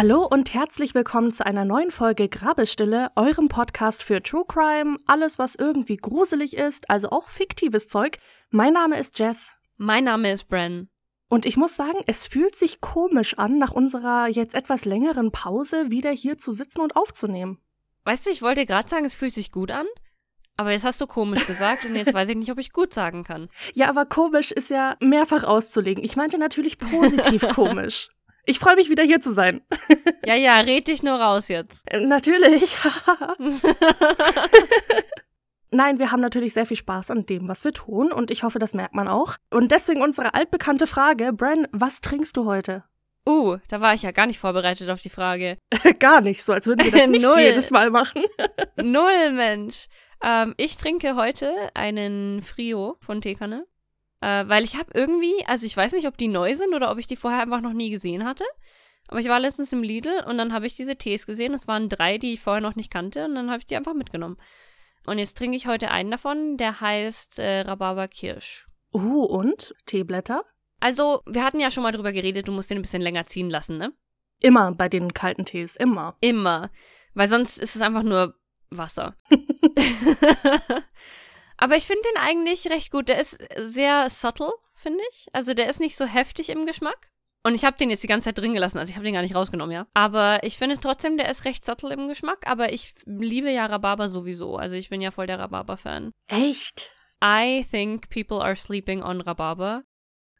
[0.00, 5.40] Hallo und herzlich willkommen zu einer neuen Folge Grabestille, eurem Podcast für True Crime, alles
[5.40, 8.18] was irgendwie gruselig ist, also auch fiktives Zeug.
[8.50, 9.56] Mein Name ist Jess.
[9.76, 10.88] Mein Name ist Bren.
[11.28, 15.90] Und ich muss sagen, es fühlt sich komisch an, nach unserer jetzt etwas längeren Pause
[15.90, 17.58] wieder hier zu sitzen und aufzunehmen.
[18.04, 19.86] Weißt du, ich wollte gerade sagen, es fühlt sich gut an,
[20.56, 23.24] aber jetzt hast du komisch gesagt und jetzt weiß ich nicht, ob ich gut sagen
[23.24, 23.48] kann.
[23.74, 26.04] Ja, aber komisch ist ja mehrfach auszulegen.
[26.04, 28.10] Ich meinte natürlich positiv komisch.
[28.48, 29.60] Ich freue mich wieder hier zu sein.
[30.24, 31.82] Ja, ja, red dich nur raus jetzt.
[31.86, 32.76] Äh, Natürlich.
[35.70, 38.58] Nein, wir haben natürlich sehr viel Spaß an dem, was wir tun und ich hoffe,
[38.58, 39.36] das merkt man auch.
[39.50, 42.84] Und deswegen unsere altbekannte Frage, Bran, was trinkst du heute?
[43.26, 45.56] Uh, da war ich ja gar nicht vorbereitet auf die Frage.
[45.98, 47.40] Gar nicht, so als würden wir das nicht Null.
[47.40, 48.22] jedes Mal machen.
[48.76, 49.86] Null, Mensch.
[50.22, 53.66] Ähm, ich trinke heute einen Frio von Teekanne.
[54.20, 56.98] Äh, weil ich habe irgendwie, also ich weiß nicht, ob die neu sind oder ob
[56.98, 58.44] ich die vorher einfach noch nie gesehen hatte.
[59.08, 61.54] Aber ich war letztens im Lidl und dann habe ich diese Tees gesehen.
[61.54, 63.94] Es waren drei, die ich vorher noch nicht kannte und dann habe ich die einfach
[63.94, 64.36] mitgenommen.
[65.06, 68.68] Und jetzt trinke ich heute einen davon, der heißt äh, Rhabarber Kirsch.
[68.92, 69.74] Uh, und?
[69.86, 70.44] Teeblätter?
[70.80, 73.48] Also, wir hatten ja schon mal drüber geredet, du musst den ein bisschen länger ziehen
[73.48, 73.92] lassen, ne?
[74.40, 76.16] Immer bei den kalten Tees, immer.
[76.20, 76.70] Immer.
[77.14, 78.34] Weil sonst ist es einfach nur
[78.70, 79.16] Wasser.
[81.58, 83.08] Aber ich finde den eigentlich recht gut.
[83.08, 85.26] Der ist sehr subtle, finde ich.
[85.32, 87.10] Also der ist nicht so heftig im Geschmack.
[87.44, 89.22] Und ich habe den jetzt die ganze Zeit drin gelassen, also ich habe den gar
[89.22, 89.86] nicht rausgenommen, ja.
[89.94, 92.46] Aber ich finde trotzdem, der ist recht subtle im Geschmack.
[92.46, 94.56] Aber ich liebe ja Rhabarber sowieso.
[94.56, 96.12] Also ich bin ja voll der Rhabarber-Fan.
[96.26, 96.92] Echt?
[97.24, 99.82] I think people are sleeping on Rhabarber.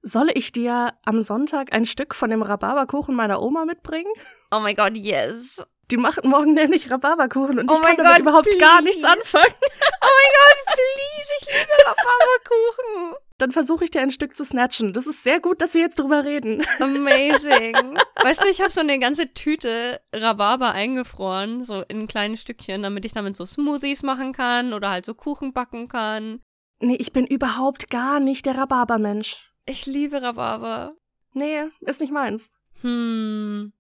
[0.03, 4.13] Soll ich dir am Sonntag ein Stück von dem Rhabarberkuchen meiner Oma mitbringen?
[4.51, 5.65] Oh my god, yes.
[5.91, 9.13] Die macht morgen nämlich Rhabarberkuchen und Oh ich kann damit Gott, überhaupt gar nichts please.
[9.13, 9.55] anfangen.
[9.55, 13.17] Oh mein Gott, please, ich liebe Rhabarberkuchen.
[13.39, 14.93] Dann versuche ich dir ein Stück zu snatchen.
[14.93, 16.67] Das ist sehr gut, dass wir jetzt drüber reden.
[16.81, 17.75] Amazing.
[18.23, 23.05] Weißt du, ich habe so eine ganze Tüte Rhabarber eingefroren, so in kleinen Stückchen, damit
[23.05, 26.41] ich damit so Smoothies machen kann oder halt so Kuchen backen kann.
[26.81, 29.53] Nee, ich bin überhaupt gar nicht der Rhabarbermensch.
[29.67, 30.91] Ich liebe Rhabarber.
[31.33, 32.51] Nee, ist nicht meins.
[32.83, 33.73] Hm.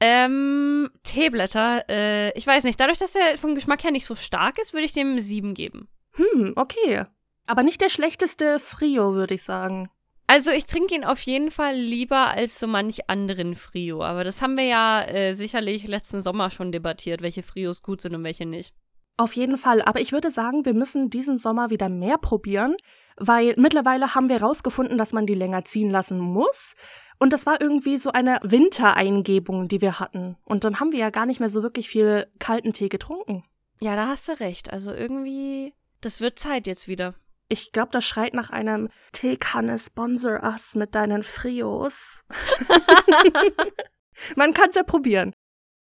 [0.00, 4.58] Ähm, Teeblätter, äh, ich weiß nicht, dadurch, dass der vom Geschmack her nicht so stark
[4.58, 5.88] ist, würde ich dem sieben geben.
[6.12, 7.04] Hm, okay.
[7.46, 9.88] Aber nicht der schlechteste Frio, würde ich sagen.
[10.26, 14.02] Also ich trinke ihn auf jeden Fall lieber als so manch anderen Frio.
[14.04, 18.14] Aber das haben wir ja äh, sicherlich letzten Sommer schon debattiert, welche Frios gut sind
[18.14, 18.74] und welche nicht.
[19.16, 19.82] Auf jeden Fall.
[19.82, 22.76] Aber ich würde sagen, wir müssen diesen Sommer wieder mehr probieren,
[23.18, 26.74] weil mittlerweile haben wir herausgefunden, dass man die länger ziehen lassen muss.
[27.18, 30.36] Und das war irgendwie so eine Wintereingebung, die wir hatten.
[30.44, 33.44] Und dann haben wir ja gar nicht mehr so wirklich viel kalten Tee getrunken.
[33.80, 34.72] Ja, da hast du recht.
[34.72, 37.14] Also irgendwie, das wird Zeit jetzt wieder.
[37.48, 42.24] Ich glaube, das schreit nach einem Teekanne Sponsor Us mit deinen Frios.
[44.36, 45.32] Man kann es ja probieren.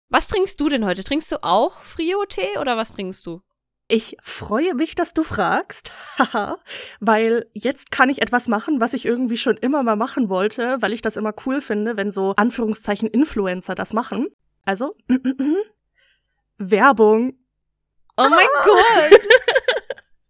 [0.09, 1.03] Was trinkst du denn heute?
[1.03, 3.41] Trinkst du auch Frio-Tee oder was trinkst du?
[3.87, 6.57] Ich freue mich, dass du fragst, haha,
[6.99, 10.93] weil jetzt kann ich etwas machen, was ich irgendwie schon immer mal machen wollte, weil
[10.93, 14.27] ich das immer cool finde, wenn so Anführungszeichen Influencer das machen.
[14.65, 14.95] Also,
[16.57, 17.37] Werbung.
[18.17, 19.19] Oh mein Gott!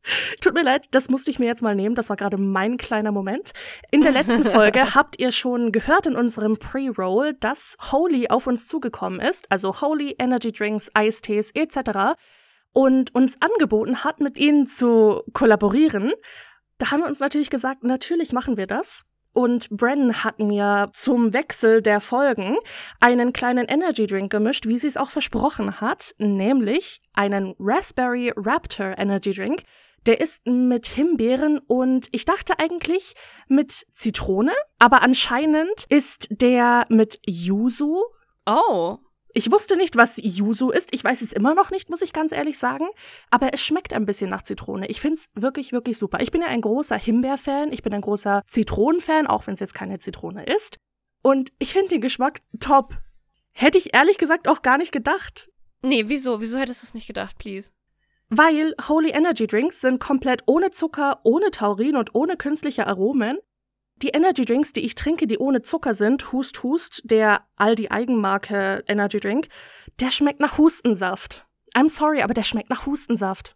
[0.42, 1.96] Tut mir leid, das musste ich mir jetzt mal nehmen.
[1.96, 3.54] Das war gerade mein kleiner Moment.
[3.90, 8.68] In der letzten Folge habt ihr schon gehört in unserem Pre-Roll, dass Holy auf uns
[8.68, 12.16] zugekommen ist, also Holy Energy Drinks, Eistees etc.
[12.76, 16.12] und uns angeboten hat, mit ihnen zu kollaborieren.
[16.78, 19.06] Da haben wir uns natürlich gesagt, natürlich machen wir das.
[19.32, 22.58] Und Bren hat mir zum Wechsel der Folgen
[23.00, 28.98] einen kleinen Energy Drink gemischt, wie sie es auch versprochen hat, nämlich einen Raspberry Raptor
[28.98, 29.64] Energy Drink.
[30.06, 33.14] Der ist mit Himbeeren und ich dachte eigentlich
[33.48, 38.04] mit Zitrone, aber anscheinend ist der mit Yuzu.
[38.46, 38.98] Oh.
[39.38, 40.94] Ich wusste nicht, was Yuzu ist.
[40.94, 42.88] Ich weiß es immer noch nicht, muss ich ganz ehrlich sagen.
[43.30, 44.88] Aber es schmeckt ein bisschen nach Zitrone.
[44.88, 46.22] Ich find's wirklich, wirklich super.
[46.22, 47.74] Ich bin ja ein großer Himbeer-Fan.
[47.74, 50.78] Ich bin ein großer Zitronen-Fan, auch wenn es jetzt keine Zitrone ist.
[51.22, 52.98] Und ich finde den Geschmack top.
[53.52, 55.50] Hätte ich ehrlich gesagt auch gar nicht gedacht.
[55.82, 56.40] Nee, wieso?
[56.40, 57.72] Wieso hättest du es nicht gedacht, please?
[58.30, 63.38] Weil Holy Energy Drinks sind komplett ohne Zucker, ohne Taurin und ohne künstliche Aromen.
[64.02, 68.84] Die Energy Drinks, die ich trinke, die ohne Zucker sind, Hust Hust, der Aldi Eigenmarke
[68.88, 69.48] Energy Drink,
[70.00, 71.46] der schmeckt nach Hustensaft.
[71.74, 73.56] I'm sorry, aber der schmeckt nach Hustensaft.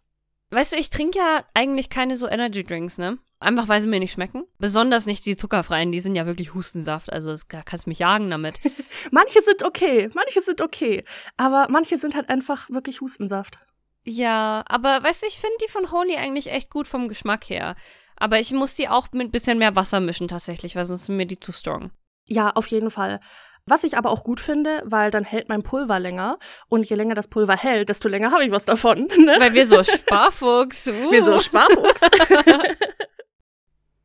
[0.50, 3.18] Weißt du, ich trinke ja eigentlich keine so Energy Drinks, ne?
[3.38, 4.44] Einfach weil sie mir nicht schmecken.
[4.58, 7.12] Besonders nicht die zuckerfreien, die sind ja wirklich Hustensaft.
[7.12, 8.58] Also das, da kannst du mich jagen damit.
[9.10, 11.04] Manche sind okay, manche sind okay,
[11.36, 13.58] aber manche sind halt einfach wirklich Hustensaft.
[14.04, 17.76] Ja, aber weißt du, ich finde die von Holy eigentlich echt gut vom Geschmack her.
[18.20, 21.26] Aber ich muss die auch mit bisschen mehr Wasser mischen tatsächlich, weil sonst sind mir
[21.26, 21.90] die zu strong.
[22.28, 23.18] Ja, auf jeden Fall.
[23.66, 26.38] Was ich aber auch gut finde, weil dann hält mein Pulver länger.
[26.68, 29.08] Und je länger das Pulver hält, desto länger habe ich was davon.
[29.18, 29.36] Ne?
[29.38, 30.88] Weil wir so Sparfuchs.
[30.88, 31.10] Uh.
[31.10, 32.02] Wir so Sparfuchs.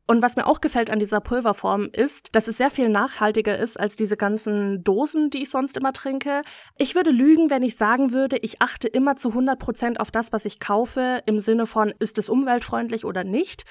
[0.08, 3.78] Und was mir auch gefällt an dieser Pulverform ist, dass es sehr viel nachhaltiger ist
[3.78, 6.42] als diese ganzen Dosen, die ich sonst immer trinke.
[6.78, 10.32] Ich würde lügen, wenn ich sagen würde, ich achte immer zu 100 Prozent auf das,
[10.32, 13.64] was ich kaufe, im Sinne von, ist es umweltfreundlich oder nicht.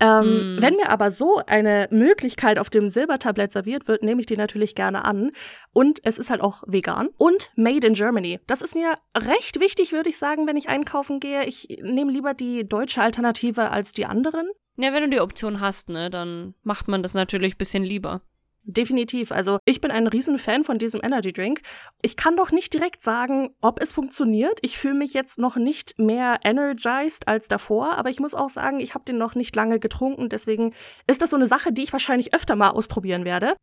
[0.00, 0.62] Ähm, mm.
[0.62, 4.74] Wenn mir aber so eine Möglichkeit auf dem Silbertablett serviert wird, nehme ich die natürlich
[4.74, 5.30] gerne an.
[5.72, 8.40] Und es ist halt auch vegan und made in Germany.
[8.46, 11.44] Das ist mir recht wichtig, würde ich sagen, wenn ich einkaufen gehe.
[11.44, 14.48] Ich nehme lieber die deutsche Alternative als die anderen.
[14.76, 18.22] Ja, wenn du die Option hast, ne, dann macht man das natürlich ein bisschen lieber.
[18.62, 19.32] Definitiv.
[19.32, 21.62] Also ich bin ein Riesenfan von diesem Energy Drink.
[22.02, 24.58] Ich kann doch nicht direkt sagen, ob es funktioniert.
[24.62, 28.80] Ich fühle mich jetzt noch nicht mehr energized als davor, aber ich muss auch sagen,
[28.80, 30.28] ich habe den noch nicht lange getrunken.
[30.28, 30.74] Deswegen
[31.06, 33.56] ist das so eine Sache, die ich wahrscheinlich öfter mal ausprobieren werde.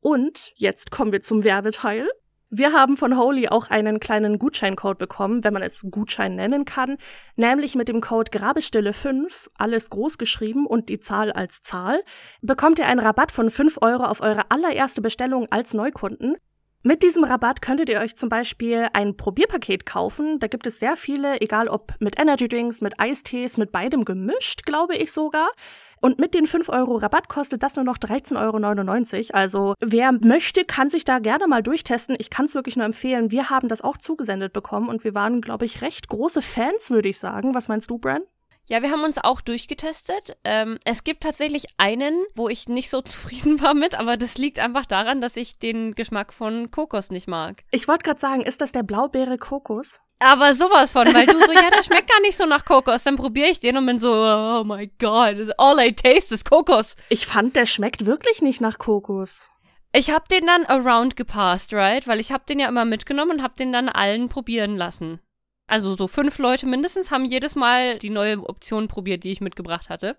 [0.00, 2.08] Und jetzt kommen wir zum Werbeteil.
[2.50, 6.96] Wir haben von Holy auch einen kleinen Gutscheincode bekommen, wenn man es Gutschein nennen kann,
[7.36, 12.02] nämlich mit dem Code Grabestille5, alles groß geschrieben und die Zahl als Zahl,
[12.40, 16.36] bekommt ihr einen Rabatt von 5 Euro auf eure allererste Bestellung als Neukunden.
[16.82, 20.38] Mit diesem Rabatt könntet ihr euch zum Beispiel ein Probierpaket kaufen.
[20.38, 24.64] Da gibt es sehr viele, egal ob mit Energy Drinks, mit Eistees, mit beidem gemischt,
[24.64, 25.50] glaube ich sogar.
[26.00, 29.38] Und mit den 5 Euro Rabatt kostet das nur noch 13,99 Euro.
[29.38, 32.16] Also wer möchte, kann sich da gerne mal durchtesten.
[32.18, 33.30] Ich kann es wirklich nur empfehlen.
[33.30, 37.08] Wir haben das auch zugesendet bekommen und wir waren, glaube ich, recht große Fans, würde
[37.08, 37.54] ich sagen.
[37.54, 38.22] Was meinst du, Bran?
[38.68, 40.36] Ja, wir haben uns auch durchgetestet.
[40.44, 44.58] Ähm, es gibt tatsächlich einen, wo ich nicht so zufrieden war mit, aber das liegt
[44.58, 47.64] einfach daran, dass ich den Geschmack von Kokos nicht mag.
[47.70, 50.00] Ich wollte gerade sagen, ist das der Blaubeere Kokos?
[50.20, 53.04] Aber sowas von, weil du so, ja, der schmeckt gar nicht so nach Kokos.
[53.04, 56.96] Dann probiere ich den und bin so, oh my god, all I taste is Kokos.
[57.08, 59.48] Ich fand, der schmeckt wirklich nicht nach Kokos.
[59.92, 62.06] Ich hab den dann around gepasst, right?
[62.06, 65.20] Weil ich hab den ja immer mitgenommen und hab den dann allen probieren lassen.
[65.68, 69.90] Also so fünf Leute mindestens haben jedes Mal die neue Option probiert, die ich mitgebracht
[69.90, 70.16] hatte.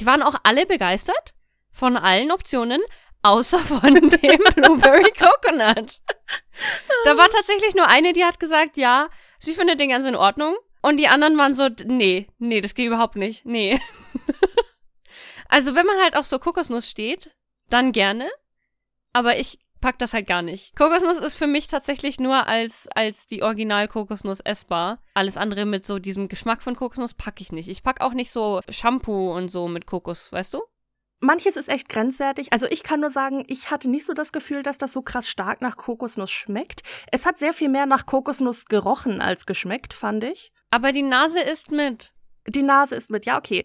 [0.00, 1.34] Die waren auch alle begeistert
[1.70, 2.80] von allen Optionen,
[3.22, 6.00] außer von dem Blueberry Coconut.
[7.04, 9.08] Da war tatsächlich nur eine, die hat gesagt, ja,
[9.38, 10.56] sie findet den ganz in Ordnung.
[10.80, 13.78] Und die anderen waren so, nee, nee, das geht überhaupt nicht, nee.
[15.48, 17.36] also wenn man halt auf so Kokosnuss steht,
[17.68, 18.28] dann gerne.
[19.12, 20.74] Aber ich pack das halt gar nicht.
[20.76, 25.02] Kokosnuss ist für mich tatsächlich nur als, als die Original-Kokosnuss essbar.
[25.12, 27.68] Alles andere mit so diesem Geschmack von Kokosnuss packe ich nicht.
[27.68, 30.62] Ich pack auch nicht so Shampoo und so mit Kokos, weißt du?
[31.22, 32.52] manches ist echt grenzwertig.
[32.52, 35.28] Also ich kann nur sagen, ich hatte nicht so das Gefühl, dass das so krass
[35.28, 36.82] stark nach Kokosnuss schmeckt.
[37.10, 40.52] Es hat sehr viel mehr nach Kokosnuss gerochen als geschmeckt, fand ich.
[40.70, 42.12] Aber die Nase ist mit.
[42.46, 43.64] Die Nase ist mit, ja, okay.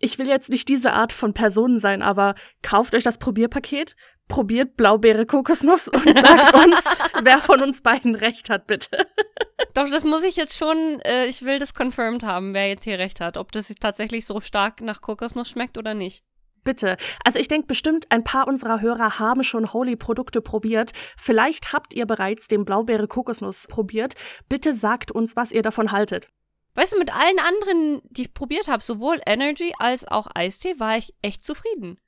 [0.00, 3.96] Ich will jetzt nicht diese Art von Person sein, aber kauft euch das Probierpaket,
[4.28, 6.84] probiert Blaubeere Kokosnuss und sagt uns,
[7.22, 9.06] wer von uns beiden recht hat, bitte.
[9.74, 12.98] Doch, das muss ich jetzt schon, äh, ich will das confirmed haben, wer jetzt hier
[12.98, 13.36] recht hat.
[13.36, 16.22] Ob das tatsächlich so stark nach Kokosnuss schmeckt oder nicht
[16.68, 16.98] bitte.
[17.24, 20.92] Also ich denke bestimmt, ein paar unserer Hörer haben schon Holy-Produkte probiert.
[21.16, 24.12] Vielleicht habt ihr bereits den Blaubeere-Kokosnuss probiert.
[24.50, 26.28] Bitte sagt uns, was ihr davon haltet.
[26.74, 30.98] Weißt du, mit allen anderen, die ich probiert habe, sowohl Energy als auch Eistee, war
[30.98, 31.98] ich echt zufrieden.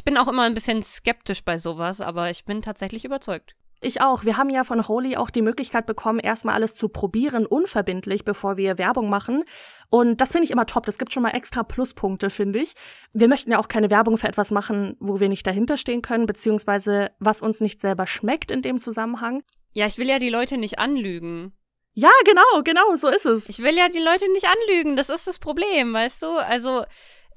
[0.00, 3.54] Ich bin auch immer ein bisschen skeptisch bei sowas, aber ich bin tatsächlich überzeugt.
[3.82, 4.24] Ich auch.
[4.24, 8.56] Wir haben ja von Holy auch die Möglichkeit bekommen, erstmal alles zu probieren, unverbindlich, bevor
[8.56, 9.44] wir Werbung machen.
[9.90, 10.86] Und das finde ich immer top.
[10.86, 12.72] Das gibt schon mal extra Pluspunkte, finde ich.
[13.12, 16.24] Wir möchten ja auch keine Werbung für etwas machen, wo wir nicht dahinter stehen können,
[16.24, 19.42] beziehungsweise was uns nicht selber schmeckt in dem Zusammenhang.
[19.72, 21.52] Ja, ich will ja die Leute nicht anlügen.
[21.92, 23.50] Ja, genau, genau, so ist es.
[23.50, 26.38] Ich will ja die Leute nicht anlügen, das ist das Problem, weißt du?
[26.38, 26.84] Also,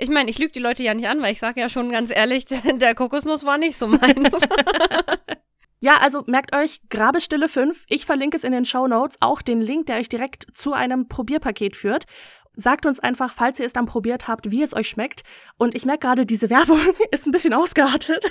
[0.03, 2.11] ich meine, ich lüge die Leute ja nicht an, weil ich sage ja schon ganz
[2.13, 2.45] ehrlich,
[2.75, 4.29] der Kokosnuss war nicht so meins.
[5.79, 9.59] Ja, also merkt euch, Grabestille 5, ich verlinke es in den Show Notes, auch den
[9.59, 12.05] Link, der euch direkt zu einem Probierpaket führt.
[12.55, 15.23] Sagt uns einfach, falls ihr es dann probiert habt, wie es euch schmeckt.
[15.57, 16.79] Und ich merke gerade, diese Werbung
[17.11, 18.23] ist ein bisschen ausgeartet.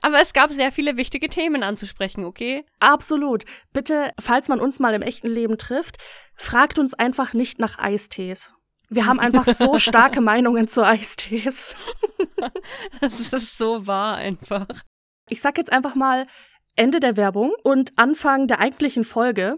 [0.00, 2.64] Aber es gab sehr viele wichtige Themen anzusprechen, okay?
[2.78, 3.44] Absolut.
[3.74, 5.98] Bitte, falls man uns mal im echten Leben trifft,
[6.34, 8.54] fragt uns einfach nicht nach Eistees.
[8.90, 11.74] Wir haben einfach so starke Meinungen zu Eistees.
[13.00, 14.66] das ist so wahr einfach
[15.30, 16.26] ich sag jetzt einfach mal
[16.76, 19.56] Ende der Werbung und Anfang der eigentlichen Folge.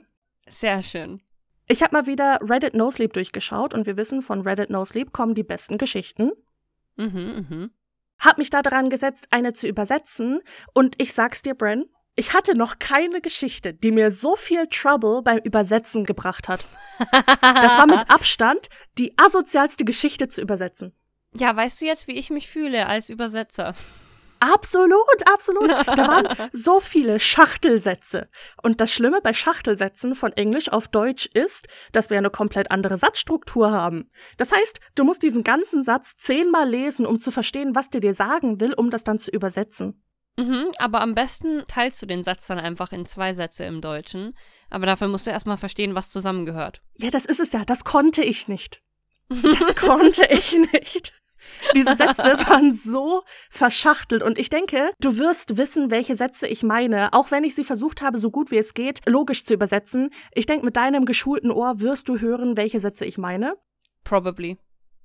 [0.49, 1.21] Sehr schön.
[1.69, 5.13] Ich habe mal wieder Reddit No Sleep durchgeschaut und wir wissen, von Reddit No Sleep
[5.13, 6.33] kommen die besten Geschichten.
[6.97, 7.71] Mhm, mhm.
[8.19, 10.41] Hab mich da dran gesetzt, eine zu übersetzen
[10.75, 15.23] und ich sag's dir, Bren, ich hatte noch keine Geschichte, die mir so viel Trouble
[15.23, 16.65] beim Übersetzen gebracht hat.
[17.41, 20.95] Das war mit Abstand die asozialste Geschichte zu übersetzen.
[21.35, 23.75] Ja, weißt du jetzt, wie ich mich fühle als Übersetzer?
[24.41, 25.71] Absolut, absolut.
[25.71, 28.29] Da waren so viele Schachtelsätze.
[28.61, 32.97] Und das Schlimme bei Schachtelsätzen von Englisch auf Deutsch ist, dass wir eine komplett andere
[32.97, 34.11] Satzstruktur haben.
[34.39, 38.15] Das heißt, du musst diesen ganzen Satz zehnmal lesen, um zu verstehen, was der dir
[38.15, 40.03] sagen will, um das dann zu übersetzen.
[40.37, 44.37] Mhm, aber am besten teilst du den Satz dann einfach in zwei Sätze im Deutschen.
[44.71, 46.83] Aber dafür musst du erstmal verstehen, was zusammengehört.
[46.99, 47.65] Ja, das ist es ja.
[47.65, 48.83] Das konnte ich nicht.
[49.29, 51.13] Das konnte ich nicht.
[51.75, 57.13] Diese Sätze waren so verschachtelt und ich denke, du wirst wissen, welche Sätze ich meine,
[57.13, 60.11] auch wenn ich sie versucht habe, so gut wie es geht, logisch zu übersetzen.
[60.33, 63.57] Ich denke, mit deinem geschulten Ohr wirst du hören, welche Sätze ich meine.
[64.05, 64.59] Probably.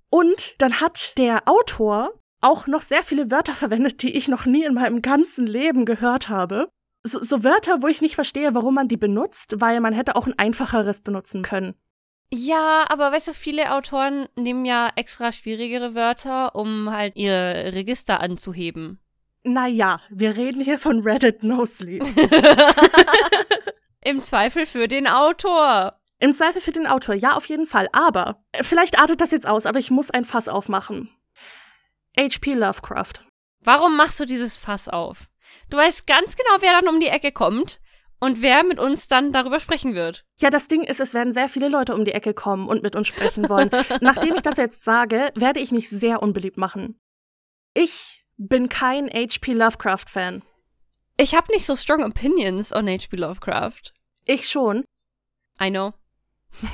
[0.10, 4.64] Und dann hat der Autor auch noch sehr viele Wörter verwendet, die ich noch nie
[4.64, 6.70] in meinem ganzen Leben gehört habe.
[7.04, 10.28] So, so Wörter, wo ich nicht verstehe, warum man die benutzt, weil man hätte auch
[10.28, 11.76] ein einfacheres benutzen können.
[12.34, 18.20] Ja, aber weißt du, viele Autoren nehmen ja extra schwierigere Wörter, um halt ihre Register
[18.20, 19.00] anzuheben.
[19.44, 22.04] Naja, wir reden hier von Reddit No Sleep.
[24.04, 26.00] Im Zweifel für den Autor.
[26.20, 27.88] Im Zweifel für den Autor, ja, auf jeden Fall.
[27.94, 31.10] Aber, vielleicht artet das jetzt aus, aber ich muss ein Fass aufmachen.
[32.20, 32.56] H.P.
[32.56, 33.26] Lovecraft.
[33.64, 35.28] Warum machst du dieses Fass auf?
[35.70, 37.80] Du weißt ganz genau, wer dann um die Ecke kommt
[38.20, 40.26] und wer mit uns dann darüber sprechen wird.
[40.40, 42.96] Ja, das Ding ist, es werden sehr viele Leute um die Ecke kommen und mit
[42.96, 43.70] uns sprechen wollen.
[44.02, 47.00] Nachdem ich das jetzt sage, werde ich mich sehr unbeliebt machen.
[47.74, 49.54] Ich bin kein H.P.
[49.54, 50.42] Lovecraft-Fan.
[51.18, 53.16] Ich habe nicht so strong opinions on H.P.
[53.16, 53.94] Lovecraft.
[54.26, 54.86] Ich schon.
[55.62, 55.94] I know.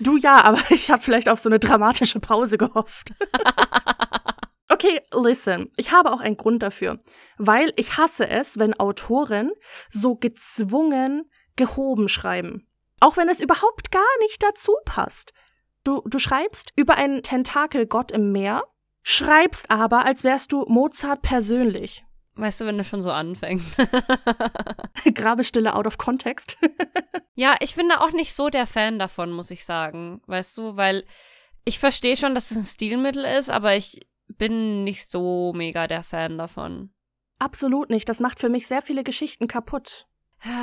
[0.00, 3.10] du ja, aber ich habe vielleicht auf so eine dramatische Pause gehofft.
[4.68, 5.70] Okay, listen.
[5.76, 6.98] Ich habe auch einen Grund dafür.
[7.38, 9.52] Weil ich hasse es, wenn Autoren
[9.88, 12.66] so gezwungen gehoben schreiben.
[13.00, 15.32] Auch wenn es überhaupt gar nicht dazu passt.
[15.84, 18.64] Du, du schreibst über einen Tentakelgott im Meer,
[19.02, 22.04] schreibst aber, als wärst du Mozart persönlich.
[22.36, 23.62] Weißt du, wenn das schon so anfängt.
[25.14, 26.58] Grabestille out of context.
[27.34, 30.20] ja, ich bin da auch nicht so der Fan davon, muss ich sagen.
[30.26, 31.04] Weißt du, weil
[31.64, 36.04] ich verstehe schon, dass es ein Stilmittel ist, aber ich bin nicht so mega der
[36.04, 36.90] Fan davon.
[37.38, 38.08] Absolut nicht.
[38.08, 40.06] Das macht für mich sehr viele Geschichten kaputt.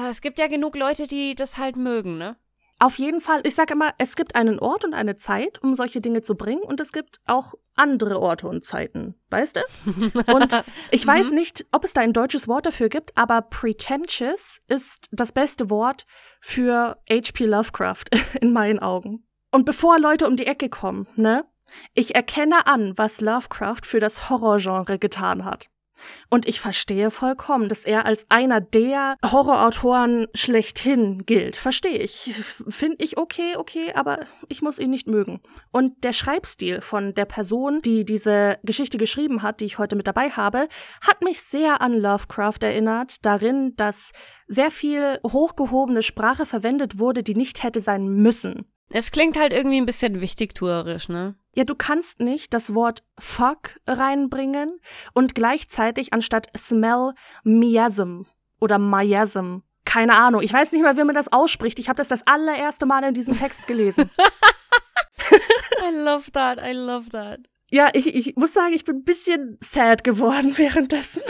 [0.09, 2.37] Es gibt ja genug Leute, die das halt mögen, ne?
[2.83, 3.39] Auf jeden Fall.
[3.45, 6.63] Ich sage immer, es gibt einen Ort und eine Zeit, um solche Dinge zu bringen,
[6.63, 10.11] und es gibt auch andere Orte und Zeiten, weißt du?
[10.33, 10.61] Und
[10.91, 11.35] ich weiß mhm.
[11.35, 16.05] nicht, ob es da ein deutsches Wort dafür gibt, aber pretentious ist das beste Wort
[16.41, 17.45] für H.P.
[17.45, 18.03] Lovecraft
[18.41, 19.25] in meinen Augen.
[19.49, 21.45] Und bevor Leute um die Ecke kommen, ne?
[21.93, 25.69] Ich erkenne an, was Lovecraft für das Horrorgenre getan hat.
[26.29, 31.55] Und ich verstehe vollkommen, dass er als einer der Horrorautoren schlechthin gilt.
[31.55, 32.33] Verstehe ich.
[32.67, 35.41] Finde ich okay, okay, aber ich muss ihn nicht mögen.
[35.71, 40.07] Und der Schreibstil von der Person, die diese Geschichte geschrieben hat, die ich heute mit
[40.07, 40.67] dabei habe,
[41.01, 44.11] hat mich sehr an Lovecraft erinnert, darin, dass
[44.47, 48.65] sehr viel hochgehobene Sprache verwendet wurde, die nicht hätte sein müssen.
[48.89, 51.35] Es klingt halt irgendwie ein bisschen wichtigtuerisch, ne?
[51.55, 54.79] Ja, du kannst nicht das Wort fuck reinbringen
[55.13, 57.13] und gleichzeitig anstatt smell
[57.43, 58.23] miasm
[58.59, 59.57] oder miasm.
[59.85, 60.41] Keine Ahnung.
[60.41, 61.77] Ich weiß nicht mal, wie man das ausspricht.
[61.79, 64.09] Ich habe das das allererste Mal in diesem Text gelesen.
[65.81, 66.59] I love that.
[66.59, 67.39] I love that.
[67.69, 71.21] Ja, ich, ich muss sagen, ich bin ein bisschen sad geworden währenddessen.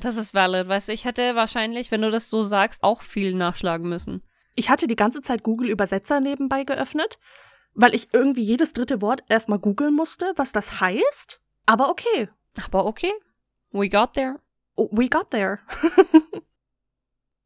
[0.00, 0.68] das ist valid.
[0.68, 4.22] Weißt du, ich hätte wahrscheinlich, wenn du das so sagst, auch viel nachschlagen müssen.
[4.58, 7.18] Ich hatte die ganze Zeit Google Übersetzer nebenbei geöffnet
[7.78, 11.40] weil ich irgendwie jedes dritte Wort erstmal googeln musste, was das heißt.
[11.64, 12.28] Aber okay.
[12.66, 13.12] Aber okay.
[13.70, 14.40] We got there.
[14.74, 15.60] Oh, we got there.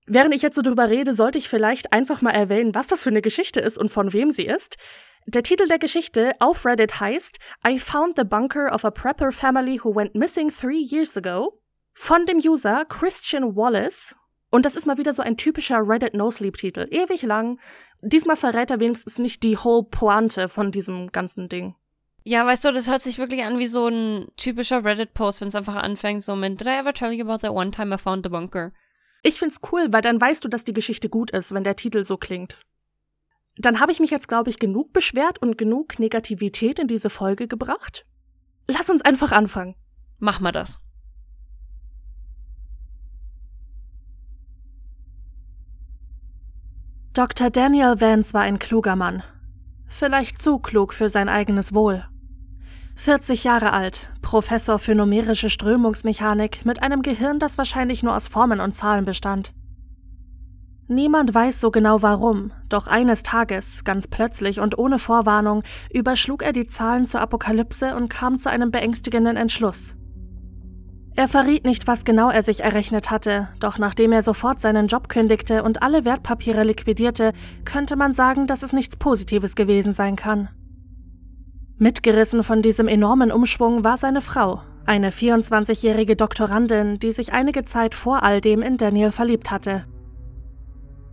[0.06, 3.10] Während ich jetzt so drüber rede, sollte ich vielleicht einfach mal erwähnen, was das für
[3.10, 4.76] eine Geschichte ist und von wem sie ist.
[5.26, 9.78] Der Titel der Geschichte auf Reddit heißt I found the bunker of a prepper family
[9.82, 11.60] who went missing three years ago
[11.92, 14.16] von dem User Christian Wallace.
[14.52, 16.86] Und das ist mal wieder so ein typischer Reddit No Sleep Titel.
[16.90, 17.58] Ewig lang
[18.02, 21.74] diesmal verrät er wenigstens nicht die whole Pointe von diesem ganzen Ding.
[22.24, 25.56] Ja, weißt du, das hört sich wirklich an wie so ein typischer Reddit-Post, wenn es
[25.56, 28.24] einfach anfängt, so mit Did I ever tell you about that one time I found
[28.24, 28.72] the bunker?
[29.22, 32.04] Ich find's cool, weil dann weißt du, dass die Geschichte gut ist, wenn der Titel
[32.04, 32.56] so klingt.
[33.56, 37.48] Dann habe ich mich jetzt, glaube ich, genug beschwert und genug Negativität in diese Folge
[37.48, 38.06] gebracht.
[38.68, 39.74] Lass uns einfach anfangen.
[40.18, 40.78] Mach mal das.
[47.14, 47.50] Dr.
[47.50, 49.22] Daniel Vance war ein kluger Mann.
[49.86, 52.06] Vielleicht zu klug für sein eigenes Wohl.
[52.94, 58.60] 40 Jahre alt, Professor für numerische Strömungsmechanik mit einem Gehirn, das wahrscheinlich nur aus Formen
[58.60, 59.52] und Zahlen bestand.
[60.88, 66.54] Niemand weiß so genau warum, doch eines Tages, ganz plötzlich und ohne Vorwarnung, überschlug er
[66.54, 69.96] die Zahlen zur Apokalypse und kam zu einem beängstigenden Entschluss.
[71.14, 75.10] Er verriet nicht, was genau er sich errechnet hatte, doch nachdem er sofort seinen Job
[75.10, 77.32] kündigte und alle Wertpapiere liquidierte,
[77.64, 80.48] könnte man sagen, dass es nichts Positives gewesen sein kann.
[81.76, 87.94] Mitgerissen von diesem enormen Umschwung war seine Frau, eine 24-jährige Doktorandin, die sich einige Zeit
[87.94, 89.84] vor all dem in Daniel verliebt hatte.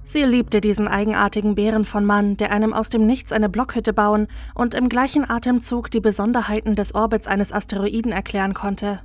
[0.03, 4.27] Sie liebte diesen eigenartigen Bären von Mann, der einem aus dem Nichts eine Blockhütte bauen
[4.55, 9.01] und im gleichen Atemzug die Besonderheiten des Orbits eines Asteroiden erklären konnte.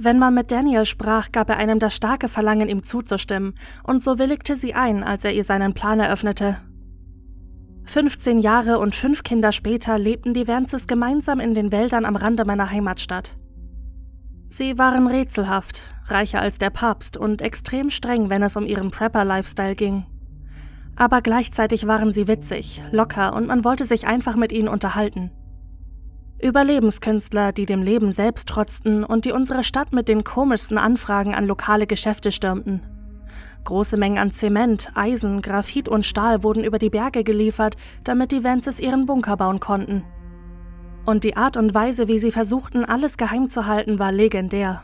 [0.00, 4.20] Wenn man mit Daniel sprach, gab er einem das starke Verlangen, ihm zuzustimmen, und so
[4.20, 6.58] willigte sie ein, als er ihr seinen Plan eröffnete.
[7.82, 12.44] 15 Jahre und fünf Kinder später lebten die Vances gemeinsam in den Wäldern am Rande
[12.44, 13.36] meiner Heimatstadt.
[14.48, 19.74] Sie waren rätselhaft, reicher als der Papst und extrem streng, wenn es um ihren Prepper-Lifestyle
[19.74, 20.06] ging.
[20.94, 25.32] Aber gleichzeitig waren sie witzig, locker und man wollte sich einfach mit ihnen unterhalten.
[26.40, 31.46] Überlebenskünstler, die dem Leben selbst trotzten und die unsere Stadt mit den komischsten Anfragen an
[31.46, 32.82] lokale Geschäfte stürmten.
[33.64, 38.44] Große Mengen an Zement, Eisen, Graphit und Stahl wurden über die Berge geliefert, damit die
[38.44, 40.04] Vances ihren Bunker bauen konnten.
[41.04, 44.82] Und die Art und Weise, wie sie versuchten, alles geheim zu halten, war legendär.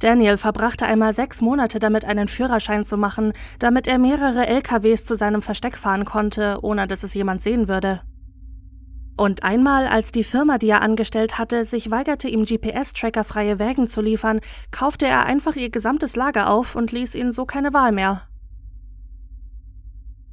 [0.00, 5.14] Daniel verbrachte einmal sechs Monate damit, einen Führerschein zu machen, damit er mehrere LKWs zu
[5.14, 8.00] seinem Versteck fahren konnte, ohne dass es jemand sehen würde.
[9.20, 14.00] Und einmal, als die Firma, die er angestellt hatte, sich weigerte, ihm GPS-Trackerfreie Wägen zu
[14.00, 18.22] liefern, kaufte er einfach ihr gesamtes Lager auf und ließ ihnen so keine Wahl mehr.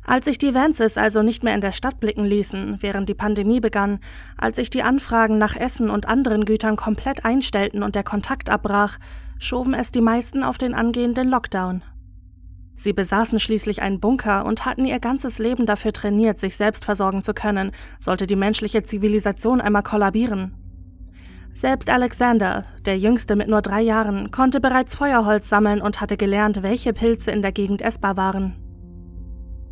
[0.06, 3.60] Als sich die Vances also nicht mehr in der Stadt blicken ließen, während die Pandemie
[3.60, 4.00] begann,
[4.38, 9.00] als sich die Anfragen nach Essen und anderen Gütern komplett einstellten und der Kontakt abbrach,
[9.38, 11.82] schoben es die meisten auf den angehenden Lockdown.
[12.80, 17.24] Sie besaßen schließlich einen Bunker und hatten ihr ganzes Leben dafür trainiert, sich selbst versorgen
[17.24, 20.54] zu können, sollte die menschliche Zivilisation einmal kollabieren.
[21.54, 26.62] Selbst Alexander, der Jüngste mit nur drei Jahren, konnte bereits Feuerholz sammeln und hatte gelernt,
[26.62, 28.54] welche Pilze in der Gegend essbar waren.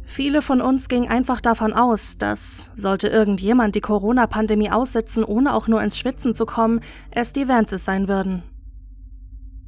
[0.04, 5.68] Viele von uns gingen einfach davon aus, dass, sollte irgendjemand die Corona-Pandemie aussitzen, ohne auch
[5.68, 6.80] nur ins Schwitzen zu kommen,
[7.12, 8.42] es die Vances sein würden.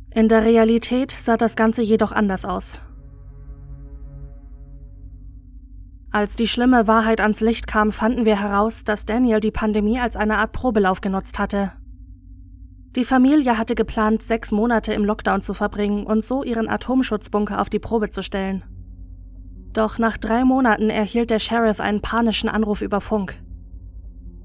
[0.10, 2.82] In der Realität sah das Ganze jedoch anders aus.
[6.12, 10.16] Als die schlimme Wahrheit ans Licht kam, fanden wir heraus, dass Daniel die Pandemie als
[10.16, 11.74] eine Art Probelauf genutzt hatte.
[12.96, 17.70] Die Familie hatte geplant, sechs Monate im Lockdown zu verbringen und so ihren Atomschutzbunker auf
[17.70, 18.64] die Probe zu stellen.
[19.74, 23.40] Doch nach drei Monaten erhielt der Sheriff einen panischen Anruf über Funk.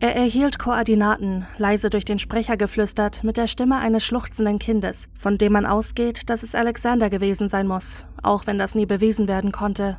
[0.00, 5.38] Er erhielt Koordinaten, leise durch den Sprecher geflüstert, mit der Stimme eines schluchzenden Kindes, von
[5.38, 9.52] dem man ausgeht, dass es Alexander gewesen sein muss, auch wenn das nie bewiesen werden
[9.52, 9.98] konnte.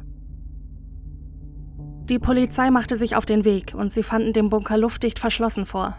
[2.09, 5.95] Die Polizei machte sich auf den Weg und sie fanden den Bunker luftdicht verschlossen vor.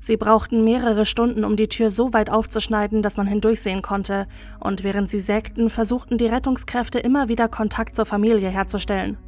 [0.00, 4.26] Sie brauchten mehrere Stunden, um die Tür so weit aufzuschneiden, dass man hindurchsehen konnte,
[4.58, 9.18] und während sie sägten, versuchten die Rettungskräfte immer wieder Kontakt zur Familie herzustellen.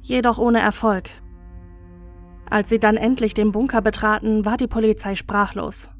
[0.00, 1.10] Jedoch ohne Erfolg.
[2.48, 5.90] Als sie dann endlich den Bunker betraten, war die Polizei sprachlos.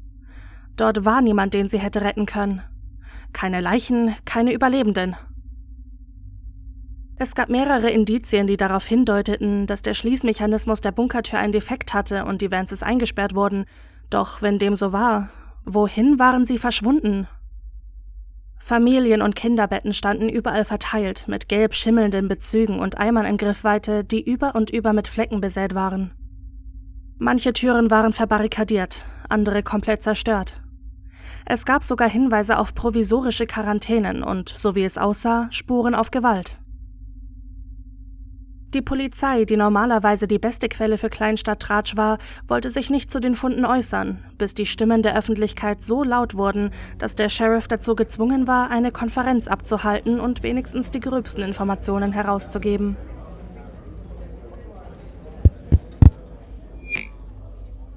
[0.77, 2.61] Dort war niemand, den sie hätte retten können.
[3.33, 5.15] Keine Leichen, keine Überlebenden.
[7.17, 12.25] Es gab mehrere Indizien, die darauf hindeuteten, dass der Schließmechanismus der Bunkertür einen Defekt hatte
[12.25, 13.65] und die Vances eingesperrt wurden.
[14.09, 15.29] Doch wenn dem so war,
[15.63, 17.27] wohin waren sie verschwunden?
[18.59, 24.21] Familien- und Kinderbetten standen überall verteilt, mit gelb schimmelnden Bezügen und Eimern in Griffweite, die
[24.21, 26.11] über und über mit Flecken besät waren.
[27.17, 30.61] Manche Türen waren verbarrikadiert, andere komplett zerstört.
[31.45, 36.59] Es gab sogar Hinweise auf provisorische Quarantänen und, so wie es aussah, Spuren auf Gewalt.
[38.75, 43.33] Die Polizei, die normalerweise die beste Quelle für Kleinstadttratsch war, wollte sich nicht zu den
[43.33, 48.47] Funden äußern, bis die Stimmen der Öffentlichkeit so laut wurden, dass der Sheriff dazu gezwungen
[48.47, 52.97] war, eine Konferenz abzuhalten und wenigstens die gröbsten Informationen herauszugeben.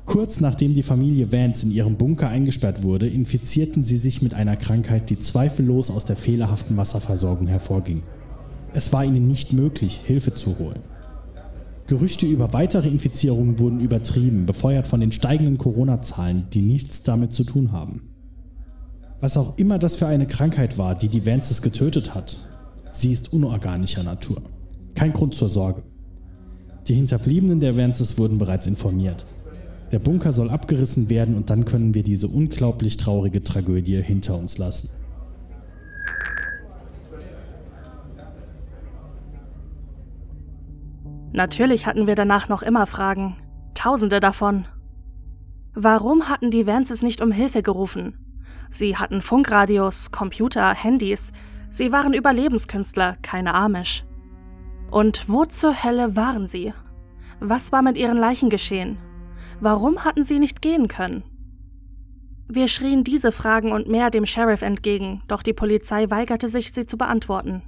[0.06, 4.54] Kurz nachdem die Familie Vance in ihrem Bunker eingesperrt wurde, infizierten sie sich mit einer
[4.54, 8.04] Krankheit, die zweifellos aus der fehlerhaften Wasserversorgung hervorging.
[8.74, 10.80] Es war ihnen nicht möglich, Hilfe zu holen.
[11.86, 17.44] Gerüchte über weitere Infizierungen wurden übertrieben, befeuert von den steigenden Corona-Zahlen, die nichts damit zu
[17.44, 18.10] tun haben.
[19.20, 22.36] Was auch immer das für eine Krankheit war, die die Vances getötet hat,
[22.90, 24.42] sie ist unorganischer Natur.
[24.94, 25.82] Kein Grund zur Sorge.
[26.86, 29.24] Die Hinterbliebenen der Vances wurden bereits informiert.
[29.90, 34.58] Der Bunker soll abgerissen werden und dann können wir diese unglaublich traurige Tragödie hinter uns
[34.58, 34.90] lassen.
[41.32, 43.36] Natürlich hatten wir danach noch immer Fragen.
[43.74, 44.66] Tausende davon.
[45.74, 48.18] Warum hatten die Vances nicht um Hilfe gerufen?
[48.70, 51.32] Sie hatten Funkradios, Computer, Handys.
[51.70, 54.04] Sie waren Überlebenskünstler, keine Amish.
[54.90, 56.72] Und wo zur Hölle waren sie?
[57.40, 58.98] Was war mit ihren Leichen geschehen?
[59.60, 61.22] Warum hatten sie nicht gehen können?
[62.48, 66.86] Wir schrien diese Fragen und mehr dem Sheriff entgegen, doch die Polizei weigerte sich, sie
[66.86, 67.62] zu beantworten.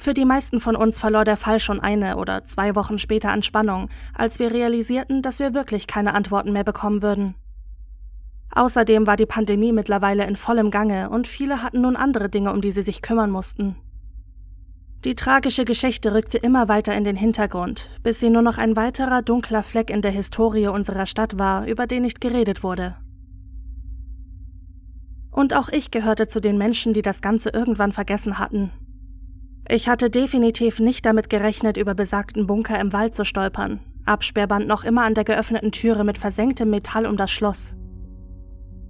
[0.00, 3.42] Für die meisten von uns verlor der Fall schon eine oder zwei Wochen später an
[3.42, 7.34] Spannung, als wir realisierten, dass wir wirklich keine Antworten mehr bekommen würden.
[8.54, 12.60] Außerdem war die Pandemie mittlerweile in vollem Gange und viele hatten nun andere Dinge, um
[12.60, 13.74] die sie sich kümmern mussten.
[15.04, 19.22] Die tragische Geschichte rückte immer weiter in den Hintergrund, bis sie nur noch ein weiterer
[19.22, 22.96] dunkler Fleck in der Historie unserer Stadt war, über den nicht geredet wurde.
[25.32, 28.70] Und auch ich gehörte zu den Menschen, die das Ganze irgendwann vergessen hatten.
[29.70, 34.82] Ich hatte definitiv nicht damit gerechnet, über besagten Bunker im Wald zu stolpern, Absperrband noch
[34.82, 37.76] immer an der geöffneten Türe mit versenktem Metall um das Schloss.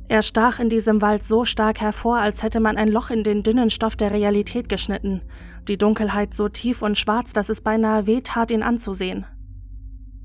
[0.08, 3.42] Er stach in diesem Wald so stark hervor, als hätte man ein Loch in den
[3.42, 5.20] dünnen Stoff der Realität geschnitten,
[5.66, 9.26] die Dunkelheit so tief und schwarz, dass es beinahe weh tat, ihn anzusehen.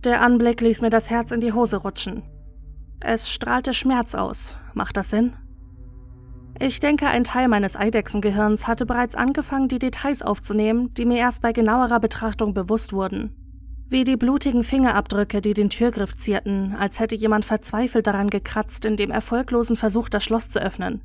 [0.04, 2.24] Der Anblick ließ mir das Herz in die Hose rutschen.
[3.02, 4.56] Es strahlte Schmerz aus.
[4.74, 5.34] Macht das Sinn?
[6.60, 11.42] Ich denke, ein Teil meines Eidechsengehirns hatte bereits angefangen, die Details aufzunehmen, die mir erst
[11.42, 13.36] bei genauerer Betrachtung bewusst wurden.
[13.90, 18.98] Wie die blutigen Fingerabdrücke, die den Türgriff zierten, als hätte jemand verzweifelt daran gekratzt, in
[18.98, 21.02] dem erfolglosen Versuch, das Schloss zu öffnen.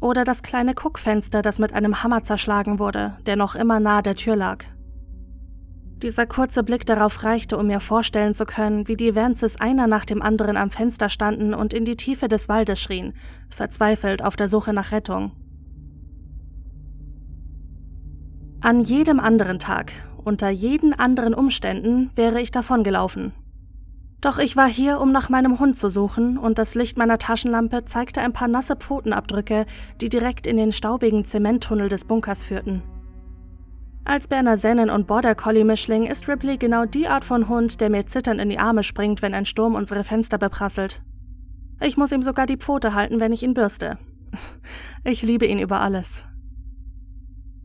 [0.00, 4.16] Oder das kleine Guckfenster, das mit einem Hammer zerschlagen wurde, der noch immer nahe der
[4.16, 4.64] Tür lag.
[6.02, 10.04] Dieser kurze Blick darauf reichte, um mir vorstellen zu können, wie die Vances einer nach
[10.04, 13.14] dem anderen am Fenster standen und in die Tiefe des Waldes schrien,
[13.50, 15.30] verzweifelt auf der Suche nach Rettung.
[18.60, 19.92] An jedem anderen Tag,
[20.24, 23.32] unter jeden anderen Umständen, wäre ich davongelaufen.
[24.20, 27.84] Doch ich war hier, um nach meinem Hund zu suchen, und das Licht meiner Taschenlampe
[27.84, 29.66] zeigte ein paar nasse Pfotenabdrücke,
[30.00, 32.82] die direkt in den staubigen Zementtunnel des Bunkers führten.
[34.04, 37.88] Als Berner Sennen und Border Collie Mischling ist Ripley genau die Art von Hund, der
[37.88, 41.02] mir zitternd in die Arme springt, wenn ein Sturm unsere Fenster beprasselt.
[41.80, 43.98] Ich muss ihm sogar die Pfote halten, wenn ich ihn bürste.
[45.04, 46.24] Ich liebe ihn über alles.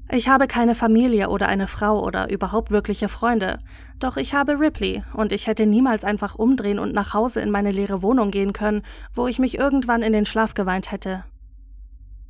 [0.09, 3.59] Ich habe keine Familie oder eine Frau oder überhaupt wirkliche Freunde,
[3.99, 7.69] doch ich habe Ripley und ich hätte niemals einfach umdrehen und nach Hause in meine
[7.69, 8.81] leere Wohnung gehen können,
[9.13, 11.25] wo ich mich irgendwann in den Schlaf geweint hätte.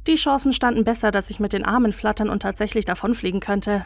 [0.07, 3.85] Die Chancen standen besser, dass ich mit den Armen flattern und tatsächlich davonfliegen könnte.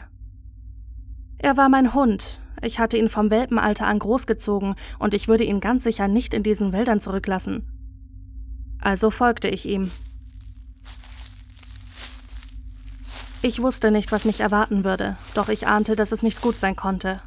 [1.42, 5.58] Er war mein Hund, ich hatte ihn vom Welpenalter an großgezogen und ich würde ihn
[5.58, 7.66] ganz sicher nicht in diesen Wäldern zurücklassen.
[8.80, 9.90] Also folgte ich ihm.
[13.42, 16.76] Ich wusste nicht, was mich erwarten würde, doch ich ahnte, dass es nicht gut sein
[16.76, 17.20] konnte.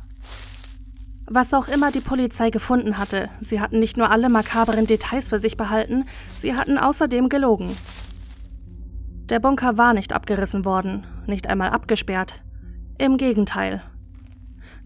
[1.27, 5.39] Was auch immer die Polizei gefunden hatte, sie hatten nicht nur alle makaberen Details für
[5.39, 7.75] sich behalten, sie hatten außerdem gelogen.
[9.25, 12.43] Der Bunker war nicht abgerissen worden, nicht einmal abgesperrt.
[12.97, 13.81] Im Gegenteil,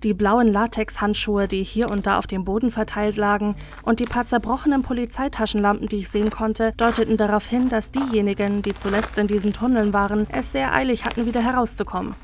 [0.03, 4.25] die blauen Latexhandschuhe, die hier und da auf dem Boden verteilt lagen, und die paar
[4.25, 9.53] zerbrochenen Polizeitaschenlampen, die ich sehen konnte, deuteten darauf hin, dass diejenigen, die zuletzt in diesen
[9.53, 12.15] Tunneln waren, es sehr eilig hatten, wieder herauszukommen.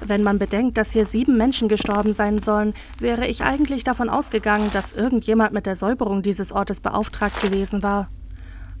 [0.00, 4.70] Wenn man bedenkt, dass hier sieben Menschen gestorben sein sollen, wäre ich eigentlich davon ausgegangen,
[4.72, 8.08] dass irgendjemand mit der Säuberung dieses Ortes beauftragt gewesen war.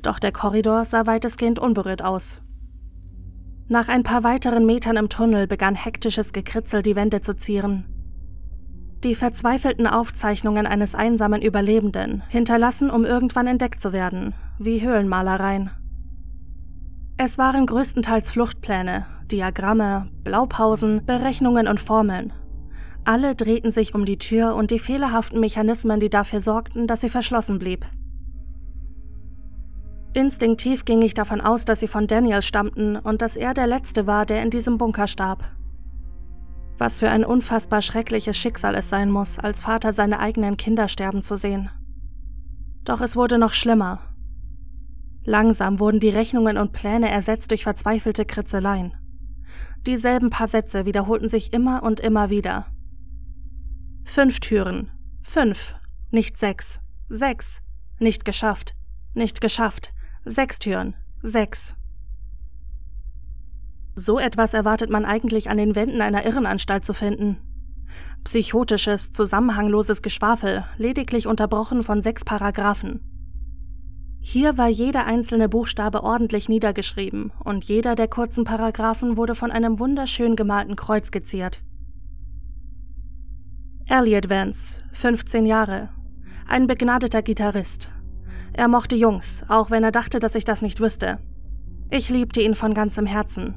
[0.02, 2.42] Doch der Korridor sah weitestgehend unberührt aus.
[3.68, 7.84] Nach ein paar weiteren Metern im Tunnel begann hektisches Gekritzel die Wände zu zieren.
[9.02, 15.70] Die verzweifelten Aufzeichnungen eines einsamen Überlebenden, hinterlassen, um irgendwann entdeckt zu werden, wie Höhlenmalereien.
[17.16, 22.32] Es waren größtenteils Fluchtpläne, Diagramme, Blaupausen, Berechnungen und Formeln.
[23.04, 27.08] Alle drehten sich um die Tür und die fehlerhaften Mechanismen, die dafür sorgten, dass sie
[27.08, 27.84] verschlossen blieb.
[30.16, 34.06] Instinktiv ging ich davon aus, dass sie von Daniel stammten und dass er der Letzte
[34.06, 35.44] war, der in diesem Bunker starb.
[36.78, 41.22] Was für ein unfassbar schreckliches Schicksal es sein muss, als Vater seine eigenen Kinder sterben
[41.22, 41.68] zu sehen.
[42.82, 44.00] Doch es wurde noch schlimmer.
[45.26, 48.94] Langsam wurden die Rechnungen und Pläne ersetzt durch verzweifelte Kritzeleien.
[49.86, 52.68] Dieselben paar Sätze wiederholten sich immer und immer wieder.
[54.06, 54.90] Fünf Türen.
[55.22, 55.74] Fünf.
[56.10, 56.80] Nicht sechs.
[57.10, 57.60] Sechs.
[57.98, 58.72] Nicht geschafft.
[59.12, 59.92] Nicht geschafft.
[60.28, 60.96] Sechs Türen.
[61.22, 61.76] Sechs.
[63.94, 67.36] So etwas erwartet man eigentlich an den Wänden einer Irrenanstalt zu finden.
[68.24, 72.98] Psychotisches, zusammenhangloses Geschwafel, lediglich unterbrochen von sechs Paragraphen.
[74.20, 79.78] Hier war jeder einzelne Buchstabe ordentlich niedergeschrieben und jeder der kurzen Paragraphen wurde von einem
[79.78, 81.62] wunderschön gemalten Kreuz geziert.
[83.86, 85.90] Elliot Vance, 15 Jahre.
[86.48, 87.92] Ein begnadeter Gitarrist.
[88.56, 91.18] Er mochte Jungs, auch wenn er dachte, dass ich das nicht wüsste.
[91.90, 93.54] Ich liebte ihn von ganzem Herzen.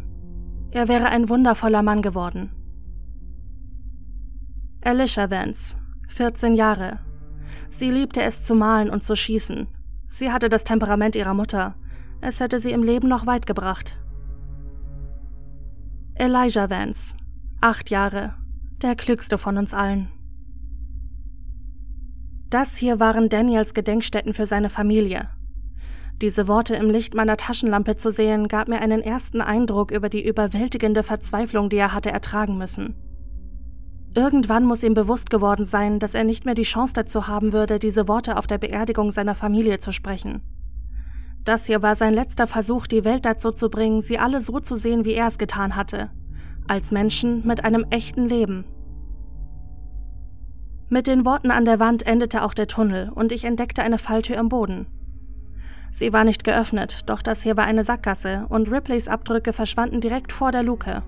[0.72, 2.52] Er wäre ein wundervoller Mann geworden.
[4.84, 5.78] Alicia Vance,
[6.10, 7.00] 14 Jahre.
[7.70, 9.70] Sie liebte es zu malen und zu schießen.
[10.10, 11.76] Sie hatte das Temperament ihrer Mutter.
[12.20, 13.98] Es hätte sie im Leben noch weit gebracht.
[16.16, 17.16] Elijah Vance,
[17.62, 18.34] acht Jahre,
[18.82, 20.10] der klügste von uns allen.
[22.50, 25.30] Das hier waren Daniels Gedenkstätten für seine Familie.
[26.22, 30.28] Diese Worte im Licht meiner Taschenlampe zu sehen, gab mir einen ersten Eindruck über die
[30.28, 32.96] überwältigende Verzweiflung, die er hatte ertragen müssen.
[34.16, 37.78] Irgendwann muss ihm bewusst geworden sein, dass er nicht mehr die Chance dazu haben würde,
[37.78, 40.42] diese Worte auf der Beerdigung seiner Familie zu sprechen.
[41.46, 44.76] Das hier war sein letzter Versuch, die Welt dazu zu bringen, sie alle so zu
[44.76, 46.10] sehen, wie er es getan hatte.
[46.68, 48.66] Als Menschen mit einem echten Leben.
[50.92, 54.38] Mit den Worten an der Wand endete auch der Tunnel und ich entdeckte eine Falltür
[54.38, 54.88] im Boden.
[55.92, 60.32] Sie war nicht geöffnet, doch das hier war eine Sackgasse und Ripleys Abdrücke verschwanden direkt
[60.32, 61.04] vor der Luke.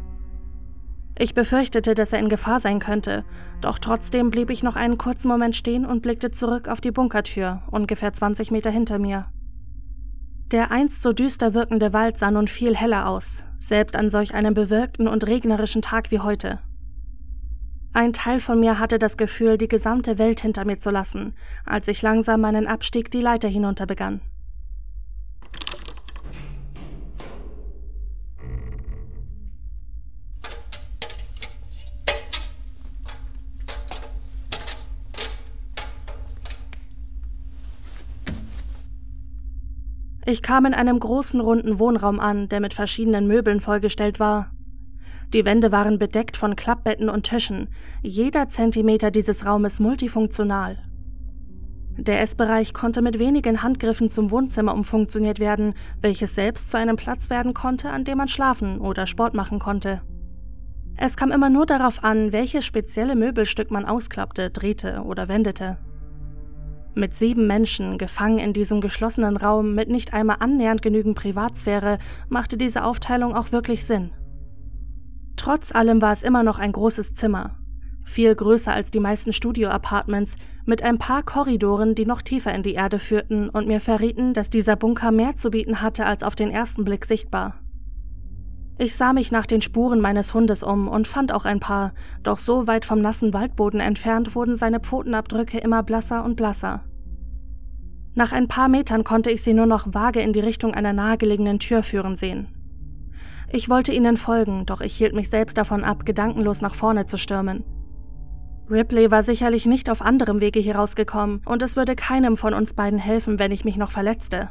[1.18, 3.26] Ich befürchtete, dass er in Gefahr sein könnte,
[3.60, 7.64] doch trotzdem blieb ich noch einen kurzen Moment stehen und blickte zurück auf die Bunkertür,
[7.70, 9.28] ungefähr 20 Meter hinter mir.
[10.52, 14.54] Der einst so düster wirkende Wald sah nun viel heller aus, selbst an solch einem
[14.54, 16.60] bewölkten und regnerischen Tag wie heute.
[17.94, 21.90] Ein Teil von mir hatte das Gefühl, die gesamte Welt hinter mir zu lassen, als
[21.90, 24.22] ich langsam meinen Abstieg die Leiter hinunter begann.
[40.26, 44.52] Ich kam in einem großen runden Wohnraum an, der mit verschiedenen Möbeln vollgestellt war.
[45.34, 47.70] Die Wände waren bedeckt von Klappbetten und Tischen,
[48.02, 50.78] jeder Zentimeter dieses Raumes multifunktional.
[51.98, 57.30] Der Essbereich konnte mit wenigen Handgriffen zum Wohnzimmer umfunktioniert werden, welches selbst zu einem Platz
[57.30, 60.02] werden konnte, an dem man schlafen oder Sport machen konnte.
[60.98, 65.78] Es kam immer nur darauf an, welches spezielle Möbelstück man ausklappte, drehte oder wendete.
[66.94, 72.58] Mit sieben Menschen, gefangen in diesem geschlossenen Raum mit nicht einmal annähernd genügend Privatsphäre, machte
[72.58, 74.12] diese Aufteilung auch wirklich Sinn.
[75.36, 77.58] Trotz allem war es immer noch ein großes Zimmer,
[78.04, 82.74] viel größer als die meisten Studio-Apartments, mit ein paar Korridoren, die noch tiefer in die
[82.74, 86.52] Erde führten und mir verrieten, dass dieser Bunker mehr zu bieten hatte als auf den
[86.52, 87.56] ersten Blick sichtbar.
[88.78, 92.38] Ich sah mich nach den Spuren meines Hundes um und fand auch ein paar, doch
[92.38, 96.84] so weit vom nassen Waldboden entfernt wurden seine Pfotenabdrücke immer blasser und blasser.
[98.14, 101.60] Nach ein paar Metern konnte ich sie nur noch vage in die Richtung einer nahegelegenen
[101.60, 102.48] Tür führen sehen.
[103.54, 107.18] Ich wollte ihnen folgen, doch ich hielt mich selbst davon ab, gedankenlos nach vorne zu
[107.18, 107.66] stürmen.
[108.70, 112.74] Ripley war sicherlich nicht auf anderem Wege hier rausgekommen, und es würde keinem von uns
[112.74, 114.50] beiden helfen, wenn ich mich noch verletzte.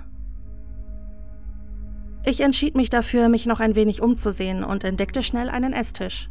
[2.27, 6.31] Ich entschied mich dafür, mich noch ein wenig umzusehen und entdeckte schnell einen Esstisch.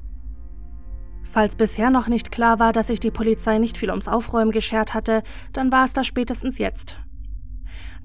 [1.24, 4.94] Falls bisher noch nicht klar war, dass sich die Polizei nicht viel ums Aufräumen geschert
[4.94, 6.98] hatte, dann war es das spätestens jetzt.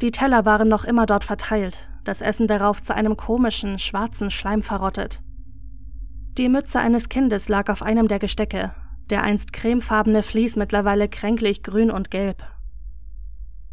[0.00, 4.62] Die Teller waren noch immer dort verteilt, das Essen darauf zu einem komischen, schwarzen Schleim
[4.62, 5.22] verrottet.
[6.38, 8.74] Die Mütze eines Kindes lag auf einem der Gestecke,
[9.10, 12.42] der einst cremefarbene Vlies mittlerweile kränklich grün und gelb.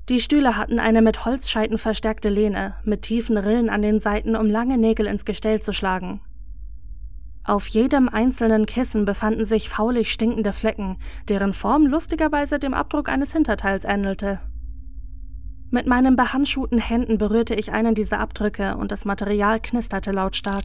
[0.10, 4.48] Die Stühle hatten eine mit Holzscheiten verstärkte Lehne, mit tiefen Rillen an den Seiten, um
[4.48, 6.22] lange Nägel ins Gestell zu schlagen.
[7.44, 13.34] Auf jedem einzelnen Kissen befanden sich faulig stinkende Flecken, deren Form lustigerweise dem Abdruck eines
[13.34, 14.39] Hinterteils ähnelte.
[15.74, 20.64] Mit meinen behandschuhten Händen berührte ich einen dieser Abdrücke und das Material knisterte lautstark.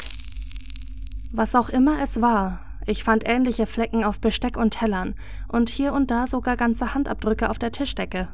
[1.33, 5.15] Was auch immer es war, ich fand ähnliche Flecken auf Besteck und Tellern
[5.47, 8.29] und hier und da sogar ganze Handabdrücke auf der Tischdecke.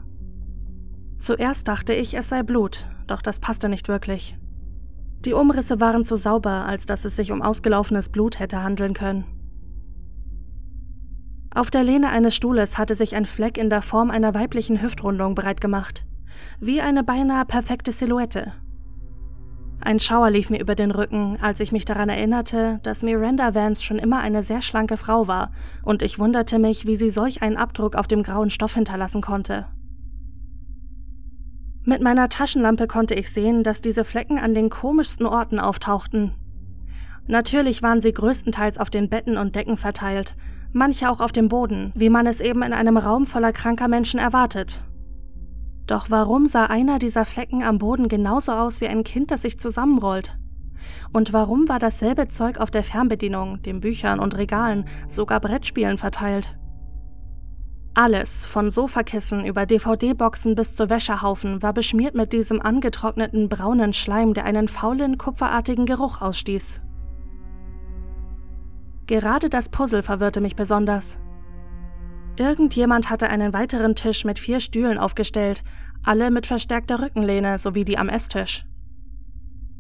[1.19, 4.35] Zuerst dachte ich, es sei Blut, doch das passte nicht wirklich.
[5.27, 9.27] Die Umrisse waren zu sauber, als dass es sich um ausgelaufenes Blut hätte handeln können.
[11.55, 15.35] Auf der Lehne eines Stuhles hatte sich ein Fleck in der Form einer weiblichen Hüftrundung
[15.35, 16.07] breit gemacht,
[16.61, 18.53] wie eine beinahe perfekte Silhouette.
[19.85, 23.83] Ein Schauer lief mir über den Rücken, als ich mich daran erinnerte, dass Miranda Vance
[23.83, 25.51] schon immer eine sehr schlanke Frau war,
[25.83, 29.67] und ich wunderte mich, wie sie solch einen Abdruck auf dem grauen Stoff hinterlassen konnte.
[31.85, 36.33] Mit meiner Taschenlampe konnte ich sehen, dass diese Flecken an den komischsten Orten auftauchten.
[37.27, 40.37] Natürlich waren sie größtenteils auf den Betten und Decken verteilt,
[40.73, 44.21] manche auch auf dem Boden, wie man es eben in einem Raum voller kranker Menschen
[44.21, 44.81] erwartet.
[45.87, 49.59] Doch warum sah einer dieser Flecken am Boden genauso aus wie ein Kind, das sich
[49.59, 50.39] zusammenrollt?
[51.13, 56.57] Und warum war dasselbe Zeug auf der Fernbedienung, den Büchern und Regalen, sogar Brettspielen verteilt?
[57.95, 64.33] Alles, von Sofakissen über DVD-Boxen bis zu Wäschehaufen, war beschmiert mit diesem angetrockneten braunen Schleim,
[64.33, 66.81] der einen faulen, kupferartigen Geruch ausstieß.
[69.07, 71.19] Gerade das Puzzle verwirrte mich besonders.
[72.37, 75.63] Irgendjemand hatte einen weiteren Tisch mit vier Stühlen aufgestellt,
[76.05, 78.65] alle mit verstärkter Rückenlehne sowie die am Esstisch.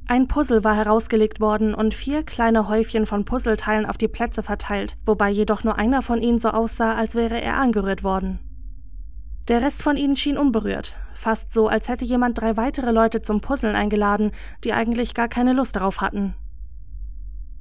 [0.09, 4.97] Ein Puzzle war herausgelegt worden und vier kleine Häufchen von Puzzleteilen auf die Plätze verteilt,
[5.07, 8.39] wobei jedoch nur einer von ihnen so aussah, als wäre er angerührt worden.
[9.49, 13.41] Der Rest von ihnen schien unberührt, fast so, als hätte jemand drei weitere Leute zum
[13.41, 14.33] Puzzeln eingeladen,
[14.65, 16.35] die eigentlich gar keine Lust darauf hatten.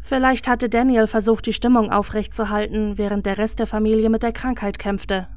[0.02, 4.80] Vielleicht hatte Daniel versucht, die Stimmung aufrechtzuhalten, während der Rest der Familie mit der Krankheit
[4.80, 5.28] kämpfte.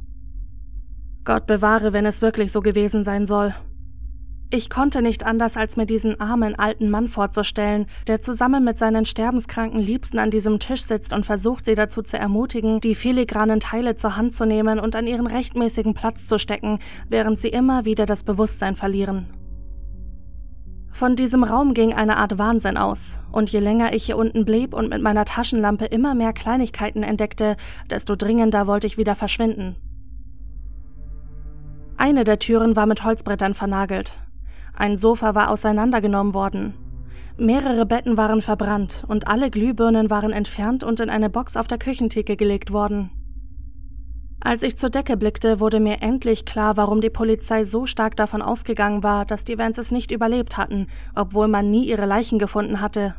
[1.24, 3.54] Gott bewahre, wenn es wirklich so gewesen sein soll.
[4.50, 9.04] Ich konnte nicht anders, als mir diesen armen alten Mann vorzustellen, der zusammen mit seinen
[9.04, 13.96] sterbenskranken Liebsten an diesem Tisch sitzt und versucht, sie dazu zu ermutigen, die filigranen Teile
[13.96, 18.06] zur Hand zu nehmen und an ihren rechtmäßigen Platz zu stecken, während sie immer wieder
[18.06, 19.43] das Bewusstsein verlieren.
[20.94, 24.72] Von diesem Raum ging eine Art Wahnsinn aus, und je länger ich hier unten blieb
[24.72, 27.56] und mit meiner Taschenlampe immer mehr Kleinigkeiten entdeckte,
[27.90, 29.74] desto dringender wollte ich wieder verschwinden.
[31.96, 34.16] Eine der Türen war mit Holzbrettern vernagelt,
[34.72, 36.74] ein Sofa war auseinandergenommen worden.
[37.36, 41.78] Mehrere Betten waren verbrannt und alle Glühbirnen waren entfernt und in eine Box auf der
[41.78, 43.10] Küchentheke gelegt worden.
[44.40, 48.42] Als ich zur Decke blickte, wurde mir endlich klar, warum die Polizei so stark davon
[48.42, 53.14] ausgegangen war, dass die Vances nicht überlebt hatten, obwohl man nie ihre Leichen gefunden hatte.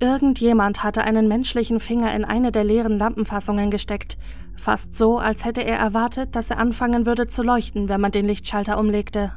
[0.00, 4.18] Irgendjemand hatte einen menschlichen Finger in eine der leeren Lampenfassungen gesteckt,
[4.56, 8.26] fast so, als hätte er erwartet, dass er anfangen würde zu leuchten, wenn man den
[8.26, 9.32] Lichtschalter umlegte.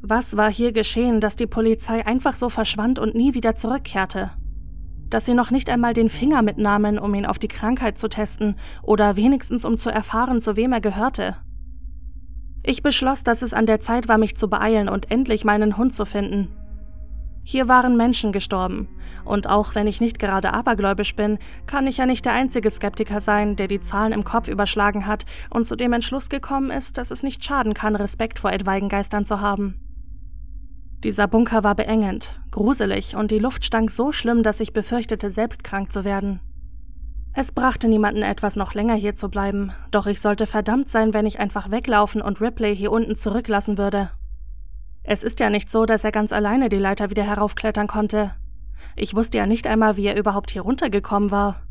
[0.00, 4.30] Was war hier geschehen, dass die Polizei einfach so verschwand und nie wieder zurückkehrte?
[5.10, 8.56] Dass sie noch nicht einmal den Finger mitnahmen, um ihn auf die Krankheit zu testen
[8.82, 11.36] oder wenigstens um zu erfahren, zu wem er gehörte?
[12.62, 15.94] Ich beschloss, dass es an der Zeit war, mich zu beeilen und endlich meinen Hund
[15.94, 16.54] zu finden.
[17.42, 18.88] Hier waren Menschen gestorben,
[19.24, 23.22] und auch wenn ich nicht gerade abergläubisch bin, kann ich ja nicht der einzige Skeptiker
[23.22, 27.10] sein, der die Zahlen im Kopf überschlagen hat und zu dem Entschluss gekommen ist, dass
[27.10, 29.80] es nicht schaden kann, Respekt vor etwaigen Geistern zu haben.
[31.04, 35.62] Dieser Bunker war beengend, gruselig und die Luft stank so schlimm, dass ich befürchtete, selbst
[35.62, 36.40] krank zu werden.
[37.34, 41.24] Es brachte niemanden etwas, noch länger hier zu bleiben, doch ich sollte verdammt sein, wenn
[41.24, 44.10] ich einfach weglaufen und Ripley hier unten zurücklassen würde.
[45.04, 48.32] Es ist ja nicht so, dass er ganz alleine die Leiter wieder heraufklettern konnte.
[48.96, 51.62] Ich wusste ja nicht einmal, wie er überhaupt hier runtergekommen war.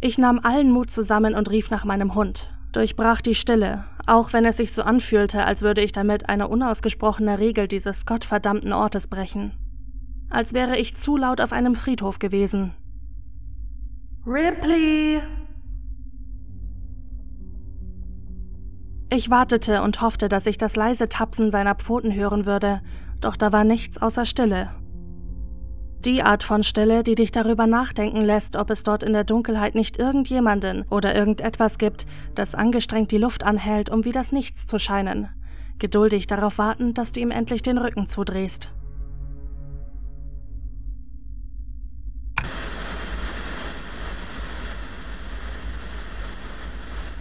[0.00, 4.44] Ich nahm allen Mut zusammen und rief nach meinem Hund, durchbrach die Stille, auch wenn
[4.44, 9.52] es sich so anfühlte, als würde ich damit eine unausgesprochene Regel dieses gottverdammten Ortes brechen.
[10.30, 12.74] Als wäre ich zu laut auf einem Friedhof gewesen.
[14.26, 15.20] Ripley!
[19.10, 22.80] Ich wartete und hoffte, dass ich das leise Tapsen seiner Pfoten hören würde,
[23.20, 24.70] doch da war nichts außer Stille.
[26.04, 29.76] Die Art von Stille, die dich darüber nachdenken lässt, ob es dort in der Dunkelheit
[29.76, 34.80] nicht irgendjemanden oder irgendetwas gibt, das angestrengt die Luft anhält, um wie das Nichts zu
[34.80, 35.28] scheinen.
[35.78, 38.70] Geduldig darauf warten, dass du ihm endlich den Rücken zudrehst.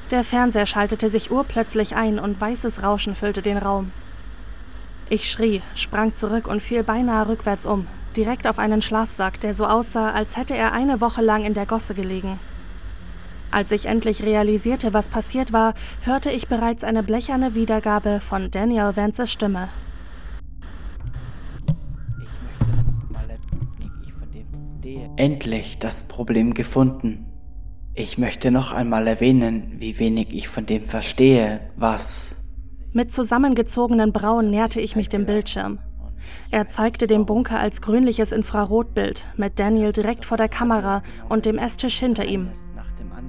[0.09, 3.91] Der Fernseher schaltete sich urplötzlich ein und weißes Rauschen füllte den Raum.
[5.07, 9.65] Ich schrie, sprang zurück und fiel beinahe rückwärts um, direkt auf einen Schlafsack, der so
[9.65, 12.39] aussah, als hätte er eine Woche lang in der Gosse gelegen.
[13.51, 18.95] Als ich endlich realisierte, was passiert war, hörte ich bereits eine blecherne Wiedergabe von Daniel
[18.95, 19.67] Vances Stimme.
[25.17, 27.25] Endlich das Problem gefunden.
[27.93, 32.37] Ich möchte noch einmal erwähnen, wie wenig ich von dem verstehe, was...
[32.93, 35.79] Mit zusammengezogenen Brauen näherte ich mich dem Bildschirm.
[36.49, 41.57] Er zeigte den Bunker als grünliches Infrarotbild mit Daniel direkt vor der Kamera und dem
[41.57, 42.49] Esstisch hinter ihm.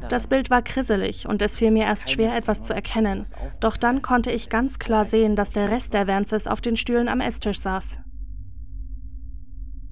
[0.08, 3.26] Das Bild war krisselig und es fiel mir erst schwer, etwas zu erkennen.
[3.60, 7.08] Doch dann konnte ich ganz klar sehen, dass der Rest der Vances auf den Stühlen
[7.08, 8.00] am Esstisch saß.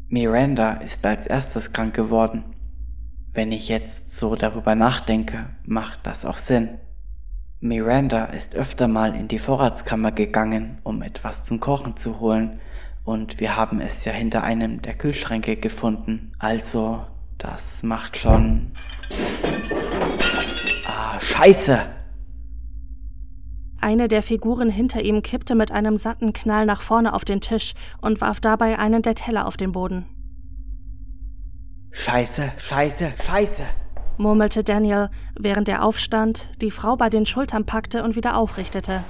[0.09, 2.57] Miranda ist als erstes krank geworden.
[3.33, 6.79] Wenn ich jetzt so darüber nachdenke, macht das auch Sinn.
[7.61, 12.59] Miranda ist öfter mal in die Vorratskammer gegangen, um etwas zum Kochen zu holen,
[13.11, 16.33] und wir haben es ja hinter einem der Kühlschränke gefunden.
[16.39, 17.05] Also,
[17.39, 18.71] das macht schon...
[20.87, 21.81] Ah, scheiße!
[23.81, 27.73] Eine der Figuren hinter ihm kippte mit einem satten Knall nach vorne auf den Tisch
[28.01, 30.07] und warf dabei einen der Teller auf den Boden.
[31.91, 33.65] Scheiße, scheiße, scheiße!
[34.19, 39.03] murmelte Daniel, während er aufstand, die Frau bei den Schultern packte und wieder aufrichtete.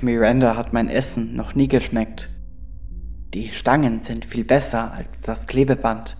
[0.00, 2.30] Miranda hat mein Essen noch nie geschmeckt.
[3.34, 6.16] Die Stangen sind viel besser als das Klebeband.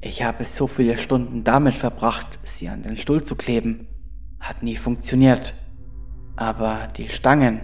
[0.00, 3.88] Ich habe so viele Stunden damit verbracht, sie an den Stuhl zu kleben.
[4.38, 5.54] Hat nie funktioniert.
[6.36, 7.60] Aber die Stangen,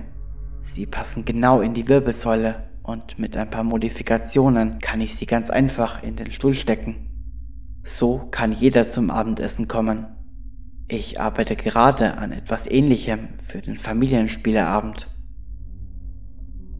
[0.62, 5.48] sie passen genau in die Wirbelsäule und mit ein paar Modifikationen kann ich sie ganz
[5.50, 7.10] einfach in den Stuhl stecken.
[7.84, 10.15] So kann jeder zum Abendessen kommen.
[10.88, 15.08] Ich arbeite gerade an etwas Ähnlichem für den Familienspieleabend.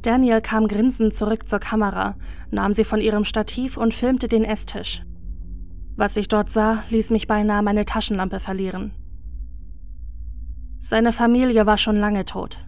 [0.02, 2.14] Daniel kam grinsend zurück zur Kamera,
[2.52, 5.02] nahm sie von ihrem Stativ und filmte den Esstisch.
[5.96, 8.92] Was ich dort sah, ließ mich beinahe meine Taschenlampe verlieren.
[10.78, 12.64] Seine Familie war schon lange tot.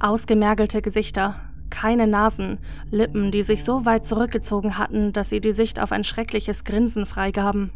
[0.00, 1.36] Ausgemergelte Gesichter,
[1.70, 2.58] keine Nasen,
[2.90, 7.06] Lippen, die sich so weit zurückgezogen hatten, dass sie die Sicht auf ein schreckliches Grinsen
[7.06, 7.70] freigaben.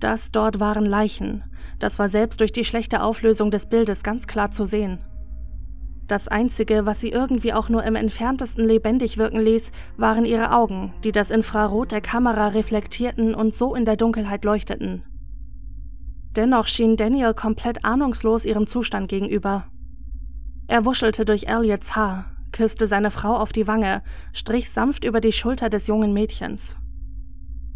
[0.00, 1.44] Das dort waren Leichen,
[1.78, 4.98] das war selbst durch die schlechte Auflösung des Bildes ganz klar zu sehen.
[6.06, 10.94] Das Einzige, was sie irgendwie auch nur im entferntesten lebendig wirken ließ, waren ihre Augen,
[11.04, 15.04] die das Infrarot der Kamera reflektierten und so in der Dunkelheit leuchteten.
[16.34, 19.66] Dennoch schien Daniel komplett ahnungslos ihrem Zustand gegenüber.
[20.66, 25.32] Er wuschelte durch Elliots Haar, küsste seine Frau auf die Wange, strich sanft über die
[25.32, 26.76] Schulter des jungen Mädchens.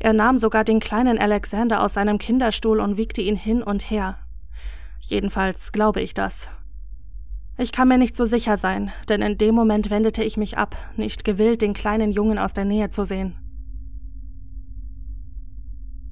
[0.02, 4.18] Er nahm sogar den kleinen Alexander aus seinem Kinderstuhl und wiegte ihn hin und her.
[4.98, 6.50] Jedenfalls glaube ich das.
[7.56, 10.74] Ich kann mir nicht so sicher sein, denn in dem Moment wendete ich mich ab,
[10.96, 13.36] nicht gewillt, den kleinen Jungen aus der Nähe zu sehen.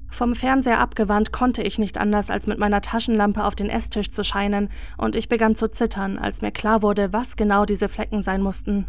[0.09, 4.23] Vom Fernseher abgewandt konnte ich nicht anders, als mit meiner Taschenlampe auf den Esstisch zu
[4.23, 8.41] scheinen, und ich begann zu zittern, als mir klar wurde, was genau diese Flecken sein
[8.41, 8.85] mussten.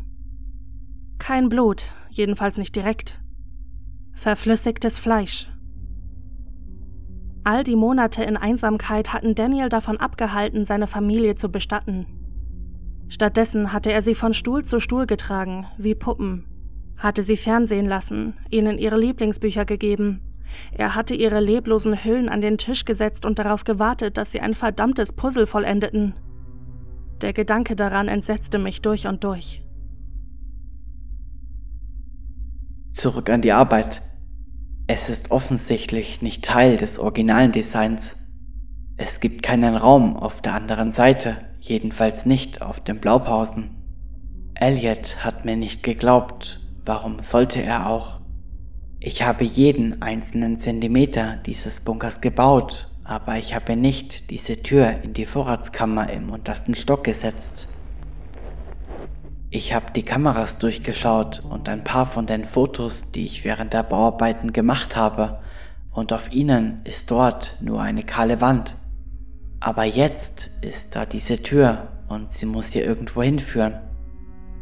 [1.19, 3.22] Kein Blut, jedenfalls nicht direkt.
[4.13, 5.49] Verflüssigtes Fleisch.
[7.45, 12.07] All die Monate in Einsamkeit hatten Daniel davon abgehalten, seine Familie zu bestatten.
[13.09, 16.47] Stattdessen hatte er sie von Stuhl zu Stuhl getragen, wie Puppen,
[16.97, 20.21] hatte sie fernsehen lassen, ihnen ihre Lieblingsbücher gegeben,
[20.73, 24.55] er hatte ihre leblosen Hüllen an den Tisch gesetzt und darauf gewartet, dass sie ein
[24.55, 26.15] verdammtes Puzzle vollendeten.
[27.21, 29.62] Der Gedanke daran entsetzte mich durch und durch.
[32.93, 34.03] Zurück an die Arbeit.
[34.87, 38.15] Es ist offensichtlich nicht Teil des originalen Designs.
[38.99, 43.71] Es gibt keinen Raum auf der anderen Seite, jedenfalls nicht auf dem Blaupausen.
[44.55, 48.21] Elliot hat mir nicht geglaubt, warum sollte er auch?
[49.01, 55.15] Ich habe jeden einzelnen Zentimeter dieses Bunkers gebaut, aber ich habe nicht diese Tür in
[55.15, 57.69] die Vorratskammer im untersten Stock gesetzt.
[59.55, 63.83] Ich habe die Kameras durchgeschaut und ein paar von den Fotos, die ich während der
[63.83, 65.41] Bauarbeiten gemacht habe,
[65.91, 68.77] und auf ihnen ist dort nur eine kahle Wand.
[69.61, 73.75] Aber jetzt ist da diese Tür und sie muss hier irgendwo hinführen.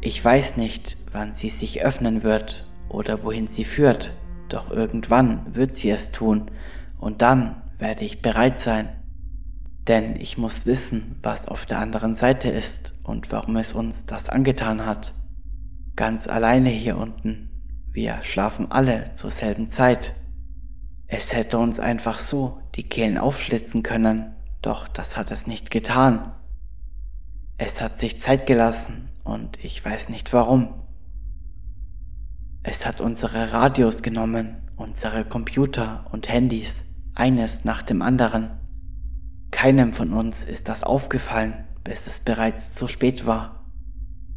[0.01, 4.11] Ich weiß nicht, wann sie sich öffnen wird oder wohin sie führt.
[4.49, 6.51] Doch irgendwann wird sie es tun,
[6.99, 8.89] und dann werde ich bereit sein.
[9.87, 14.29] Denn ich muss wissen, was auf der anderen Seite ist und warum es uns das
[14.29, 15.13] angetan hat.
[15.97, 17.51] Ganz alleine hier unten.
[17.93, 20.15] Wir schlafen alle zur selben Zeit.
[21.07, 26.33] Es hätte uns einfach so die Kehlen aufschlitzen können, doch das hat es nicht getan.
[27.59, 30.73] Es hat sich Zeit gelassen und ich weiß nicht warum.
[32.63, 36.85] Es hat unsere Radios genommen, unsere Computer und Handys,
[37.15, 38.51] eines nach dem anderen.
[39.51, 43.65] Keinem von uns ist das aufgefallen, bis es bereits zu spät war.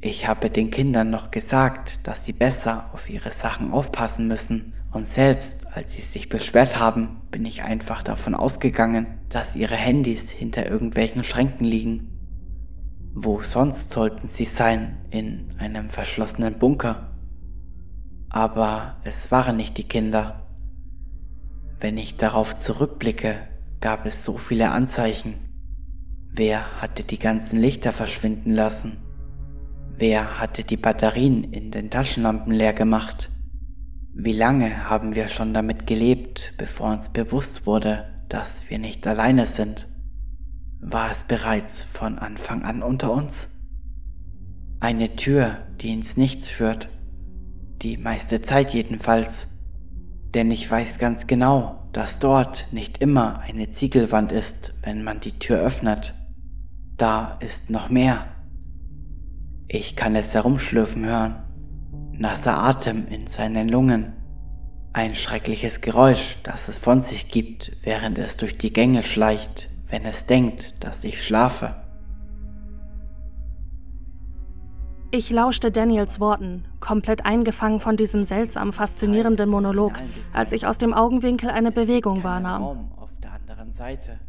[0.01, 5.07] Ich habe den Kindern noch gesagt, dass sie besser auf ihre Sachen aufpassen müssen, und
[5.07, 10.69] selbst als sie sich beschwert haben, bin ich einfach davon ausgegangen, dass ihre Handys hinter
[10.69, 12.09] irgendwelchen Schränken liegen.
[13.15, 14.97] Wo sonst sollten sie sein?
[15.09, 17.11] In einem verschlossenen Bunker.
[18.29, 20.47] Aber es waren nicht die Kinder.
[21.79, 23.47] Wenn ich darauf zurückblicke,
[23.81, 25.52] gab es so viele Anzeichen.
[26.35, 28.97] Wer hatte die ganzen Lichter verschwinden lassen?
[29.95, 33.29] Wer hatte die Batterien in den Taschenlampen leer gemacht?
[34.15, 39.45] Wie lange haben wir schon damit gelebt, bevor uns bewusst wurde, dass wir nicht alleine
[39.45, 39.87] sind?
[40.81, 43.49] War es bereits von Anfang an unter uns?
[44.79, 46.89] Eine Tür, die ins Nichts führt
[47.83, 49.49] die meiste Zeit jedenfalls.
[50.33, 55.37] Denn ich weiß ganz genau, dass dort nicht immer eine Ziegelwand ist, wenn man die
[55.37, 56.15] Tür öffnet.
[56.97, 58.25] Da ist noch mehr.
[59.67, 61.35] Ich kann es herumschlürfen hören.
[62.11, 64.13] Nasser Atem in seinen Lungen.
[64.93, 70.05] Ein schreckliches Geräusch, das es von sich gibt, während es durch die Gänge schleicht, wenn
[70.05, 71.75] es denkt, dass ich schlafe.
[75.09, 79.93] Ich lauschte Daniels Worten, komplett eingefangen von diesem seltsam faszinierenden Monolog,
[80.33, 82.91] als ich aus dem Augenwinkel eine Bewegung wahrnahm.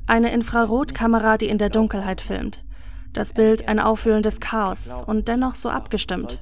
[0.07, 2.65] Eine Infrarotkamera, die in der Dunkelheit filmt.
[3.13, 6.41] Das Bild ein aufwühlendes Chaos und dennoch so abgestimmt.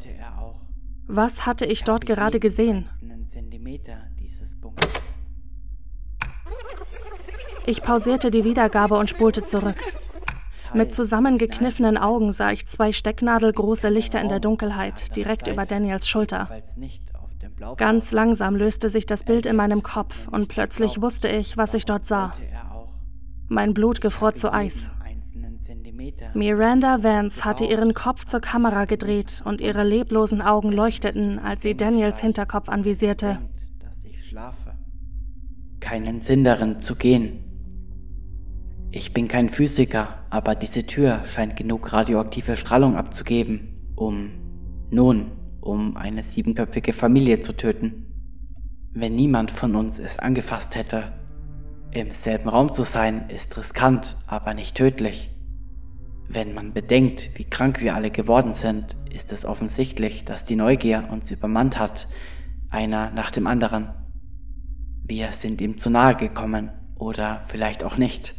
[1.07, 2.89] Was hatte ich dort gerade gesehen?
[7.67, 9.77] Ich pausierte die Wiedergabe und spulte zurück.
[10.75, 16.49] Mit zusammengekniffenen Augen sah ich zwei stecknadelgroße Lichter in der Dunkelheit, direkt über Daniels Schulter.
[17.77, 21.85] Ganz langsam löste sich das Bild in meinem Kopf und plötzlich wusste ich, was ich
[21.85, 22.35] dort sah.
[23.53, 24.91] Mein Blut gefror zu Eis.
[26.35, 31.77] Miranda Vance hatte ihren Kopf zur Kamera gedreht und ihre leblosen Augen leuchteten, als sie
[31.77, 33.39] Daniels Hinterkopf anvisierte.
[35.81, 37.53] Keinen Sinn darin zu gehen,
[38.95, 44.31] ich bin kein Physiker, aber diese Tür scheint genug radioaktive Strahlung abzugeben, um,
[44.91, 45.33] nun,
[45.63, 48.07] um eine siebenköpfige Familie zu töten.
[48.93, 51.22] Wenn niemand von uns es angefasst hätte,
[51.93, 55.31] im selben Raum zu sein, ist riskant, aber nicht tödlich.
[56.29, 61.09] Wenn man bedenkt, wie krank wir alle geworden sind, ist es offensichtlich, dass die Neugier
[61.11, 62.09] uns übermannt hat,
[62.71, 63.91] einer nach dem anderen.
[65.05, 68.35] Wir sind ihm zu nahe gekommen oder vielleicht auch nicht.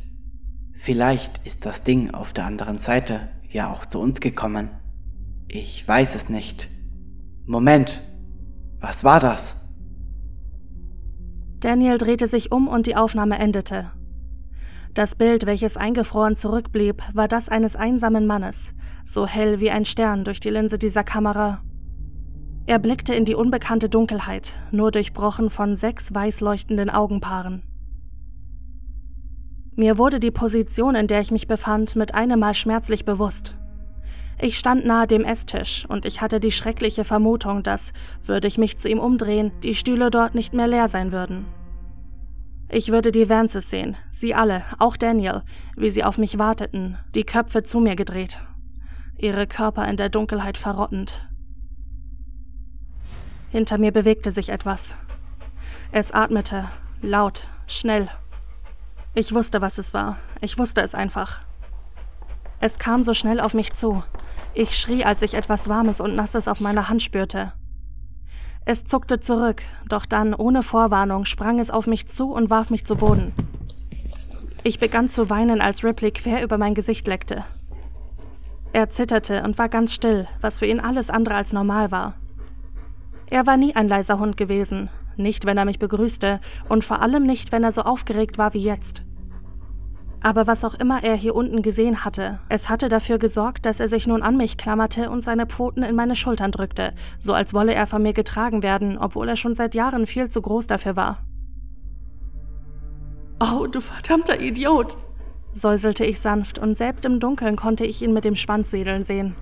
[0.80, 4.70] Vielleicht ist das Ding auf der anderen Seite ja auch zu uns gekommen.
[5.48, 6.70] Ich weiß es nicht.
[7.46, 8.02] Moment,
[8.80, 9.56] was war das?
[11.64, 13.90] Daniel drehte sich um und die Aufnahme endete.
[14.94, 18.74] Das Bild, welches eingefroren zurückblieb, war das eines einsamen Mannes,
[19.06, 21.62] so hell wie ein Stern durch die Linse dieser Kamera.
[22.66, 27.64] Er blickte in die unbekannte Dunkelheit, nur durchbrochen von sechs weiß leuchtenden Augenpaaren.
[29.76, 33.58] Mir wurde die Position, in der ich mich befand, mit einem Mal schmerzlich bewusst.
[34.40, 38.78] Ich stand nahe dem Esstisch und ich hatte die schreckliche Vermutung, dass, würde ich mich
[38.78, 41.46] zu ihm umdrehen, die Stühle dort nicht mehr leer sein würden.
[42.70, 45.44] Ich würde die Vances sehen, sie alle, auch Daniel,
[45.76, 48.40] wie sie auf mich warteten, die Köpfe zu mir gedreht,
[49.18, 51.30] ihre Körper in der Dunkelheit verrottend.
[53.52, 54.98] Hinter mir bewegte sich etwas.
[55.92, 56.66] Es atmete,
[57.02, 58.10] laut, schnell
[59.16, 60.18] ich wusste, was es war.
[60.42, 61.42] Ich wusste es einfach.
[62.66, 64.06] Es kam so schnell auf mich zu.
[64.54, 67.52] Ich schrie, als ich etwas Warmes und Nasses auf meiner Hand spürte.
[68.64, 72.86] Es zuckte zurück, doch dann, ohne Vorwarnung, sprang es auf mich zu und warf mich
[72.86, 73.34] zu Boden.
[74.64, 77.44] Ich begann zu weinen, als Ripley quer über mein Gesicht leckte.
[78.72, 82.14] Er zitterte und war ganz still, was für ihn alles andere als normal war.
[83.30, 86.40] Er war nie ein leiser Hund gewesen, nicht wenn er mich begrüßte
[86.70, 89.03] und vor allem nicht, wenn er so aufgeregt war wie jetzt.
[90.24, 93.90] Aber was auch immer er hier unten gesehen hatte, es hatte dafür gesorgt, dass er
[93.90, 97.74] sich nun an mich klammerte und seine Pfoten in meine Schultern drückte, so als wolle
[97.74, 101.26] er von mir getragen werden, obwohl er schon seit Jahren viel zu groß dafür war.
[103.42, 104.96] Oh, du verdammter Idiot!
[105.52, 109.36] säuselte ich sanft, und selbst im Dunkeln konnte ich ihn mit dem Schwanz wedeln sehen.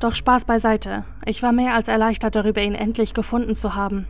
[0.00, 4.08] Doch Spaß beiseite, ich war mehr als erleichtert darüber, ihn endlich gefunden zu haben.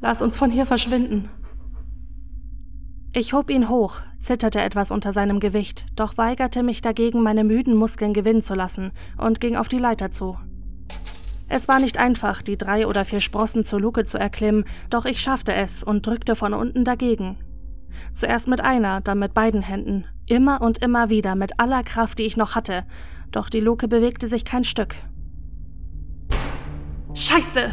[0.00, 1.30] Lass uns von hier verschwinden.
[3.18, 7.74] Ich hob ihn hoch, zitterte etwas unter seinem Gewicht, doch weigerte mich dagegen, meine müden
[7.74, 10.36] Muskeln gewinnen zu lassen und ging auf die Leiter zu.
[11.48, 15.22] Es war nicht einfach, die drei oder vier Sprossen zur Luke zu erklimmen, doch ich
[15.22, 17.38] schaffte es und drückte von unten dagegen.
[18.12, 22.24] Zuerst mit einer, dann mit beiden Händen, immer und immer wieder mit aller Kraft, die
[22.24, 22.84] ich noch hatte,
[23.32, 24.94] doch die Luke bewegte sich kein Stück.
[27.14, 27.70] Scheiße!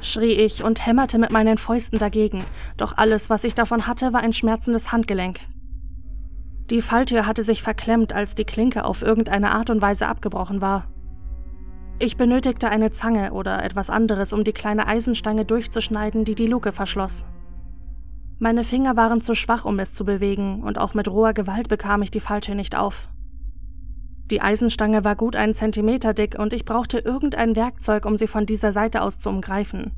[0.00, 2.44] Schrie ich und hämmerte mit meinen Fäusten dagegen,
[2.76, 5.40] doch alles, was ich davon hatte, war ein schmerzendes Handgelenk.
[6.70, 10.86] Die Falltür hatte sich verklemmt, als die Klinke auf irgendeine Art und Weise abgebrochen war.
[11.98, 16.72] Ich benötigte eine Zange oder etwas anderes, um die kleine Eisenstange durchzuschneiden, die die Luke
[16.72, 17.24] verschloss.
[18.38, 22.00] Meine Finger waren zu schwach, um es zu bewegen, und auch mit roher Gewalt bekam
[22.00, 23.10] ich die Falltür nicht auf.
[24.30, 28.46] Die Eisenstange war gut einen Zentimeter dick und ich brauchte irgendein Werkzeug, um sie von
[28.46, 29.92] dieser Seite aus zu umgreifen.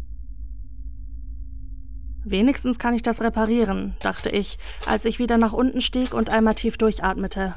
[2.24, 6.54] Wenigstens kann ich das reparieren, dachte ich, als ich wieder nach unten stieg und einmal
[6.54, 7.54] tief durchatmete.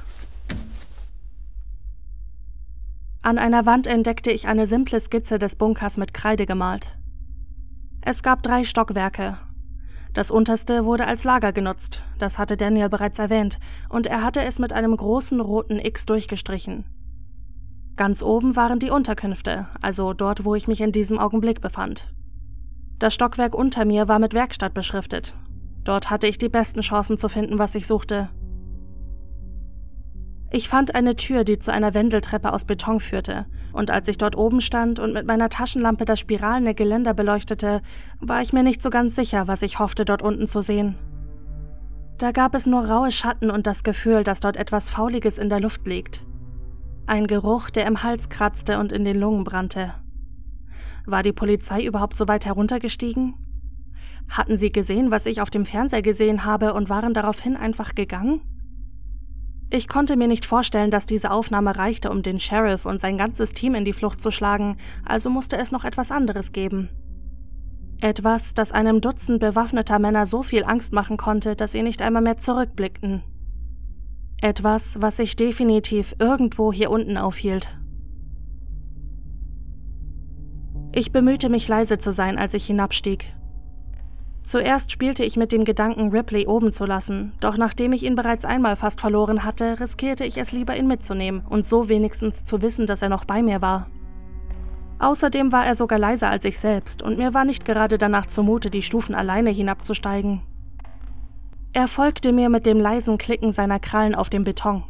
[3.21, 6.97] An einer Wand entdeckte ich eine simple Skizze des Bunkers mit Kreide gemalt.
[8.01, 9.37] Es gab drei Stockwerke,
[10.15, 13.59] das unterste wurde als Lager genutzt, das hatte Daniel bereits erwähnt,
[13.89, 16.85] und er hatte es mit einem großen roten X durchgestrichen.
[17.97, 22.07] Ganz oben waren die Unterkünfte, also dort, wo ich mich in diesem Augenblick befand.
[22.97, 25.35] Das Stockwerk unter mir war mit Werkstatt beschriftet.
[25.83, 28.29] Dort hatte ich die besten Chancen zu finden, was ich suchte.
[30.49, 34.37] Ich fand eine Tür, die zu einer Wendeltreppe aus Beton führte, und als ich dort
[34.37, 37.81] oben stand und mit meiner Taschenlampe das spiralende Geländer beleuchtete,
[38.19, 40.95] war ich mir nicht so ganz sicher, was ich hoffte, dort unten zu sehen.
[42.17, 45.59] Da gab es nur raue Schatten und das Gefühl, dass dort etwas Fauliges in der
[45.59, 46.23] Luft liegt.
[47.05, 49.93] Ein Geruch, der im Hals kratzte und in den Lungen brannte.
[51.05, 53.35] War die Polizei überhaupt so weit heruntergestiegen?
[54.29, 58.41] Hatten sie gesehen, was ich auf dem Fernseher gesehen habe und waren daraufhin einfach gegangen?
[59.69, 63.53] Ich konnte mir nicht vorstellen, dass diese Aufnahme reichte, um den Sheriff und sein ganzes
[63.53, 66.89] Team in die Flucht zu schlagen, also musste es noch etwas anderes geben.
[68.01, 72.21] Etwas, das einem Dutzend bewaffneter Männer so viel Angst machen konnte, dass sie nicht einmal
[72.21, 73.23] mehr zurückblickten.
[74.41, 77.79] Etwas, was sich definitiv irgendwo hier unten aufhielt.
[80.93, 83.33] Ich bemühte mich leise zu sein, als ich hinabstieg.
[84.45, 88.45] Zuerst spielte ich mit dem Gedanken, Ripley oben zu lassen, doch nachdem ich ihn bereits
[88.45, 92.85] einmal fast verloren hatte, riskierte ich es lieber, ihn mitzunehmen und so wenigstens zu wissen,
[92.85, 93.87] dass er noch bei mir war.
[94.99, 98.69] Außerdem war er sogar leiser als ich selbst und mir war nicht gerade danach zumute,
[98.69, 100.43] die Stufen alleine hinabzusteigen.
[101.73, 104.83] Er folgte mir mit dem leisen Klicken seiner Krallen auf dem Beton.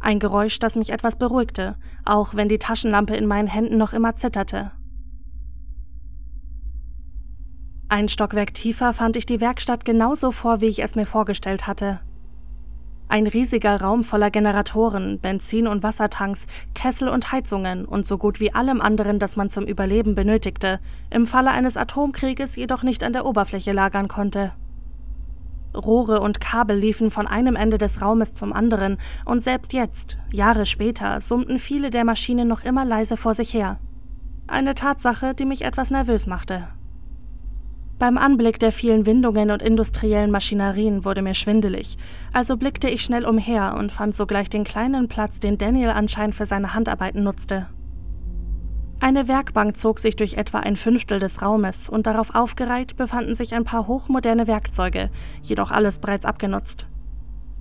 [0.00, 1.76] Ein Geräusch, das mich etwas beruhigte,
[2.06, 4.72] auch wenn die Taschenlampe in meinen Händen noch immer zitterte.
[7.90, 12.00] Ein Stockwerk tiefer fand ich die Werkstatt genauso vor, wie ich es mir vorgestellt hatte.
[13.08, 18.52] Ein riesiger Raum voller Generatoren, Benzin- und Wassertanks, Kessel und Heizungen und so gut wie
[18.52, 23.24] allem anderen, das man zum Überleben benötigte, im Falle eines Atomkrieges jedoch nicht an der
[23.24, 24.52] Oberfläche lagern konnte.
[25.74, 30.66] Rohre und Kabel liefen von einem Ende des Raumes zum anderen, und selbst jetzt, Jahre
[30.66, 33.78] später, summten viele der Maschinen noch immer leise vor sich her.
[34.46, 36.68] Eine Tatsache, die mich etwas nervös machte.
[37.98, 41.98] Beim Anblick der vielen Windungen und industriellen Maschinerien wurde mir schwindelig,
[42.32, 46.46] also blickte ich schnell umher und fand sogleich den kleinen Platz, den Daniel anscheinend für
[46.46, 47.66] seine Handarbeiten nutzte.
[49.00, 53.54] Eine Werkbank zog sich durch etwa ein Fünftel des Raumes und darauf aufgereiht befanden sich
[53.54, 55.10] ein paar hochmoderne Werkzeuge,
[55.42, 56.86] jedoch alles bereits abgenutzt.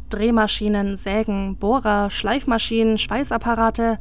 [0.09, 3.99] Drehmaschinen, Sägen, Bohrer, Schleifmaschinen, Schweißapparate,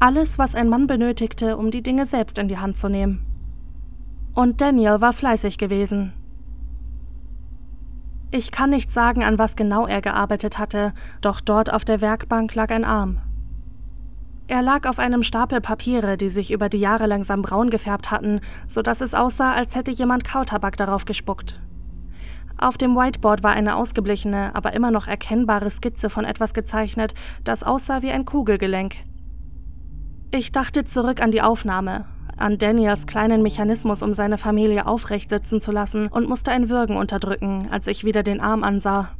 [0.00, 3.35] alles, was ein Mann benötigte, um die Dinge selbst in die Hand zu nehmen.
[4.36, 6.12] Und Daniel war fleißig gewesen.
[8.30, 12.54] Ich kann nicht sagen, an was genau er gearbeitet hatte, doch dort auf der Werkbank
[12.54, 13.20] lag ein Arm,
[14.48, 18.40] er lag auf einem Stapel Papiere, die sich über die Jahre langsam braun gefärbt hatten,
[18.68, 21.60] so dass es aussah, als hätte jemand Kautabak darauf gespuckt.
[22.56, 27.64] Auf dem Whiteboard war eine ausgeblichene, aber immer noch erkennbare Skizze von etwas gezeichnet, das
[27.64, 28.94] aussah wie ein Kugelgelenk.
[30.30, 32.04] Ich dachte zurück an die Aufnahme,
[32.36, 36.96] an Daniels kleinen Mechanismus, um seine Familie aufrecht sitzen zu lassen, und musste ein Würgen
[36.96, 39.10] unterdrücken, als ich wieder den Arm ansah.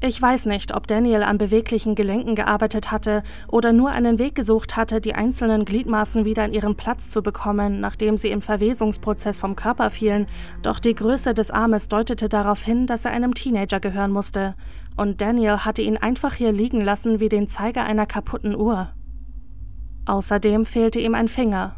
[0.00, 4.76] Ich weiß nicht, ob Daniel an beweglichen Gelenken gearbeitet hatte oder nur einen Weg gesucht
[4.76, 9.56] hatte, die einzelnen Gliedmaßen wieder in ihren Platz zu bekommen, nachdem sie im Verwesungsprozess vom
[9.56, 10.28] Körper fielen,
[10.62, 14.54] doch die Größe des Armes deutete darauf hin, dass er einem Teenager gehören musste,
[14.96, 18.90] und Daniel hatte ihn einfach hier liegen lassen wie den Zeiger einer kaputten Uhr.
[20.08, 21.76] Außerdem fehlte ihm ein Finger.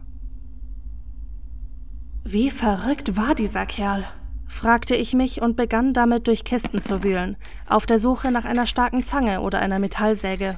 [2.23, 4.05] Wie verrückt war dieser Kerl?
[4.47, 8.67] fragte ich mich und begann damit durch Kisten zu wühlen, auf der Suche nach einer
[8.67, 10.57] starken Zange oder einer Metallsäge.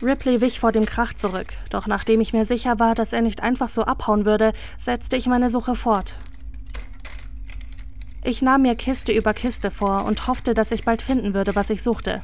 [0.00, 3.42] Ripley wich vor dem Krach zurück, doch nachdem ich mir sicher war, dass er nicht
[3.42, 6.20] einfach so abhauen würde, setzte ich meine Suche fort.
[8.22, 11.70] Ich nahm mir Kiste über Kiste vor und hoffte, dass ich bald finden würde, was
[11.70, 12.22] ich suchte.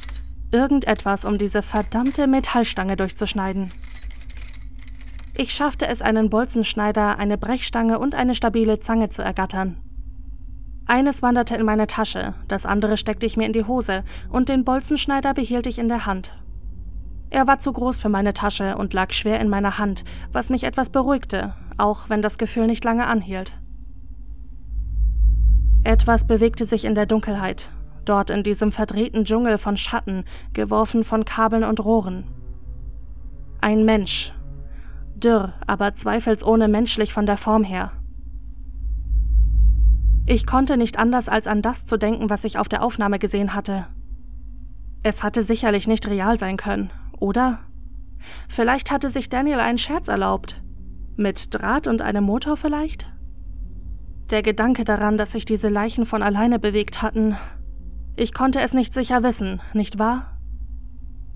[0.53, 3.73] Irgendetwas, um diese verdammte Metallstange durchzuschneiden.
[5.35, 9.81] Ich schaffte es, einen Bolzenschneider, eine Brechstange und eine stabile Zange zu ergattern.
[10.87, 14.65] Eines wanderte in meine Tasche, das andere steckte ich mir in die Hose und den
[14.65, 16.37] Bolzenschneider behielt ich in der Hand.
[17.31, 20.65] Er war zu groß für meine Tasche und lag schwer in meiner Hand, was mich
[20.65, 23.57] etwas beruhigte, auch wenn das Gefühl nicht lange anhielt.
[25.85, 27.71] Etwas bewegte sich in der Dunkelheit,
[28.05, 32.25] dort in diesem verdrehten Dschungel von Schatten, geworfen von Kabeln und Rohren.
[33.61, 34.35] Ein Mensch.
[35.21, 37.93] Dürr, aber zweifelsohne menschlich von der Form her.
[40.27, 43.55] Ich konnte nicht anders als an das zu denken, was ich auf der Aufnahme gesehen
[43.55, 43.87] hatte.
[45.03, 47.61] Es hatte sicherlich nicht real sein können, oder?
[48.49, 50.63] Vielleicht hatte sich Daniel einen Scherz erlaubt.
[51.17, 53.07] Mit Draht und einem Motor vielleicht?
[54.31, 57.37] Der Gedanke daran, dass sich diese Leichen von alleine bewegt hatten.
[58.15, 60.30] Ich konnte es nicht sicher wissen, nicht wahr?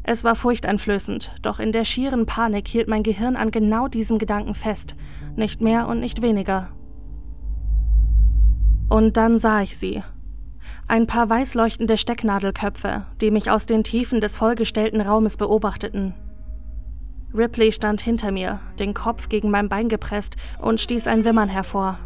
[0.07, 4.55] Es war furchteinflößend, doch in der schieren Panik hielt mein Gehirn an genau diesem Gedanken
[4.55, 4.95] fest,
[5.35, 6.69] nicht mehr und nicht weniger.
[8.91, 10.03] Und dann sah ich sie.
[10.87, 16.13] Ein paar weißleuchtende Stecknadelköpfe, die mich aus den Tiefen des vollgestellten Raumes beobachteten.
[17.33, 21.99] Ripley stand hinter mir, den Kopf gegen mein Bein gepresst und stieß ein Wimmern hervor.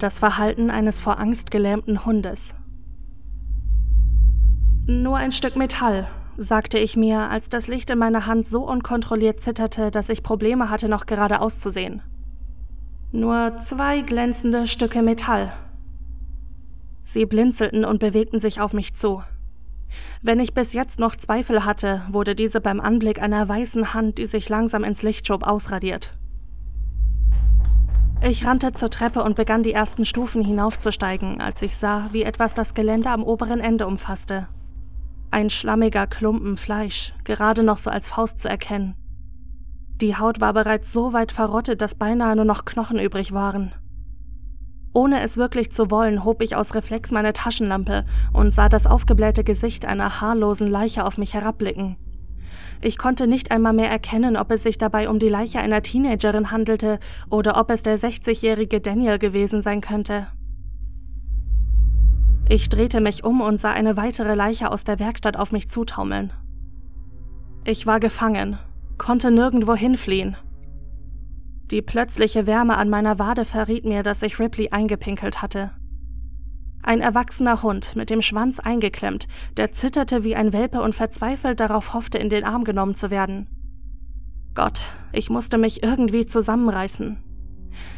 [0.00, 2.56] Das Verhalten eines vor Angst gelähmten Hundes.
[4.86, 9.40] Nur ein Stück Metall, sagte ich mir, als das Licht in meiner Hand so unkontrolliert
[9.40, 12.02] zitterte, dass ich Probleme hatte, noch gerade auszusehen.
[13.12, 15.52] Nur zwei glänzende Stücke Metall.
[17.04, 19.22] Sie blinzelten und bewegten sich auf mich zu.
[20.22, 24.26] Wenn ich bis jetzt noch Zweifel hatte, wurde diese beim Anblick einer weißen Hand, die
[24.26, 26.16] sich langsam ins Licht schob, ausradiert.
[28.26, 32.54] Ich rannte zur Treppe und begann die ersten Stufen hinaufzusteigen, als ich sah, wie etwas
[32.54, 34.48] das Gelände am oberen Ende umfasste.
[35.34, 38.94] Ein schlammiger Klumpen Fleisch, gerade noch so als Faust zu erkennen.
[40.00, 43.72] Die Haut war bereits so weit verrottet, dass beinahe nur noch Knochen übrig waren.
[44.92, 49.42] Ohne es wirklich zu wollen, hob ich aus Reflex meine Taschenlampe und sah das aufgeblähte
[49.42, 51.96] Gesicht einer haarlosen Leiche auf mich herabblicken.
[52.80, 56.52] Ich konnte nicht einmal mehr erkennen, ob es sich dabei um die Leiche einer Teenagerin
[56.52, 60.28] handelte oder ob es der 60-jährige Daniel gewesen sein könnte.
[62.48, 66.32] Ich drehte mich um und sah eine weitere Leiche aus der Werkstatt auf mich zutaumeln.
[67.64, 68.58] Ich war gefangen,
[68.98, 70.36] konnte nirgendwo hinfliehen.
[71.70, 75.70] Die plötzliche Wärme an meiner Wade verriet mir, dass ich Ripley eingepinkelt hatte.
[76.82, 79.26] Ein erwachsener Hund mit dem Schwanz eingeklemmt,
[79.56, 83.48] der zitterte wie ein Welpe und verzweifelt darauf hoffte, in den Arm genommen zu werden.
[84.54, 84.82] Gott,
[85.12, 87.16] ich musste mich irgendwie zusammenreißen.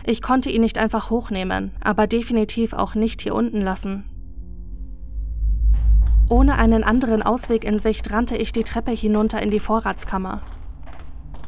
[0.05, 4.05] Ich konnte ihn nicht einfach hochnehmen, aber definitiv auch nicht hier unten lassen.
[6.29, 10.43] Ohne einen anderen Ausweg in Sicht rannte ich die Treppe hinunter in die Vorratskammer.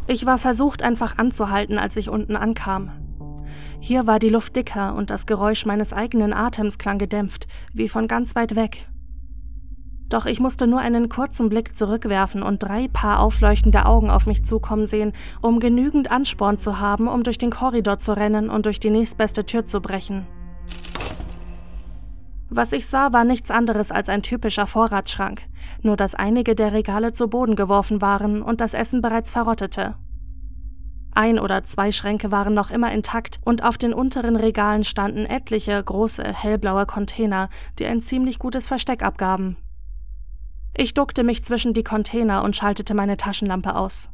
[0.06, 2.90] Ich war versucht, einfach anzuhalten, als ich unten ankam.
[3.80, 8.06] Hier war die Luft dicker und das Geräusch meines eigenen Atems klang gedämpft, wie von
[8.06, 8.88] ganz weit weg.
[10.08, 14.44] Doch ich musste nur einen kurzen Blick zurückwerfen und drei Paar aufleuchtende Augen auf mich
[14.44, 15.12] zukommen sehen,
[15.42, 19.44] um genügend Ansporn zu haben, um durch den Korridor zu rennen und durch die nächstbeste
[19.44, 20.26] Tür zu brechen.
[22.50, 25.42] Was ich sah, war nichts anderes als ein typischer Vorratsschrank,
[25.82, 29.96] nur dass einige der Regale zu Boden geworfen waren und das Essen bereits verrottete.
[31.14, 35.82] Ein oder zwei Schränke waren noch immer intakt und auf den unteren Regalen standen etliche
[35.82, 39.56] große hellblaue Container, die ein ziemlich gutes Versteck abgaben.
[40.76, 44.10] Ich duckte mich zwischen die Container und schaltete meine Taschenlampe aus.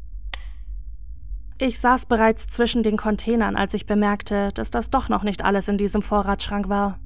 [1.59, 5.69] Ich saß bereits zwischen den Containern, als ich bemerkte, dass das doch noch nicht alles
[5.69, 6.99] in diesem Vorratsschrank war.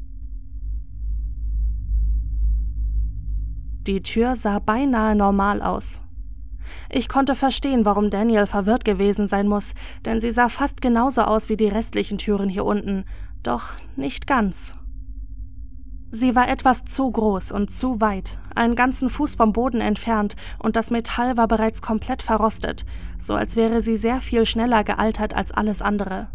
[3.88, 6.02] Die Tür sah beinahe normal aus.
[6.90, 9.72] Ich konnte verstehen, warum Daniel verwirrt gewesen sein muss,
[10.04, 13.06] denn sie sah fast genauso aus wie die restlichen Türen hier unten,
[13.42, 14.76] doch nicht ganz.
[16.10, 20.76] Sie war etwas zu groß und zu weit, einen ganzen Fuß vom Boden entfernt, und
[20.76, 22.84] das Metall war bereits komplett verrostet,
[23.16, 26.28] so als wäre sie sehr viel schneller gealtert als alles andere.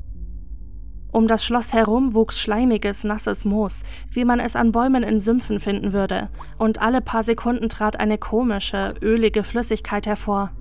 [1.14, 5.60] Um das Schloss herum wuchs schleimiges, nasses Moos, wie man es an Bäumen in Sümpfen
[5.60, 10.52] finden würde, und alle paar Sekunden trat eine komische, ölige Flüssigkeit hervor.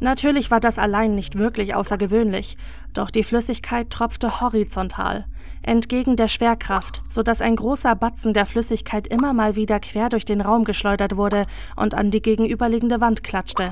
[0.00, 2.56] Natürlich war das allein nicht wirklich außergewöhnlich,
[2.94, 5.26] doch die Flüssigkeit tropfte horizontal,
[5.62, 10.24] entgegen der Schwerkraft, so dass ein großer Batzen der Flüssigkeit immer mal wieder quer durch
[10.24, 13.70] den Raum geschleudert wurde und an die gegenüberliegende Wand klatschte.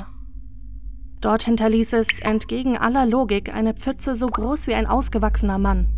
[1.21, 5.89] Dort hinterließ es entgegen aller Logik eine Pfütze so groß wie ein ausgewachsener Mann.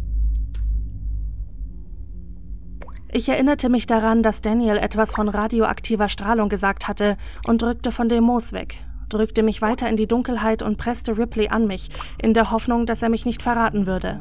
[3.10, 7.16] Ich erinnerte mich daran, dass Daniel etwas von radioaktiver Strahlung gesagt hatte
[7.46, 8.76] und drückte von dem Moos weg,
[9.08, 11.88] drückte mich weiter in die Dunkelheit und presste Ripley an mich,
[12.20, 14.20] in der Hoffnung, dass er mich nicht verraten würde.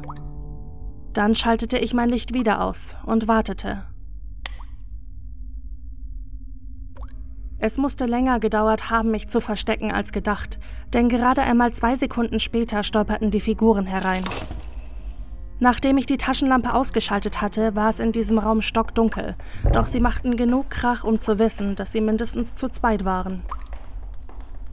[1.12, 3.82] Dann schaltete ich mein Licht wieder aus und wartete.
[7.60, 10.60] Es musste länger gedauert haben, mich zu verstecken als gedacht,
[10.92, 14.24] denn gerade einmal zwei Sekunden später stolperten die Figuren herein.
[15.58, 19.34] Nachdem ich die Taschenlampe ausgeschaltet hatte, war es in diesem Raum stockdunkel,
[19.72, 23.42] doch sie machten genug Krach, um zu wissen, dass sie mindestens zu zweit waren.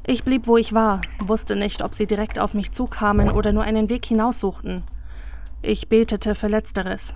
[0.06, 3.64] Ich blieb, wo ich war, wusste nicht, ob sie direkt auf mich zukamen oder nur
[3.64, 4.84] einen Weg hinaussuchten.
[5.64, 7.16] Ich betete für Letzteres.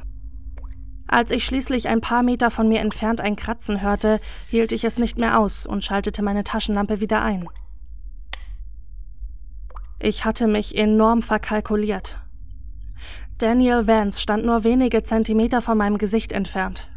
[1.11, 4.99] Als ich schließlich ein paar Meter von mir entfernt ein Kratzen hörte, hielt ich es
[4.99, 7.49] nicht mehr aus und schaltete meine Taschenlampe wieder ein.
[9.99, 12.19] Ich hatte mich enorm verkalkuliert.
[13.39, 16.87] Daniel Vance stand nur wenige Zentimeter von meinem Gesicht entfernt.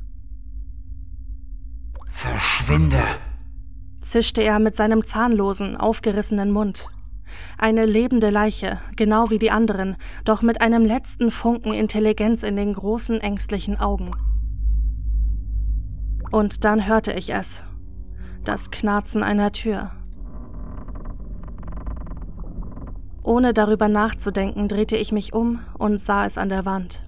[2.10, 3.02] Verschwinde,
[4.02, 6.88] zischte er mit seinem zahnlosen, aufgerissenen Mund.
[7.58, 12.72] Eine lebende Leiche, genau wie die anderen, doch mit einem letzten Funken Intelligenz in den
[12.72, 14.12] großen, ängstlichen Augen.
[16.30, 17.64] Und dann hörte ich es.
[18.44, 19.92] Das Knarzen einer Tür.
[23.22, 27.02] Ohne darüber nachzudenken, drehte ich mich um und sah es an der Wand.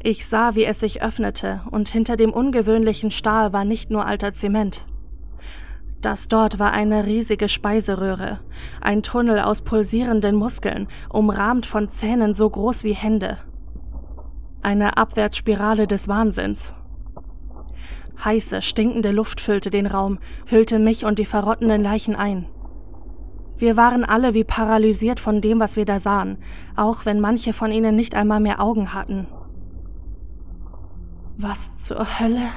[0.00, 4.32] Ich sah, wie es sich öffnete, und hinter dem ungewöhnlichen Stahl war nicht nur alter
[4.32, 4.86] Zement.
[6.00, 8.38] Das dort war eine riesige Speiseröhre,
[8.80, 13.38] ein Tunnel aus pulsierenden Muskeln, umrahmt von Zähnen so groß wie Hände.
[14.62, 16.74] Eine Abwärtsspirale des Wahnsinns.
[18.24, 22.46] Heiße, stinkende Luft füllte den Raum, hüllte mich und die verrottenden Leichen ein.
[23.56, 26.38] Wir waren alle wie paralysiert von dem, was wir da sahen,
[26.76, 29.26] auch wenn manche von ihnen nicht einmal mehr Augen hatten.
[31.38, 32.50] Was zur Hölle?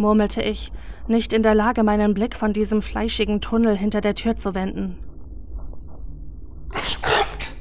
[0.00, 0.72] Murmelte ich,
[1.06, 4.98] nicht in der Lage, meinen Blick von diesem fleischigen Tunnel hinter der Tür zu wenden.
[6.74, 7.54] Es kommt,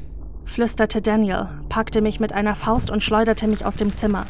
[0.45, 4.25] flüsterte Daniel, packte mich mit einer Faust und schleuderte mich aus dem Zimmer.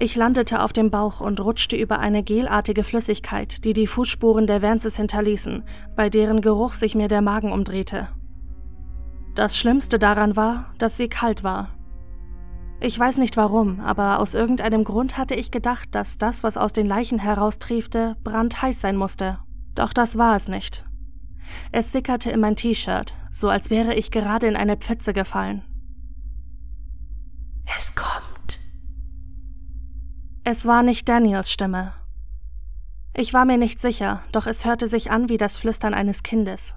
[0.00, 4.62] Ich landete auf dem Bauch und rutschte über eine gelartige Flüssigkeit, die die Fußspuren der
[4.62, 5.64] Vances hinterließen,
[5.96, 8.08] bei deren Geruch sich mir der Magen umdrehte.
[9.34, 11.77] Das Schlimmste daran war, dass sie kalt war.
[12.80, 16.72] Ich weiß nicht warum, aber aus irgendeinem Grund hatte ich gedacht, dass das, was aus
[16.72, 19.40] den Leichen heraustriefte, brandheiß sein musste.
[19.74, 20.84] Doch das war es nicht.
[21.72, 25.62] Es sickerte in mein T-Shirt, so als wäre ich gerade in eine Pfütze gefallen.
[27.76, 28.60] Es kommt.
[30.44, 31.94] Es war nicht Daniels Stimme.
[33.14, 36.76] Ich war mir nicht sicher, doch es hörte sich an wie das Flüstern eines Kindes.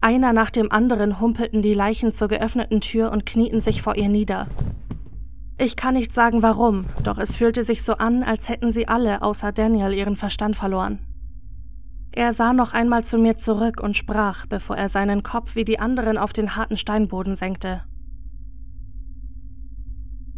[0.00, 4.08] Einer nach dem anderen humpelten die Leichen zur geöffneten Tür und knieten sich vor ihr
[4.08, 4.46] nieder.
[5.58, 9.22] Ich kann nicht sagen warum, doch es fühlte sich so an, als hätten sie alle
[9.22, 10.98] außer Daniel ihren Verstand verloren.
[12.12, 15.78] Er sah noch einmal zu mir zurück und sprach, bevor er seinen Kopf wie die
[15.78, 17.82] anderen auf den harten Steinboden senkte.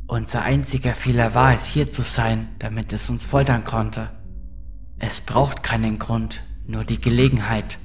[0.09, 4.09] Unser einziger Fehler war es, hier zu sein, damit es uns foltern konnte.
[4.99, 7.79] Es braucht keinen Grund, nur die Gelegenheit.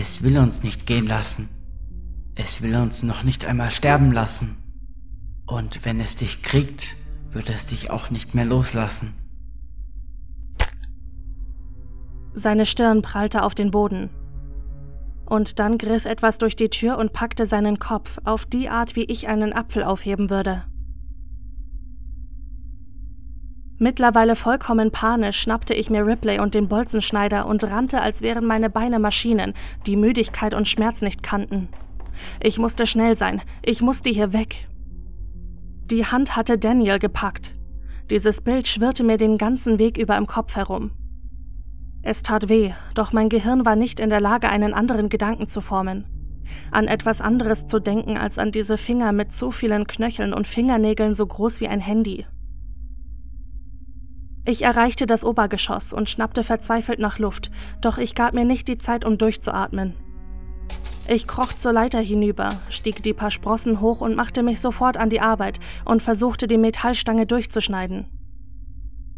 [0.00, 1.48] Es will uns nicht gehen lassen.
[2.36, 4.56] Es will uns noch nicht einmal sterben lassen.
[5.44, 6.94] Und wenn es dich kriegt,
[7.32, 9.14] wird es dich auch nicht mehr loslassen.
[12.32, 14.10] Seine Stirn prallte auf den Boden.
[15.26, 19.04] Und dann griff etwas durch die Tür und packte seinen Kopf auf die Art, wie
[19.04, 20.62] ich einen Apfel aufheben würde.
[23.80, 28.70] Mittlerweile vollkommen panisch schnappte ich mir Ripley und den Bolzenschneider und rannte, als wären meine
[28.70, 29.54] Beine Maschinen,
[29.86, 31.68] die Müdigkeit und Schmerz nicht kannten.
[32.42, 34.66] Ich musste schnell sein, ich musste hier weg.
[35.90, 37.54] Die Hand hatte Daniel gepackt.
[38.10, 40.90] Dieses Bild schwirrte mir den ganzen Weg über im Kopf herum.
[42.02, 45.60] Es tat weh, doch mein Gehirn war nicht in der Lage, einen anderen Gedanken zu
[45.60, 46.04] formen.
[46.72, 51.14] An etwas anderes zu denken als an diese Finger mit so vielen Knöcheln und Fingernägeln
[51.14, 52.24] so groß wie ein Handy.
[54.48, 57.50] Ich erreichte das Obergeschoss und schnappte verzweifelt nach Luft,
[57.82, 59.94] doch ich gab mir nicht die Zeit, um durchzuatmen.
[61.06, 65.10] Ich kroch zur Leiter hinüber, stieg die paar Sprossen hoch und machte mich sofort an
[65.10, 68.06] die Arbeit und versuchte, die Metallstange durchzuschneiden.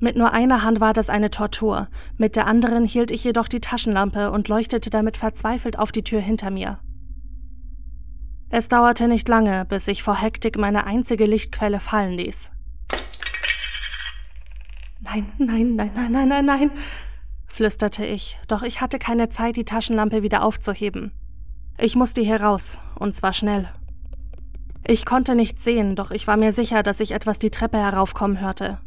[0.01, 3.61] Mit nur einer Hand war das eine Tortur, mit der anderen hielt ich jedoch die
[3.61, 6.81] Taschenlampe und leuchtete damit verzweifelt auf die Tür hinter mir.
[8.49, 12.51] Es dauerte nicht lange, bis ich vor Hektik meine einzige Lichtquelle fallen ließ.
[15.01, 16.71] Nein, nein, nein, nein, nein, nein, nein,
[17.47, 21.13] flüsterte ich, doch ich hatte keine Zeit, die Taschenlampe wieder aufzuheben.
[21.79, 23.69] Ich musste hier raus, und zwar schnell.
[24.87, 28.41] Ich konnte nichts sehen, doch ich war mir sicher, dass ich etwas die Treppe heraufkommen
[28.41, 28.79] hörte.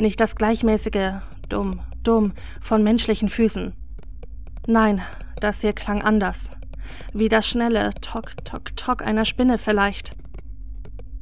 [0.00, 1.14] Nicht das gleichmäßige
[1.48, 3.74] dumm, dumm von menschlichen Füßen.
[4.66, 5.02] Nein,
[5.40, 6.52] das hier klang anders.
[7.12, 10.12] Wie das schnelle Tok, Tok, Tok einer Spinne vielleicht.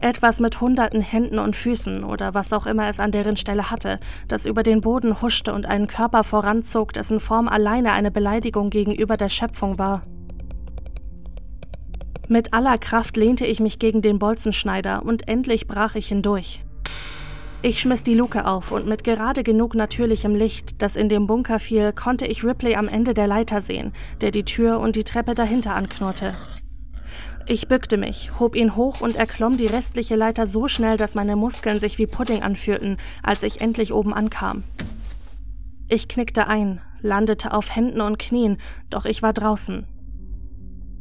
[0.00, 3.98] Etwas mit hunderten Händen und Füßen oder was auch immer es an deren Stelle hatte,
[4.28, 9.16] das über den Boden huschte und einen Körper voranzog, dessen Form alleine eine Beleidigung gegenüber
[9.16, 10.04] der Schöpfung war.
[12.28, 16.60] Mit aller Kraft lehnte ich mich gegen den Bolzenschneider und endlich brach ich hindurch.
[17.60, 21.58] Ich schmiss die Luke auf und mit gerade genug natürlichem Licht, das in dem Bunker
[21.58, 25.34] fiel, konnte ich Ripley am Ende der Leiter sehen, der die Tür und die Treppe
[25.34, 26.36] dahinter anknurrte.
[27.50, 31.34] Ich bückte mich, hob ihn hoch und erklomm die restliche Leiter so schnell, dass meine
[31.34, 34.64] Muskeln sich wie Pudding anfühlten, als ich endlich oben ankam.
[35.88, 38.58] Ich knickte ein, landete auf Händen und Knien,
[38.90, 39.86] doch ich war draußen.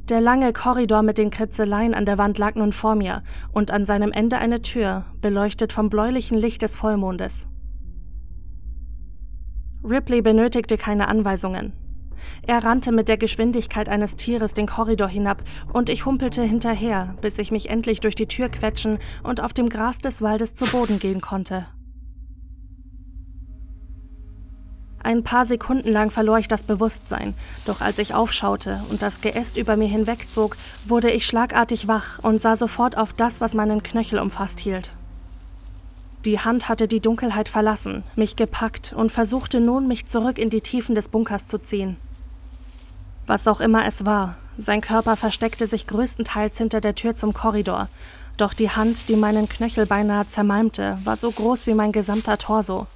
[0.07, 3.83] Der lange Korridor mit den Kritzeleien an der Wand lag nun vor mir und an
[3.83, 7.45] seinem Ende eine Tür, beleuchtet vom bläulichen Licht des Vollmondes.
[9.83, 11.73] Ripley benötigte keine Anweisungen.
[12.45, 15.43] Er rannte mit der Geschwindigkeit eines Tieres den Korridor hinab,
[15.73, 19.69] und ich humpelte hinterher, bis ich mich endlich durch die Tür quetschen und auf dem
[19.69, 21.67] Gras des Waldes zu Boden gehen konnte.
[25.07, 27.33] Ein paar Sekunden lang verlor ich das Bewusstsein,
[27.65, 32.41] doch als ich aufschaute und das Geäst über mir hinwegzog, wurde ich schlagartig wach und
[32.41, 34.91] sah sofort auf das, was meinen Knöchel umfasst hielt.
[36.25, 40.59] Die Hand hatte die Dunkelheit verlassen, mich gepackt und versuchte nun, mich zurück in die
[40.59, 41.95] Tiefen des Bunkers zu ziehen.
[43.27, 47.89] Was auch immer es war, sein Körper versteckte sich größtenteils hinter der Tür zum Korridor,
[48.37, 52.87] doch die Hand, die meinen Knöchel beinahe zermalmte, war so groß wie mein gesamter Torso.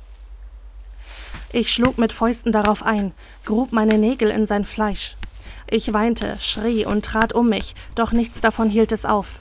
[1.51, 3.11] Ich schlug mit Fäusten darauf ein,
[3.45, 5.17] grub meine Nägel in sein Fleisch.
[5.67, 9.39] Ich weinte, schrie und trat um mich, doch nichts davon hielt es auf.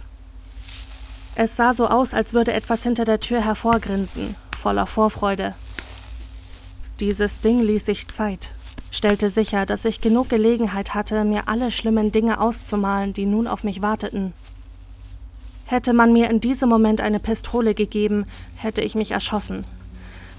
[1.37, 5.55] Es sah so aus, als würde etwas hinter der Tür hervorgrinsen, voller Vorfreude.
[6.99, 8.51] Dieses Ding ließ sich Zeit,
[8.91, 13.65] stellte sicher, dass ich genug Gelegenheit hatte, mir alle schlimmen Dinge auszumalen, die nun auf
[13.65, 14.33] mich warteten.
[15.67, 18.25] Hätte man mir in diesem Moment eine Pistole gegeben,
[18.57, 19.65] hätte ich mich erschossen.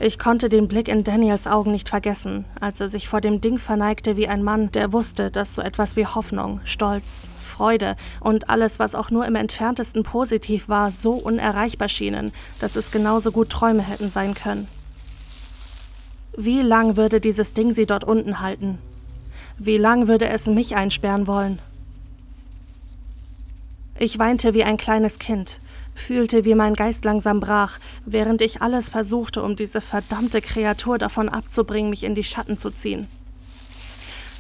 [0.04, 3.60] Ich konnte den Blick in Daniels Augen nicht vergessen, als er sich vor dem Ding
[3.60, 8.80] verneigte wie ein Mann, der wusste, dass so etwas wie Hoffnung, Stolz, Freude und alles,
[8.80, 13.84] was auch nur im entferntesten positiv war, so unerreichbar schienen, dass es genauso gut Träume
[13.84, 14.68] hätten sein können.
[16.36, 18.80] Wie lang würde dieses Ding sie dort unten halten?
[19.58, 21.60] Wie lang würde es mich einsperren wollen?
[24.00, 25.60] Ich weinte wie ein kleines Kind,
[25.94, 31.28] fühlte, wie mein Geist langsam brach, während ich alles versuchte, um diese verdammte Kreatur davon
[31.28, 33.08] abzubringen, mich in die Schatten zu ziehen.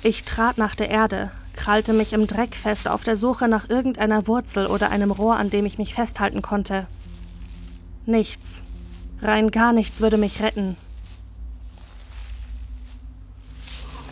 [0.01, 4.27] Ich trat nach der Erde, krallte mich im Dreck fest auf der Suche nach irgendeiner
[4.27, 6.87] Wurzel oder einem Rohr, an dem ich mich festhalten konnte.
[8.05, 8.61] Nichts,
[9.21, 10.77] rein gar nichts würde mich retten.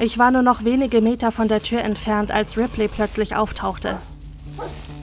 [0.02, 3.98] Ich war nur noch wenige Meter von der Tür entfernt, als Ripley plötzlich auftauchte.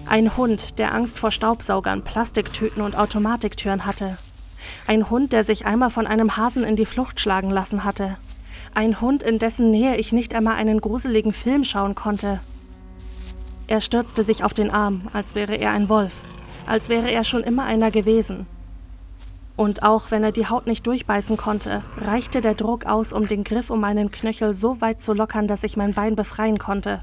[0.08, 4.16] Ein Hund, der Angst vor Staubsaugern, Plastiktüten und Automatiktüren hatte.
[4.86, 8.16] Ein Hund, der sich einmal von einem Hasen in die Flucht schlagen lassen hatte.
[8.74, 12.40] Ein Hund, in dessen Nähe ich nicht einmal einen gruseligen Film schauen konnte.
[13.66, 16.22] Er stürzte sich auf den Arm, als wäre er ein Wolf,
[16.66, 18.46] als wäre er schon immer einer gewesen.
[19.56, 23.42] Und auch wenn er die Haut nicht durchbeißen konnte, reichte der Druck aus, um den
[23.42, 27.02] Griff um meinen Knöchel so weit zu lockern, dass ich mein Bein befreien konnte.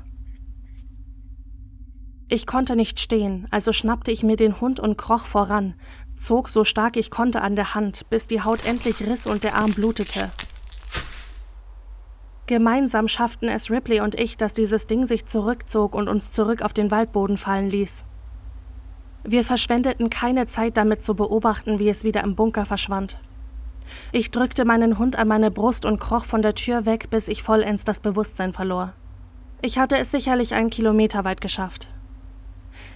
[2.30, 5.76] Ich konnte nicht stehen, also schnappte ich mir den Hund und kroch voran,
[6.16, 9.56] zog so stark ich konnte an der Hand, bis die Haut endlich riss und der
[9.56, 10.30] Arm blutete.
[12.46, 16.74] Gemeinsam schafften es Ripley und ich, dass dieses Ding sich zurückzog und uns zurück auf
[16.74, 18.06] den Waldboden fallen ließ.
[19.24, 23.20] Wir verschwendeten keine Zeit damit zu beobachten, wie es wieder im Bunker verschwand.
[24.12, 27.44] Ich drückte meinen Hund an meine Brust und kroch von der Tür weg, bis ich
[27.44, 28.94] vollends das Bewusstsein verlor.
[29.62, 31.88] Ich hatte es sicherlich einen Kilometer weit geschafft.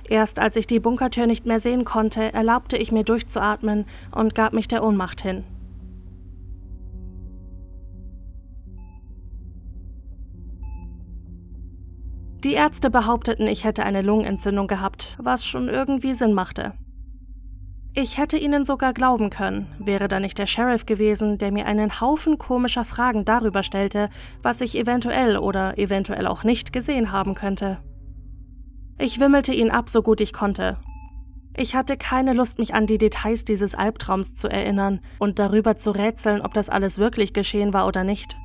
[0.10, 4.54] Erst als ich die Bunkertür nicht mehr sehen konnte, erlaubte ich mir durchzuatmen und gab
[4.54, 5.44] mich der Ohnmacht hin.
[12.44, 16.74] Die Ärzte behaupteten, ich hätte eine Lungenentzündung gehabt, was schon irgendwie Sinn machte.
[17.96, 22.00] Ich hätte ihnen sogar glauben können, wäre da nicht der Sheriff gewesen, der mir einen
[22.00, 24.12] Haufen komischer Fragen darüber stellte,
[24.44, 27.80] was ich eventuell oder eventuell auch nicht gesehen haben könnte.
[29.00, 30.78] Ich wimmelte ihn ab, so gut ich konnte.
[31.56, 35.90] Ich hatte keine Lust, mich an die Details dieses Albtraums zu erinnern und darüber zu
[35.90, 38.38] rätseln, ob das alles wirklich geschehen war oder nicht.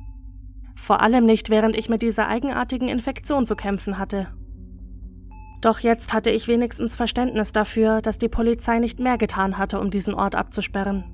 [0.75, 4.27] Vor allem nicht, während ich mit dieser eigenartigen Infektion zu kämpfen hatte.
[5.61, 9.89] Doch jetzt hatte ich wenigstens Verständnis dafür, dass die Polizei nicht mehr getan hatte, um
[9.89, 11.05] diesen Ort abzusperren.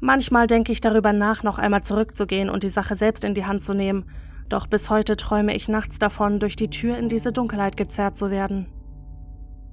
[0.00, 3.62] Manchmal denke ich darüber nach, noch einmal zurückzugehen und die Sache selbst in die Hand
[3.62, 4.04] zu nehmen
[4.50, 8.30] doch bis heute träume ich nachts davon, durch die Tür in diese Dunkelheit gezerrt zu
[8.30, 8.66] werden.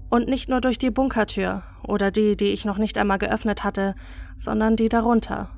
[0.07, 3.95] Und nicht nur durch die Bunkertür oder die, die ich noch nicht einmal geöffnet hatte,
[4.37, 5.49] sondern die darunter.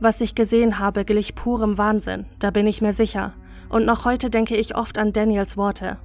[0.00, 3.34] Was ich gesehen habe, glich purem Wahnsinn, da bin ich mir sicher,
[3.68, 5.98] und noch heute denke ich oft an Daniels Worte.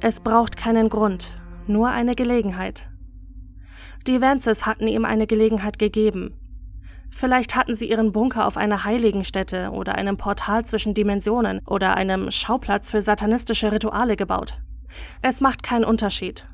[0.00, 1.34] Es braucht keinen Grund,
[1.66, 2.88] nur eine Gelegenheit.
[4.06, 6.34] Die Vances hatten ihm eine Gelegenheit gegeben,
[7.14, 12.30] Vielleicht hatten sie ihren Bunker auf einer Heiligenstätte oder einem Portal zwischen Dimensionen oder einem
[12.30, 14.60] Schauplatz für satanistische Rituale gebaut.
[15.20, 16.48] Es macht keinen Unterschied.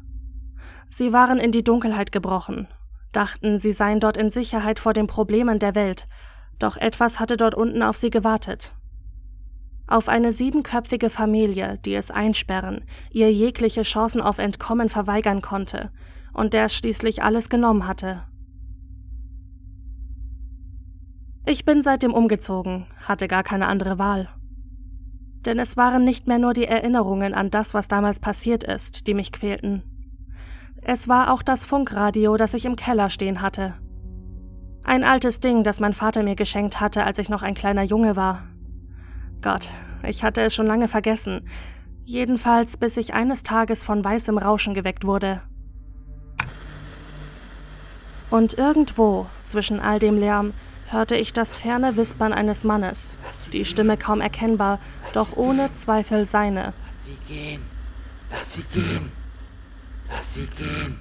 [0.89, 2.67] Sie waren in die Dunkelheit gebrochen,
[3.13, 6.09] dachten, sie seien dort in Sicherheit vor den Problemen der Welt,
[6.59, 8.73] doch etwas hatte dort unten auf sie gewartet.
[9.87, 15.91] Auf eine siebenköpfige Familie, die es einsperren, ihr jegliche Chancen auf Entkommen verweigern konnte
[16.35, 18.23] und der es schließlich alles genommen hatte,
[21.51, 24.29] Ich bin seitdem umgezogen, hatte gar keine andere Wahl.
[25.47, 29.15] Denn es waren nicht mehr nur die Erinnerungen an das, was damals passiert ist, die
[29.15, 29.83] mich quälten.
[30.83, 33.73] Es war auch das Funkradio, das ich im Keller stehen hatte.
[34.85, 38.17] Ein altes Ding, das mein Vater mir geschenkt hatte, als ich noch ein kleiner Junge
[38.17, 38.47] war.
[39.43, 39.69] Gott,
[40.03, 41.49] ich hatte es schon lange vergessen.
[42.05, 45.43] Jedenfalls bis ich eines Tages von weißem Rauschen geweckt wurde.
[48.31, 50.53] Und irgendwo zwischen all dem Lärm
[50.87, 53.19] hörte ich das ferne Wispern eines Mannes,
[53.53, 54.81] die Stimme kaum erkennbar,
[55.13, 56.73] doch ohne Zweifel seine.
[56.73, 57.63] Lass sie gehen.
[58.31, 59.13] Lass sie gehen.
[60.09, 61.01] Lass sie gehen.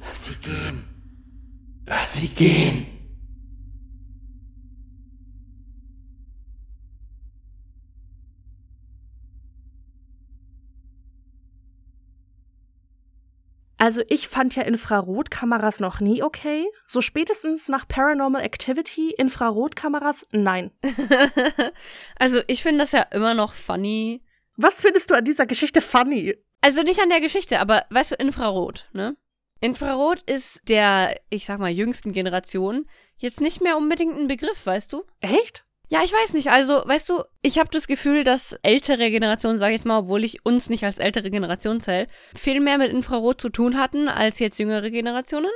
[0.00, 0.89] Lass sie gehen.
[1.90, 2.86] Lass sie gehen.
[13.76, 16.64] Also ich fand ja Infrarotkameras noch nie okay.
[16.86, 20.70] So spätestens nach Paranormal Activity, Infrarotkameras, nein.
[22.20, 24.22] also ich finde das ja immer noch funny.
[24.54, 26.36] Was findest du an dieser Geschichte funny?
[26.60, 29.16] Also nicht an der Geschichte, aber weißt du, Infrarot, ne?
[29.60, 32.86] Infrarot ist der, ich sag mal, jüngsten Generation
[33.18, 35.04] jetzt nicht mehr unbedingt ein Begriff, weißt du?
[35.20, 35.64] Echt?
[35.88, 36.50] Ja, ich weiß nicht.
[36.50, 40.46] Also, weißt du, ich habe das Gefühl, dass ältere Generationen, sage ich mal, obwohl ich
[40.46, 44.58] uns nicht als ältere Generation zähle, viel mehr mit Infrarot zu tun hatten als jetzt
[44.58, 45.50] jüngere Generationen.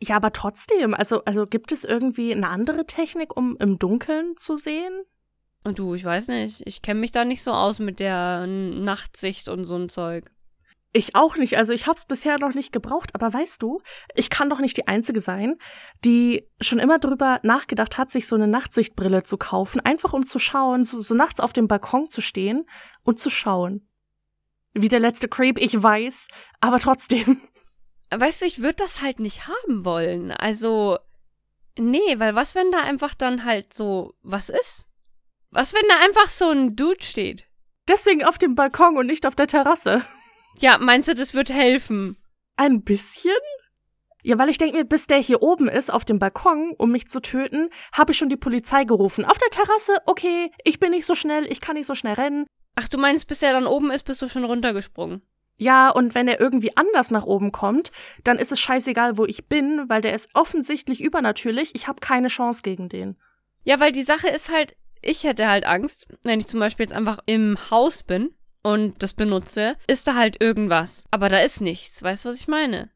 [0.00, 4.56] Ja, aber trotzdem, also, also gibt es irgendwie eine andere Technik, um im Dunkeln zu
[4.56, 5.02] sehen?
[5.64, 9.48] Und du, ich weiß nicht, ich kenne mich da nicht so aus mit der Nachtsicht
[9.48, 10.30] und so ein Zeug.
[10.92, 11.58] Ich auch nicht.
[11.58, 13.14] Also ich habe es bisher noch nicht gebraucht.
[13.14, 13.80] Aber weißt du,
[14.14, 15.56] ich kann doch nicht die Einzige sein,
[16.04, 20.38] die schon immer drüber nachgedacht hat, sich so eine Nachtsichtbrille zu kaufen, einfach um zu
[20.38, 22.64] schauen, so, so nachts auf dem Balkon zu stehen
[23.02, 23.86] und zu schauen.
[24.74, 26.28] Wie der letzte Creep, ich weiß,
[26.60, 27.42] aber trotzdem.
[28.10, 30.30] Weißt du, ich würde das halt nicht haben wollen.
[30.30, 30.98] Also,
[31.76, 34.86] nee, weil was, wenn da einfach dann halt so was ist?
[35.50, 37.46] Was, wenn da einfach so ein Dude steht?
[37.88, 40.02] Deswegen auf dem Balkon und nicht auf der Terrasse.
[40.60, 42.16] Ja, meinst du, das wird helfen?
[42.56, 43.30] Ein bisschen?
[44.24, 47.08] Ja, weil ich denke mir, bis der hier oben ist, auf dem Balkon, um mich
[47.08, 49.24] zu töten, habe ich schon die Polizei gerufen.
[49.24, 52.46] Auf der Terrasse, okay, ich bin nicht so schnell, ich kann nicht so schnell rennen.
[52.74, 55.22] Ach, du meinst, bis er dann oben ist, bist du schon runtergesprungen?
[55.58, 57.92] Ja, und wenn er irgendwie anders nach oben kommt,
[58.24, 61.70] dann ist es scheißegal, wo ich bin, weil der ist offensichtlich übernatürlich.
[61.74, 63.16] Ich habe keine Chance gegen den.
[63.62, 66.92] Ja, weil die Sache ist halt, ich hätte halt Angst, wenn ich zum Beispiel jetzt
[66.92, 71.04] einfach im Haus bin und das benutze, ist da halt irgendwas.
[71.10, 72.02] Aber da ist nichts.
[72.02, 72.90] Weißt du, was ich meine?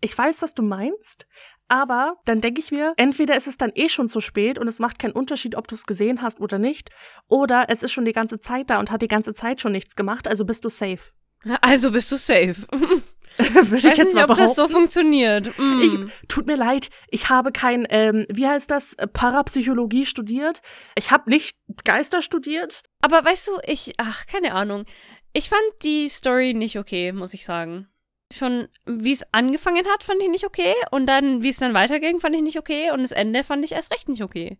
[0.00, 1.26] Ich weiß, was du meinst.
[1.68, 4.78] Aber dann denke ich mir, entweder ist es dann eh schon zu spät und es
[4.78, 6.90] macht keinen Unterschied, ob du es gesehen hast oder nicht,
[7.28, 9.96] oder es ist schon die ganze Zeit da und hat die ganze Zeit schon nichts
[9.96, 11.12] gemacht, also bist du safe.
[11.60, 12.66] Also bist du safe.
[13.38, 14.72] Würde ich Weiß jetzt nicht, mal ob das so behaupten.
[14.72, 15.58] funktioniert.
[15.58, 15.80] Mm.
[15.80, 20.62] Ich, tut mir leid, ich habe kein, ähm, wie heißt das, Parapsychologie studiert.
[20.96, 22.82] Ich habe nicht Geister studiert.
[23.00, 24.84] Aber weißt du, ich, ach, keine Ahnung.
[25.32, 27.88] Ich fand die Story nicht okay, muss ich sagen.
[28.32, 30.74] Schon, wie es angefangen hat, fand ich nicht okay.
[30.90, 32.90] Und dann, wie es dann weiterging, fand ich nicht okay.
[32.90, 34.58] Und das Ende fand ich erst recht nicht okay.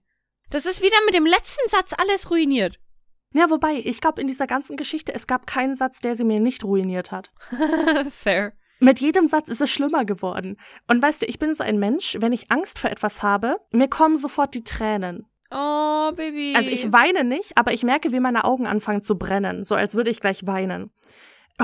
[0.51, 2.79] Das ist wieder mit dem letzten Satz alles ruiniert.
[3.35, 6.41] Ja, wobei, ich glaube, in dieser ganzen Geschichte, es gab keinen Satz, der sie mir
[6.41, 7.31] nicht ruiniert hat.
[8.11, 8.53] Fair.
[8.83, 10.57] Mit jedem Satz ist es schlimmer geworden.
[10.89, 13.89] Und weißt du, ich bin so ein Mensch, wenn ich Angst vor etwas habe, mir
[13.89, 15.27] kommen sofort die Tränen.
[15.53, 16.55] Oh, Baby.
[16.57, 19.95] Also ich weine nicht, aber ich merke, wie meine Augen anfangen zu brennen, so als
[19.95, 20.91] würde ich gleich weinen.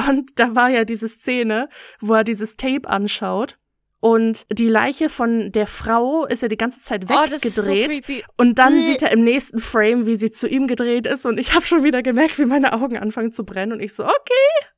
[0.08, 1.68] Und da war ja diese Szene,
[2.00, 3.58] wo er dieses Tape anschaut
[3.98, 7.66] und die Leiche von der Frau ist ja die ganze Zeit oh, das ist so
[7.66, 8.92] weggedreht und dann Bäh.
[8.92, 11.82] sieht er im nächsten Frame, wie sie zu ihm gedreht ist und ich habe schon
[11.82, 14.68] wieder gemerkt, wie meine Augen anfangen zu brennen und ich so, okay,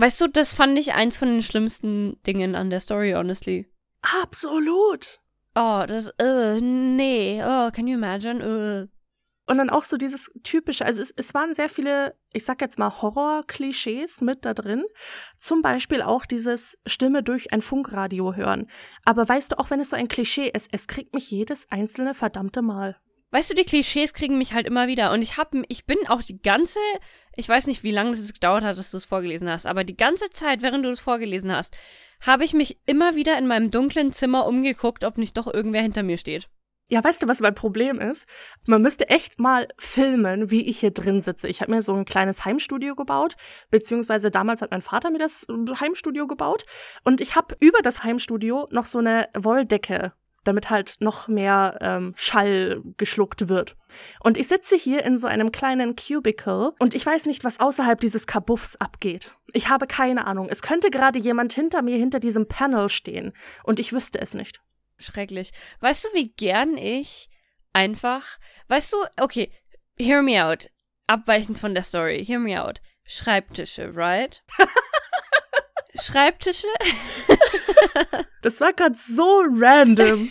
[0.00, 3.66] Weißt du, das fand ich eins von den schlimmsten Dingen an der Story, honestly.
[4.22, 5.20] absolut.
[5.56, 7.42] Oh, das, äh, nee.
[7.42, 8.40] Oh, can you imagine?
[8.40, 9.50] Äh.
[9.50, 12.78] Und dann auch so dieses typische, also es, es waren sehr viele, ich sag jetzt
[12.78, 14.84] mal Horror-Klischees mit da drin.
[15.40, 18.70] Zum Beispiel auch dieses Stimme durch ein Funkradio hören.
[19.04, 22.14] Aber weißt du, auch wenn es so ein Klischee ist, es kriegt mich jedes einzelne
[22.14, 23.00] verdammte Mal.
[23.30, 25.12] Weißt du, die Klischees kriegen mich halt immer wieder.
[25.12, 26.78] Und ich hab, ich bin auch die ganze,
[27.36, 29.96] ich weiß nicht, wie lange das gedauert hat, dass du es vorgelesen hast, aber die
[29.96, 31.76] ganze Zeit, während du es vorgelesen hast,
[32.26, 36.02] habe ich mich immer wieder in meinem dunklen Zimmer umgeguckt, ob nicht doch irgendwer hinter
[36.02, 36.48] mir steht.
[36.90, 38.26] Ja, weißt du, was mein Problem ist?
[38.64, 41.46] Man müsste echt mal filmen, wie ich hier drin sitze.
[41.46, 43.36] Ich habe mir so ein kleines Heimstudio gebaut,
[43.70, 45.46] beziehungsweise damals hat mein Vater mir das
[45.80, 46.64] Heimstudio gebaut.
[47.04, 50.14] Und ich habe über das Heimstudio noch so eine Wolldecke,
[50.48, 53.76] damit halt noch mehr ähm, Schall geschluckt wird.
[54.20, 58.00] Und ich sitze hier in so einem kleinen Cubicle und ich weiß nicht, was außerhalb
[58.00, 59.34] dieses Kabuffs abgeht.
[59.52, 60.48] Ich habe keine Ahnung.
[60.50, 64.60] Es könnte gerade jemand hinter mir hinter diesem Panel stehen und ich wüsste es nicht.
[64.98, 65.52] Schrecklich.
[65.80, 67.28] Weißt du, wie gern ich
[67.72, 68.38] einfach,
[68.68, 69.52] weißt du, okay,
[69.98, 70.70] hear me out.
[71.06, 72.80] Abweichend von der Story, hear me out.
[73.04, 74.42] Schreibtische, right?
[76.00, 76.68] Schreibtische?
[78.42, 80.30] Das war gerade so random.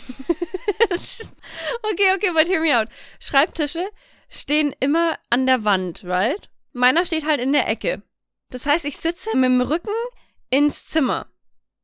[0.90, 2.88] okay, okay, but hear me out.
[3.20, 3.86] Schreibtische
[4.28, 6.50] stehen immer an der Wand, right?
[6.72, 8.02] Meiner steht halt in der Ecke.
[8.50, 9.94] Das heißt, ich sitze mit dem Rücken
[10.50, 11.26] ins Zimmer.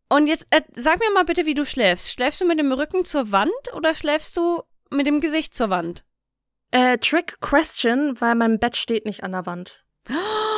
[0.08, 2.10] Und jetzt äh, sag mir mal bitte, wie du schläfst.
[2.10, 6.04] Schläfst du mit dem Rücken zur Wand oder schläfst du mit dem Gesicht zur Wand?
[6.70, 9.84] Äh, Trick Question, weil mein Bett steht nicht an der Wand.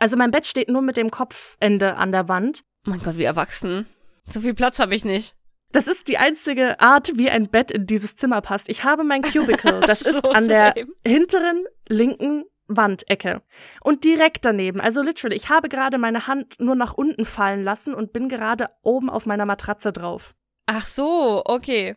[0.00, 2.62] Also mein Bett steht nur mit dem Kopfende an der Wand.
[2.84, 3.86] Mein Gott, wie erwachsen.
[4.28, 5.36] So viel Platz habe ich nicht.
[5.72, 8.68] Das ist die einzige Art, wie ein Bett in dieses Zimmer passt.
[8.68, 9.80] Ich habe mein Cubicle.
[9.86, 10.88] Das ist So an der same.
[11.06, 13.42] hinteren linken Wandecke.
[13.82, 17.94] Und direkt daneben, also literally, ich habe gerade meine Hand nur nach unten fallen lassen
[17.94, 20.34] und bin gerade oben auf meiner Matratze drauf.
[20.66, 21.96] Ach so, okay.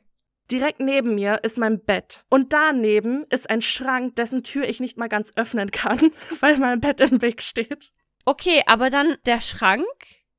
[0.51, 2.25] Direkt neben mir ist mein Bett.
[2.29, 6.81] Und daneben ist ein Schrank, dessen Tür ich nicht mal ganz öffnen kann, weil mein
[6.81, 7.91] Bett im Weg steht.
[8.25, 9.85] Okay, aber dann der Schrank,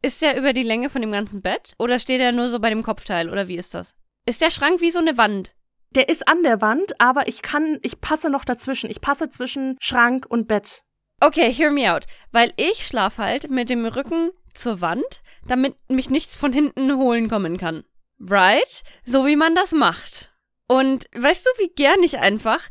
[0.03, 1.75] ist der über die Länge von dem ganzen Bett?
[1.79, 3.31] Oder steht er nur so bei dem Kopfteil?
[3.31, 3.95] Oder wie ist das?
[4.27, 5.55] Ist der Schrank wie so eine Wand?
[5.95, 8.91] Der ist an der Wand, aber ich kann, ich passe noch dazwischen.
[8.91, 10.83] Ich passe zwischen Schrank und Bett.
[11.21, 12.05] Okay, hear me out.
[12.33, 17.29] Weil ich schlaf halt mit dem Rücken zur Wand, damit mich nichts von hinten holen
[17.29, 17.85] kommen kann.
[18.19, 18.83] Right?
[19.05, 20.35] So wie man das macht.
[20.67, 22.69] Und weißt du, wie gern ich einfach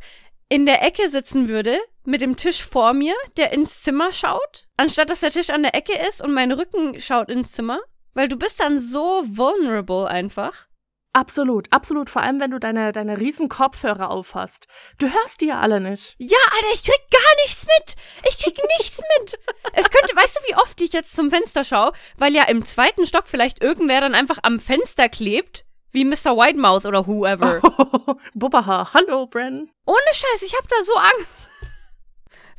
[0.48, 5.10] in der Ecke sitzen würde, mit dem Tisch vor mir, der ins Zimmer schaut, anstatt
[5.10, 7.80] dass der Tisch an der Ecke ist und mein Rücken schaut ins Zimmer?
[8.12, 10.68] Weil du bist dann so vulnerable einfach.
[11.14, 12.10] Absolut, absolut.
[12.10, 14.66] Vor allem, wenn du deine, deine riesen Kopfhörer aufhast.
[14.98, 16.16] Du hörst die ja alle nicht.
[16.18, 17.94] Ja, Alter, ich krieg gar nichts mit.
[18.28, 19.38] Ich krieg nichts mit.
[19.74, 23.06] Es könnte, weißt du, wie oft ich jetzt zum Fenster schaue, weil ja im zweiten
[23.06, 26.36] Stock vielleicht irgendwer dann einfach am Fenster klebt, wie Mr.
[26.36, 27.60] Whitemouth oder whoever.
[28.34, 29.70] Bubbaha, hallo, Bren.
[29.86, 31.48] Ohne Scheiß, ich hab da so Angst.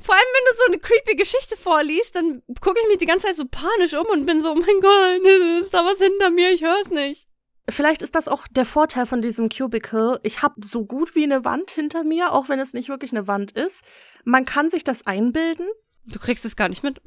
[0.01, 3.27] Vor allem, wenn du so eine creepy Geschichte vorliest, dann gucke ich mich die ganze
[3.27, 6.51] Zeit so panisch um und bin so, oh mein Gott, ist da was hinter mir,
[6.51, 7.27] ich hör's nicht.
[7.67, 10.19] Vielleicht ist das auch der Vorteil von diesem Cubicle.
[10.23, 13.27] Ich habe so gut wie eine Wand hinter mir, auch wenn es nicht wirklich eine
[13.27, 13.83] Wand ist.
[14.23, 15.67] Man kann sich das einbilden.
[16.05, 17.01] Du kriegst es gar nicht mit.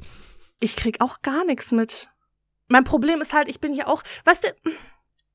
[0.59, 2.09] Ich krieg auch gar nichts mit.
[2.67, 4.71] Mein Problem ist halt, ich bin hier auch, weißt du,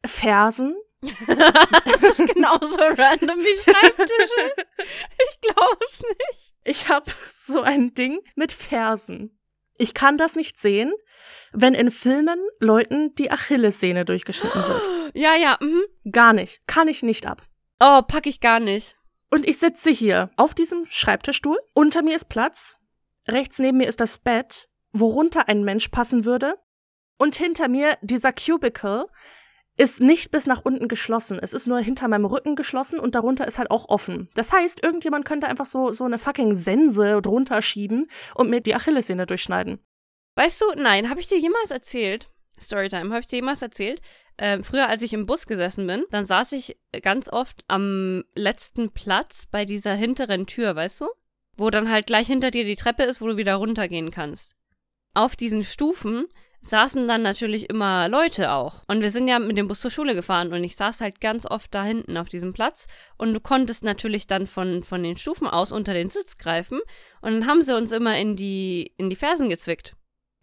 [0.07, 0.77] Fersen.
[1.27, 4.55] Das ist genauso random wie Schreibtische.
[4.79, 6.55] Ich glaub's nicht.
[6.65, 9.39] Ich habe so ein Ding mit Fersen.
[9.77, 10.93] Ich kann das nicht sehen,
[11.53, 14.83] wenn in Filmen Leuten die Achillessehne durchgeschnitten wird.
[15.15, 15.83] Ja, ja, mhm.
[16.11, 16.61] Gar nicht.
[16.67, 17.43] Kann ich nicht ab.
[17.81, 18.97] Oh, pack ich gar nicht.
[19.31, 21.59] Und ich sitze hier auf diesem Schreibtischstuhl.
[21.73, 22.77] Unter mir ist Platz.
[23.29, 26.59] Rechts neben mir ist das Bett, worunter ein Mensch passen würde.
[27.19, 29.07] Und hinter mir dieser Cubicle
[29.77, 31.39] ist nicht bis nach unten geschlossen.
[31.41, 34.29] Es ist nur hinter meinem Rücken geschlossen und darunter ist halt auch offen.
[34.35, 38.75] Das heißt, irgendjemand könnte einfach so, so eine fucking Sense drunter schieben und mir die
[38.75, 39.81] Achillessehne durchschneiden.
[40.37, 42.29] Weißt du, nein, habe ich dir jemals erzählt,
[42.61, 44.01] Storytime, habe ich dir jemals erzählt,
[44.39, 48.91] ähm, früher als ich im Bus gesessen bin, dann saß ich ganz oft am letzten
[48.91, 51.09] Platz bei dieser hinteren Tür, weißt du?
[51.57, 54.57] Wo dann halt gleich hinter dir die Treppe ist, wo du wieder runtergehen kannst.
[55.15, 56.27] Auf diesen Stufen
[56.65, 58.83] saßen dann natürlich immer Leute auch.
[58.89, 61.47] Und wir sind ja mit dem Bus zur Schule gefahren und ich saß halt ganz
[61.49, 62.87] oft da hinten auf diesem Platz
[63.19, 66.81] und du konntest natürlich dann von, von den Stufen aus unter den Sitz greifen
[67.21, 69.95] und dann haben sie uns immer in die, in die Fersen gezwickt.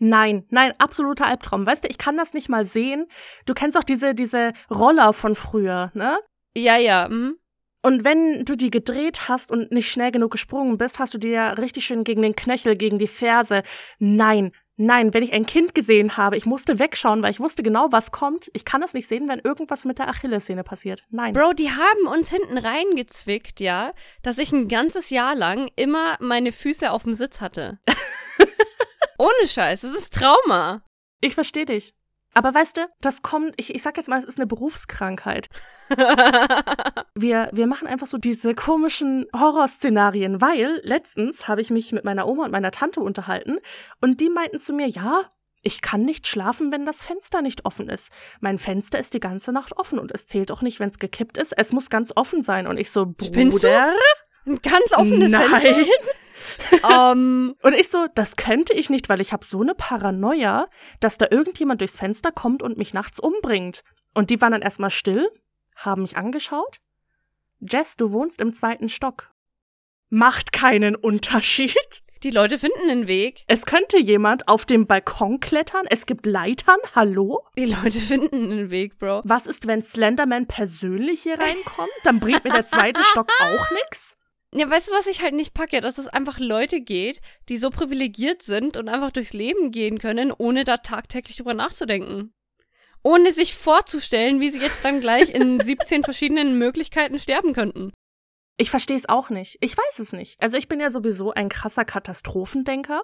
[0.04, 1.64] Nein, nein, absoluter Albtraum.
[1.64, 3.06] Weißt du, ich kann das nicht mal sehen.
[3.46, 6.18] Du kennst auch diese, diese Roller von früher, ne?
[6.58, 7.38] Ja, ja, mhm.
[7.84, 11.32] Und wenn du die gedreht hast und nicht schnell genug gesprungen bist, hast du dir
[11.32, 13.62] ja richtig schön gegen den Knöchel, gegen die Ferse.
[14.00, 17.88] Nein, nein, wenn ich ein Kind gesehen habe, ich musste wegschauen, weil ich wusste genau,
[17.92, 18.50] was kommt.
[18.54, 21.04] Ich kann es nicht sehen, wenn irgendwas mit der Achillessehne passiert.
[21.12, 21.34] Nein.
[21.34, 26.52] Bro, die haben uns hinten reingezwickt, ja, dass ich ein ganzes Jahr lang immer meine
[26.52, 27.80] Füße auf dem Sitz hatte.
[29.22, 30.82] Ohne Scheiß, das ist Trauma.
[31.20, 31.94] Ich verstehe dich.
[32.34, 35.48] Aber weißt du, das kommt, ich, ich sag jetzt mal, es ist eine Berufskrankheit.
[37.14, 42.26] Wir, wir machen einfach so diese komischen Horrorszenarien, weil letztens habe ich mich mit meiner
[42.28, 43.60] Oma und meiner Tante unterhalten
[44.00, 45.30] und die meinten zu mir, ja,
[45.62, 48.12] ich kann nicht schlafen, wenn das Fenster nicht offen ist.
[48.40, 51.38] Mein Fenster ist die ganze Nacht offen und es zählt auch nicht, wenn es gekippt
[51.38, 51.54] ist.
[51.56, 52.66] Es muss ganz offen sein.
[52.66, 53.68] Und ich so, Spinnst du?
[53.68, 53.94] Bruder,
[54.48, 55.44] Ein ganz offenes nein.
[55.48, 55.94] Fenster.
[56.90, 60.68] Ähm, Und ich so, das könnte ich nicht, weil ich habe so eine Paranoia,
[61.00, 63.84] dass da irgendjemand durchs Fenster kommt und mich nachts umbringt.
[64.14, 65.30] Und die waren dann erstmal still,
[65.76, 66.80] haben mich angeschaut.
[67.60, 69.32] Jess, du wohnst im zweiten Stock.
[70.10, 71.76] Macht keinen Unterschied.
[72.24, 73.44] die Leute finden einen Weg.
[73.48, 75.86] Es könnte jemand auf dem Balkon klettern.
[75.90, 76.78] Es gibt Leitern.
[76.94, 77.46] Hallo?
[77.58, 79.22] Die Leute finden einen Weg, Bro.
[79.24, 81.90] Was ist, wenn Slenderman persönlich hier reinkommt?
[82.04, 84.18] Dann bringt mir der zweite Stock auch nix.
[84.54, 85.80] Ja, weißt du, was ich halt nicht packe?
[85.80, 90.32] Dass es einfach Leute geht, die so privilegiert sind und einfach durchs Leben gehen können,
[90.38, 92.34] ohne da tagtäglich drüber nachzudenken.
[93.04, 97.92] ohne sich vorzustellen, wie sie jetzt dann gleich in 17 verschiedenen Möglichkeiten sterben könnten.
[98.58, 99.58] Ich verstehe es auch nicht.
[99.62, 100.40] Ich weiß es nicht.
[100.42, 103.02] Also ich bin ja sowieso ein krasser Katastrophendenker,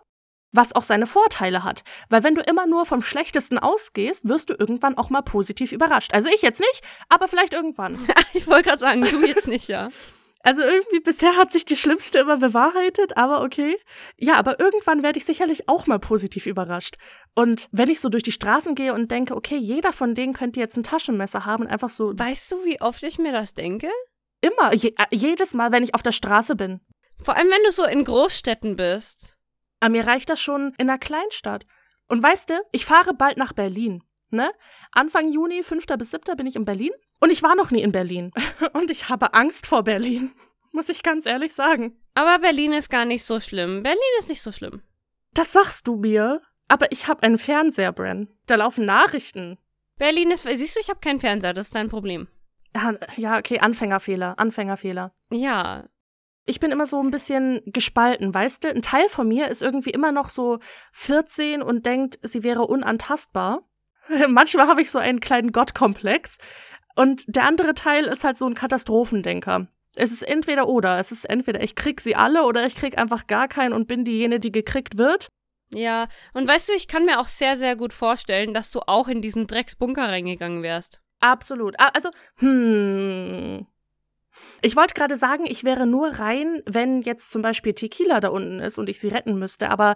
[0.54, 1.84] was auch seine Vorteile hat.
[2.10, 6.14] Weil wenn du immer nur vom Schlechtesten ausgehst, wirst du irgendwann auch mal positiv überrascht.
[6.14, 7.98] Also ich jetzt nicht, aber vielleicht irgendwann.
[8.34, 9.90] ich wollte gerade sagen, du jetzt nicht, ja.
[10.48, 13.76] Also irgendwie bisher hat sich die Schlimmste immer bewahrheitet, aber okay.
[14.16, 16.96] Ja, aber irgendwann werde ich sicherlich auch mal positiv überrascht.
[17.36, 20.62] Und wenn ich so durch die Straßen gehe und denke, okay, jeder von denen könnte
[20.62, 22.18] jetzt ein Taschenmesser haben und einfach so.
[22.18, 23.90] Weißt du, wie oft ich mir das denke?
[24.40, 26.80] Immer, je, äh, jedes Mal, wenn ich auf der Straße bin.
[27.22, 29.36] Vor allem, wenn du so in Großstädten bist.
[29.82, 31.66] Aber mir reicht das schon in einer Kleinstadt.
[32.08, 34.02] Und weißt du, ich fahre bald nach Berlin.
[34.30, 34.50] Ne?
[34.94, 35.88] Anfang Juni, 5.
[35.98, 36.38] bis 7.
[36.38, 36.94] bin ich in Berlin.
[37.20, 38.32] Und ich war noch nie in Berlin.
[38.74, 40.32] Und ich habe Angst vor Berlin.
[40.72, 41.98] Muss ich ganz ehrlich sagen.
[42.14, 43.84] Aber Berlin ist gar nicht so schlimm.
[43.84, 44.82] Berlin ist nicht so schlimm.
[45.34, 46.42] Das sagst du mir.
[46.68, 48.28] Aber ich habe einen Fernseher, Bren.
[48.46, 49.58] Da laufen Nachrichten.
[49.98, 50.44] Berlin ist.
[50.44, 51.54] Siehst du, ich habe keinen Fernseher.
[51.54, 52.28] Das ist dein Problem.
[52.76, 54.38] Ja, ja, okay, Anfängerfehler.
[54.38, 55.14] Anfängerfehler.
[55.32, 55.88] Ja.
[56.46, 58.70] Ich bin immer so ein bisschen gespalten, weißt du?
[58.70, 60.60] Ein Teil von mir ist irgendwie immer noch so
[60.94, 63.68] 14 und denkt, sie wäre unantastbar.
[64.28, 66.38] Manchmal habe ich so einen kleinen Gottkomplex.
[66.98, 69.68] Und der andere Teil ist halt so ein Katastrophendenker.
[69.96, 70.98] Es ist entweder oder.
[70.98, 74.04] Es ist entweder ich krieg sie alle oder ich krieg einfach gar keinen und bin
[74.04, 75.28] diejenige, die gekriegt wird.
[75.72, 79.08] Ja, und weißt du, ich kann mir auch sehr, sehr gut vorstellen, dass du auch
[79.08, 81.02] in diesen Drecksbunker reingegangen wärst.
[81.20, 81.76] Absolut.
[81.80, 83.68] Ah, Also, hm.
[84.62, 88.60] Ich wollte gerade sagen, ich wäre nur rein, wenn jetzt zum Beispiel Tequila da unten
[88.60, 89.70] ist und ich sie retten müsste.
[89.70, 89.94] Aber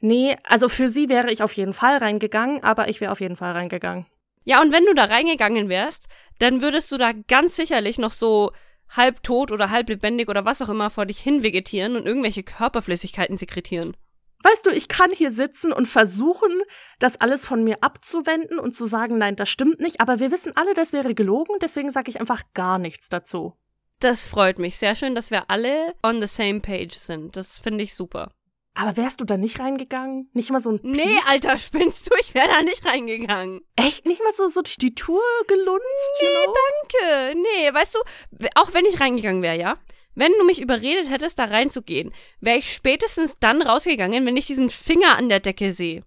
[0.00, 3.36] nee, also für sie wäre ich auf jeden Fall reingegangen, aber ich wäre auf jeden
[3.36, 4.06] Fall reingegangen.
[4.44, 6.08] Ja, und wenn du da reingegangen wärst,
[6.38, 8.52] dann würdest du da ganz sicherlich noch so
[8.88, 12.42] halb tot oder halb lebendig oder was auch immer vor dich hin vegetieren und irgendwelche
[12.42, 13.96] Körperflüssigkeiten sekretieren.
[14.42, 16.62] Weißt du, ich kann hier sitzen und versuchen,
[16.98, 20.56] das alles von mir abzuwenden und zu sagen, nein, das stimmt nicht, aber wir wissen
[20.56, 23.54] alle, das wäre gelogen, deswegen sage ich einfach gar nichts dazu.
[24.00, 24.78] Das freut mich.
[24.78, 27.36] Sehr schön, dass wir alle on the same page sind.
[27.36, 28.32] Das finde ich super.
[28.74, 30.30] Aber wärst du da nicht reingegangen?
[30.32, 30.94] Nicht mal so ein Piep?
[30.94, 32.16] Nee, Alter, spinnst du?
[32.20, 33.60] Ich wäre da nicht reingegangen.
[33.76, 35.82] Echt nicht mal so, so durch die Tour gelunzt?
[36.20, 36.54] Nee, you know?
[36.54, 37.40] danke.
[37.40, 39.76] Nee, weißt du, auch wenn ich reingegangen wäre, ja?
[40.14, 44.70] Wenn du mich überredet hättest, da reinzugehen, wäre ich spätestens dann rausgegangen, wenn ich diesen
[44.70, 46.02] Finger an der Decke sehe.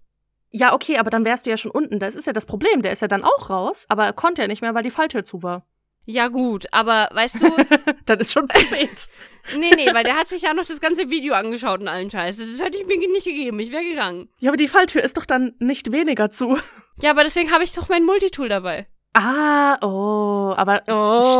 [0.49, 1.99] Ja, okay, aber dann wärst du ja schon unten.
[1.99, 2.81] Das ist ja das Problem.
[2.81, 5.25] Der ist ja dann auch raus, aber er konnte ja nicht mehr, weil die Falltür
[5.25, 5.65] zu war.
[6.05, 7.47] Ja, gut, aber weißt du,
[8.05, 9.07] dann ist schon zu spät.
[9.57, 12.37] nee, nee, weil der hat sich ja noch das ganze Video angeschaut und allen Scheiß.
[12.37, 13.59] Das hätte ich mir nicht gegeben.
[13.59, 14.29] Ich wäre gegangen.
[14.39, 16.57] ja, aber die Falltür ist doch dann nicht weniger zu.
[17.01, 18.87] Ja, aber deswegen habe ich doch mein Multitool dabei.
[19.15, 20.91] Ah, oh, aber Oh.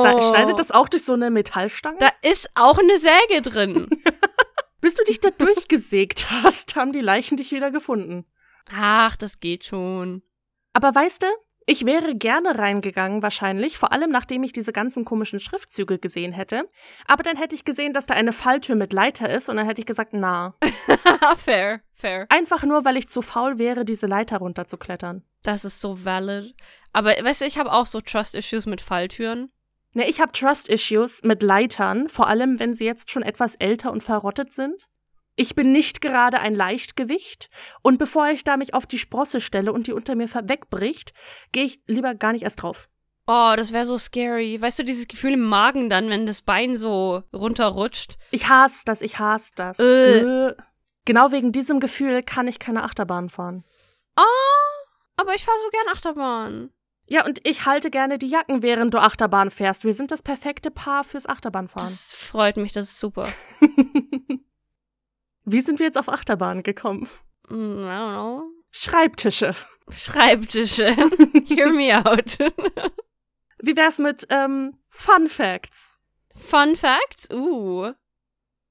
[0.06, 1.98] schne- schneidet das auch durch so eine Metallstange?
[2.00, 3.88] Da ist auch eine Säge drin.
[4.82, 8.26] Bis du dich da durchgesägt hast, haben die Leichen dich wieder gefunden.
[8.76, 10.22] Ach, das geht schon.
[10.74, 11.28] Aber weißt du,
[11.66, 16.68] ich wäre gerne reingegangen wahrscheinlich, vor allem nachdem ich diese ganzen komischen Schriftzüge gesehen hätte.
[17.08, 19.82] Aber dann hätte ich gesehen, dass da eine Falltür mit Leiter ist und dann hätte
[19.82, 20.56] ich gesagt, na.
[21.38, 22.26] fair, fair.
[22.30, 25.24] Einfach nur, weil ich zu faul wäre, diese Leiter runterzuklettern.
[25.42, 26.56] Das ist so valid.
[26.92, 29.52] Aber weißt du, ich habe auch so Trust-Issues mit Falltüren.
[29.94, 34.02] Ne, ich habe Trust-Issues mit Leitern, vor allem wenn sie jetzt schon etwas älter und
[34.02, 34.88] verrottet sind.
[35.36, 37.50] Ich bin nicht gerade ein Leichtgewicht
[37.82, 41.14] und bevor ich da mich auf die Sprosse stelle und die unter mir wegbricht,
[41.52, 42.88] gehe ich lieber gar nicht erst drauf.
[43.26, 44.62] Oh, das wäre so scary.
[44.62, 48.18] Weißt du, dieses Gefühl im Magen dann, wenn das Bein so runterrutscht.
[48.32, 49.80] Ich hasse das, ich hasse das.
[49.80, 50.20] Äh.
[50.20, 50.56] Äh.
[51.06, 53.64] Genau wegen diesem Gefühl kann ich keine Achterbahn fahren.
[54.18, 54.84] Oh,
[55.18, 56.70] aber ich fahre so gern Achterbahn.
[57.08, 59.84] Ja, und ich halte gerne die Jacken, während du Achterbahn fährst.
[59.84, 61.88] Wir sind das perfekte Paar fürs Achterbahnfahren.
[61.88, 63.28] Das freut mich, das ist super.
[65.46, 67.10] Wie sind wir jetzt auf Achterbahn gekommen?
[67.50, 68.44] Mm, I don't know.
[68.72, 69.54] Schreibtische.
[69.90, 70.96] Schreibtische.
[71.48, 72.38] Hear me out.
[73.60, 75.98] Wie wär's mit ähm, Fun Facts?
[76.36, 77.30] Fun Facts?
[77.32, 77.92] Uh.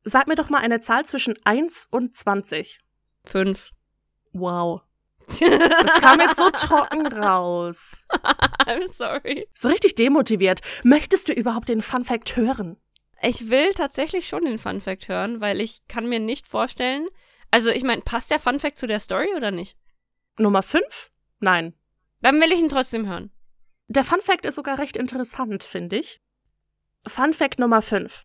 [0.05, 2.81] Sag mir doch mal eine Zahl zwischen 1 und 20.
[3.24, 3.70] Fünf.
[4.32, 4.82] Wow.
[5.40, 8.05] Das kam jetzt so trocken raus.
[8.66, 9.49] I'm sorry.
[9.55, 10.61] So richtig demotiviert.
[10.82, 12.77] Möchtest du überhaupt den Fun Fact hören?
[13.24, 17.09] Ich will tatsächlich schon den Fun Fact hören, weil ich kann mir nicht vorstellen.
[17.53, 19.78] Also, ich meine, passt der Fun Fact zu der Story oder nicht?
[20.39, 21.11] Nummer 5?
[21.39, 21.74] Nein.
[22.20, 23.31] Dann will ich ihn trotzdem hören.
[23.86, 26.20] Der Fun Fact ist sogar recht interessant, finde ich.
[27.07, 28.24] Fun Fact Nummer 5.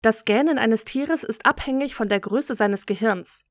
[0.00, 3.44] Das Gähnen eines Tieres ist abhängig von der Größe seines Gehirns.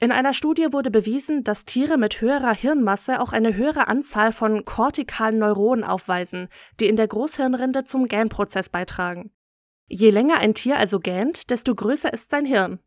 [0.00, 4.64] In einer Studie wurde bewiesen, dass Tiere mit höherer Hirnmasse auch eine höhere Anzahl von
[4.64, 6.48] kortikalen Neuronen aufweisen,
[6.80, 9.32] die in der Großhirnrinde zum Gähnprozess beitragen.
[9.94, 12.80] Je länger ein Tier also gähnt, desto größer ist sein Hirn.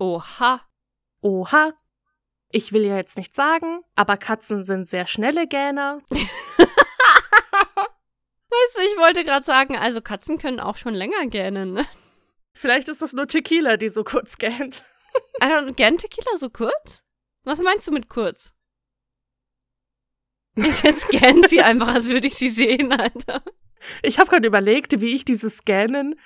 [0.00, 0.60] Oha.
[1.20, 1.72] Oha.
[2.50, 6.00] Ich will ja jetzt nicht sagen, aber Katzen sind sehr schnelle Gähner.
[6.10, 6.26] Weißt
[8.74, 11.74] du, ich wollte gerade sagen, also Katzen können auch schon länger gähnen.
[11.74, 11.86] Ne?
[12.54, 14.84] Vielleicht ist das nur Tequila, die so kurz gähnt.
[15.38, 17.04] Also, gern Tequila so kurz?
[17.44, 18.52] Was meinst du mit kurz?
[20.56, 23.44] Jetzt gähnt sie einfach, als würde ich sie sehen, Alter.
[24.02, 26.18] Ich habe gerade überlegt, wie ich dieses Scannen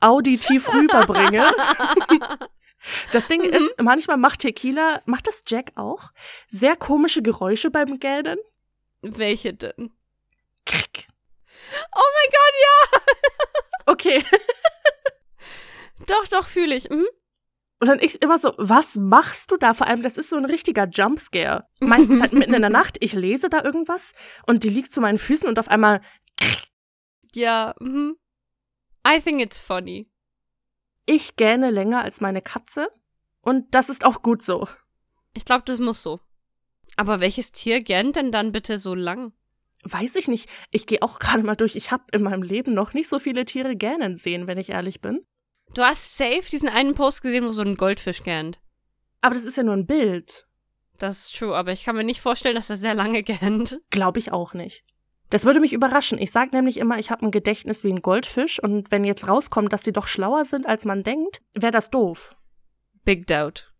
[0.00, 1.50] auditiv rüberbringe.
[3.12, 3.48] Das Ding Mhm.
[3.52, 6.12] ist, manchmal macht Tequila, macht das Jack auch,
[6.48, 8.38] sehr komische Geräusche beim Gähnen.
[9.02, 9.92] Welche denn?
[10.64, 11.06] Krick.
[11.94, 13.00] Oh mein Gott, ja!
[13.92, 14.24] Okay.
[16.06, 16.88] Doch, doch, fühle ich.
[16.88, 17.06] Mhm.
[17.80, 19.74] Und dann ich immer so, was machst du da?
[19.74, 21.66] Vor allem, das ist so ein richtiger Jumpscare.
[21.80, 24.12] Meistens halt mitten in der Nacht, ich lese da irgendwas
[24.46, 26.00] und die liegt zu meinen Füßen und auf einmal,
[27.34, 28.16] Ja, mhm.
[29.06, 30.10] I think it's funny.
[31.06, 32.88] ich gähne länger als meine Katze.
[33.40, 34.68] Und das ist auch gut so.
[35.34, 36.20] Ich glaube, das muss so.
[36.96, 39.32] Aber welches Tier gähnt denn dann bitte so lang?
[39.82, 40.48] Weiß ich nicht.
[40.70, 41.74] Ich gehe auch gerade mal durch.
[41.74, 45.00] Ich habe in meinem Leben noch nicht so viele Tiere gähnen sehen, wenn ich ehrlich
[45.00, 45.24] bin.
[45.74, 48.60] Du hast safe diesen einen Post gesehen, wo so ein Goldfisch gähnt.
[49.20, 50.46] Aber das ist ja nur ein Bild.
[50.98, 53.80] Das ist true, aber ich kann mir nicht vorstellen, dass er sehr lange gähnt.
[53.90, 54.84] Glaube ich auch nicht.
[55.30, 56.18] Das würde mich überraschen.
[56.18, 59.72] Ich sage nämlich immer, ich habe ein Gedächtnis wie ein Goldfisch und wenn jetzt rauskommt,
[59.72, 62.36] dass die doch schlauer sind, als man denkt, wäre das doof.
[63.04, 63.72] Big doubt.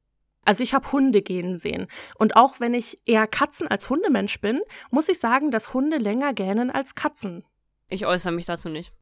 [0.45, 1.89] Also ich habe Hunde gähnen sehen.
[2.15, 4.61] Und auch wenn ich eher Katzen als Hundemensch bin,
[4.91, 7.45] muss ich sagen, dass Hunde länger gähnen als Katzen.
[7.89, 8.93] Ich äußere mich dazu nicht.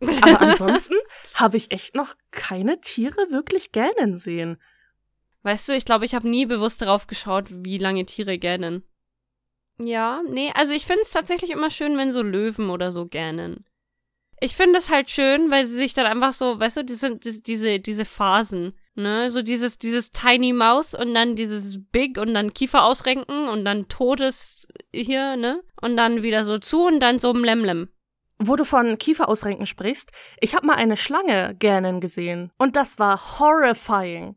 [0.22, 0.94] Aber ansonsten
[1.34, 4.60] habe ich echt noch keine Tiere wirklich gähnen sehen.
[5.42, 8.84] Weißt du, ich glaube, ich habe nie bewusst darauf geschaut, wie lange Tiere gähnen.
[9.82, 13.64] Ja, nee, also ich finde es tatsächlich immer schön, wenn so Löwen oder so gähnen.
[14.38, 17.80] Ich finde es halt schön, weil sie sich dann einfach so, weißt du, diese, diese,
[17.80, 22.84] diese, Phasen, ne, so dieses, dieses Tiny Mouth und dann dieses Big und dann Kiefer
[22.84, 27.88] ausrenken und dann Todes hier, ne, und dann wieder so zu und dann so Mlemlem.
[28.38, 32.50] Wo du von Kieferausrenken sprichst, ich habe mal eine Schlange gähnen gesehen.
[32.58, 34.36] Und das war horrifying.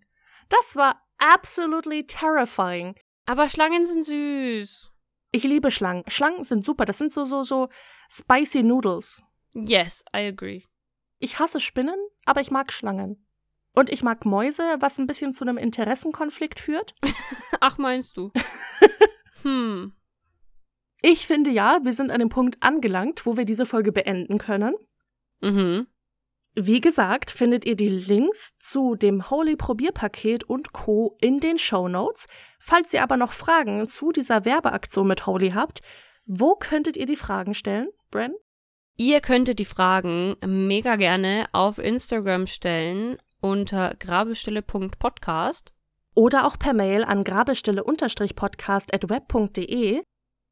[0.49, 2.95] Das war absolutely terrifying.
[3.25, 4.92] Aber Schlangen sind süß.
[5.35, 6.03] Ich liebe Schlangen.
[6.07, 6.85] Schlangen sind super.
[6.85, 7.69] Das sind so, so, so
[8.07, 9.23] spicy Noodles.
[9.53, 10.63] Yes, I agree.
[11.17, 11.95] Ich hasse Spinnen,
[12.25, 13.25] aber ich mag Schlangen.
[13.73, 16.93] Und ich mag Mäuse, was ein bisschen zu einem Interessenkonflikt führt.
[17.59, 18.31] Ach, meinst du?
[19.41, 19.93] hm.
[21.01, 24.75] Ich finde ja, wir sind an dem Punkt angelangt, wo wir diese Folge beenden können.
[25.41, 25.87] Mhm.
[26.55, 31.17] Wie gesagt, findet ihr die Links zu dem Holy Probierpaket und Co.
[31.19, 32.27] in den Show Notes.
[32.59, 35.81] Falls ihr aber noch Fragen zu dieser Werbeaktion mit Holy habt,
[36.25, 38.35] wo könntet ihr die Fragen stellen, Bren?
[38.97, 45.73] Ihr könntet die Fragen mega gerne auf Instagram stellen unter grabestille.podcast.
[46.15, 50.03] Oder auch per Mail an grabestille-podcast.web.de.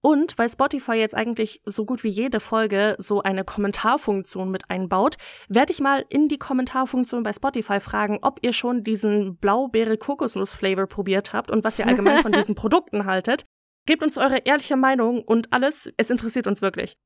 [0.02, 5.18] Und weil Spotify jetzt eigentlich so gut wie jede Folge so eine Kommentarfunktion mit einbaut,
[5.48, 11.34] werde ich mal in die Kommentarfunktion bei Spotify fragen, ob ihr schon diesen Blaubeere-Kokosnuss-Flavor probiert
[11.34, 13.46] habt und was ihr allgemein von diesen Produkten haltet.
[13.86, 16.98] Gebt uns eure ehrliche Meinung und alles, es interessiert uns wirklich.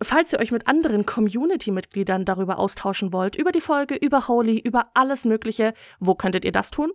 [0.00, 4.90] Falls ihr euch mit anderen Community-Mitgliedern darüber austauschen wollt, über die Folge, über Holy, über
[4.94, 6.92] alles Mögliche, wo könntet ihr das tun?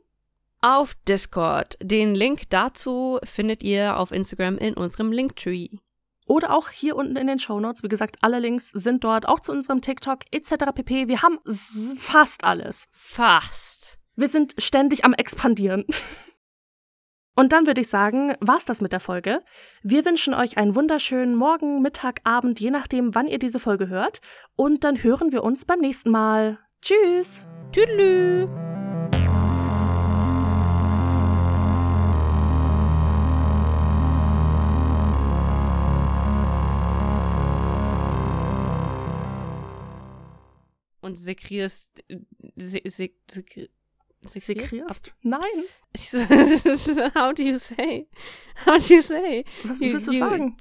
[0.64, 1.78] Auf Discord.
[1.84, 5.68] Den Link dazu findet ihr auf Instagram in unserem Linktree.
[6.26, 7.84] Oder auch hier unten in den Shownotes.
[7.84, 10.72] Wie gesagt, alle Links sind dort, auch zu unserem TikTok etc.
[10.74, 11.10] pp.
[11.10, 11.40] Wir haben
[11.98, 12.88] fast alles.
[12.94, 14.00] Fast.
[14.16, 15.84] Wir sind ständig am expandieren.
[17.36, 19.44] Und dann würde ich sagen, war's das mit der Folge.
[19.82, 24.22] Wir wünschen euch einen wunderschönen Morgen, Mittag, Abend, je nachdem, wann ihr diese Folge hört.
[24.56, 26.58] Und dann hören wir uns beim nächsten Mal.
[26.82, 27.48] Tschüss!
[27.74, 28.48] Tüdelü.
[41.04, 42.04] Und sekrierst.
[42.56, 43.70] Se, se, sekri-
[44.26, 45.14] Sekrierst?
[45.22, 45.42] Nein.
[45.98, 46.18] So-
[47.16, 48.08] How do you say?
[48.66, 49.44] How do you say?
[49.64, 50.58] Was You- willst du you- sagen?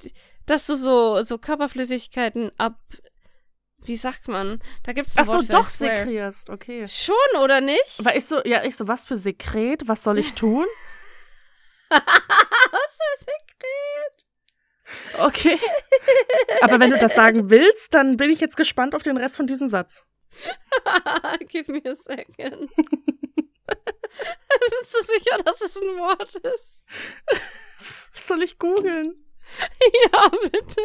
[0.47, 2.81] Dass du so, so Körperflüssigkeiten ab.
[3.85, 4.61] Wie sagt man?
[4.83, 6.51] Da gibt's ein Ach so, Wort für, doch sekrierst.
[6.51, 6.87] Okay.
[6.89, 8.05] Schon, oder nicht?
[8.05, 9.87] Weil ich so, ja, ich so, was für Sekret?
[9.89, 10.67] Was soll ich tun?
[11.91, 15.21] Was für Sekret?
[15.21, 15.59] Okay.
[16.63, 19.47] Aber wenn du das sagen willst, dann bin ich jetzt gespannt auf den Rest von
[19.47, 20.03] diesem Satz.
[21.49, 22.71] Give me a second.
[23.67, 26.85] Bist du sicher, dass es ein Wort ist?
[28.13, 29.25] Was soll ich googeln?
[30.13, 30.83] Ja, bitte.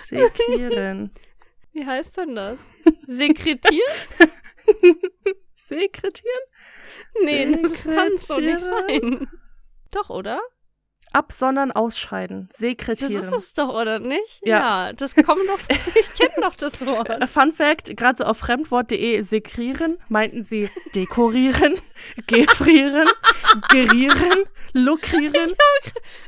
[0.00, 1.12] Sekrieren.
[1.72, 2.60] Wie heißt denn das?
[3.06, 3.82] Sekretieren?
[5.54, 6.42] Sekretieren?
[7.22, 9.18] Nee, das kann so nicht Sekretieren?
[9.18, 9.28] sein.
[9.92, 10.40] Doch, oder?
[11.16, 13.24] Absondern, ausscheiden, Das sekretieren.
[13.24, 14.40] ist es doch, oder nicht?
[14.44, 14.92] Ja.
[14.92, 15.58] das kommt doch.
[15.94, 17.08] Ich kenne doch das Wort.
[17.08, 21.80] Äh, Fun Fact, gerade so auf fremdwort.de sekrieren, meinten sie dekorieren,
[22.26, 23.08] gefrieren,
[23.70, 24.44] gerieren,
[24.74, 25.52] lukrieren.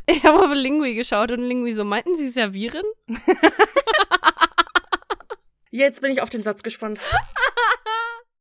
[0.07, 2.85] Ich habe auf Lingui geschaut und Lingui so, meinten sie servieren?
[5.71, 6.99] Jetzt bin ich auf den Satz gespannt.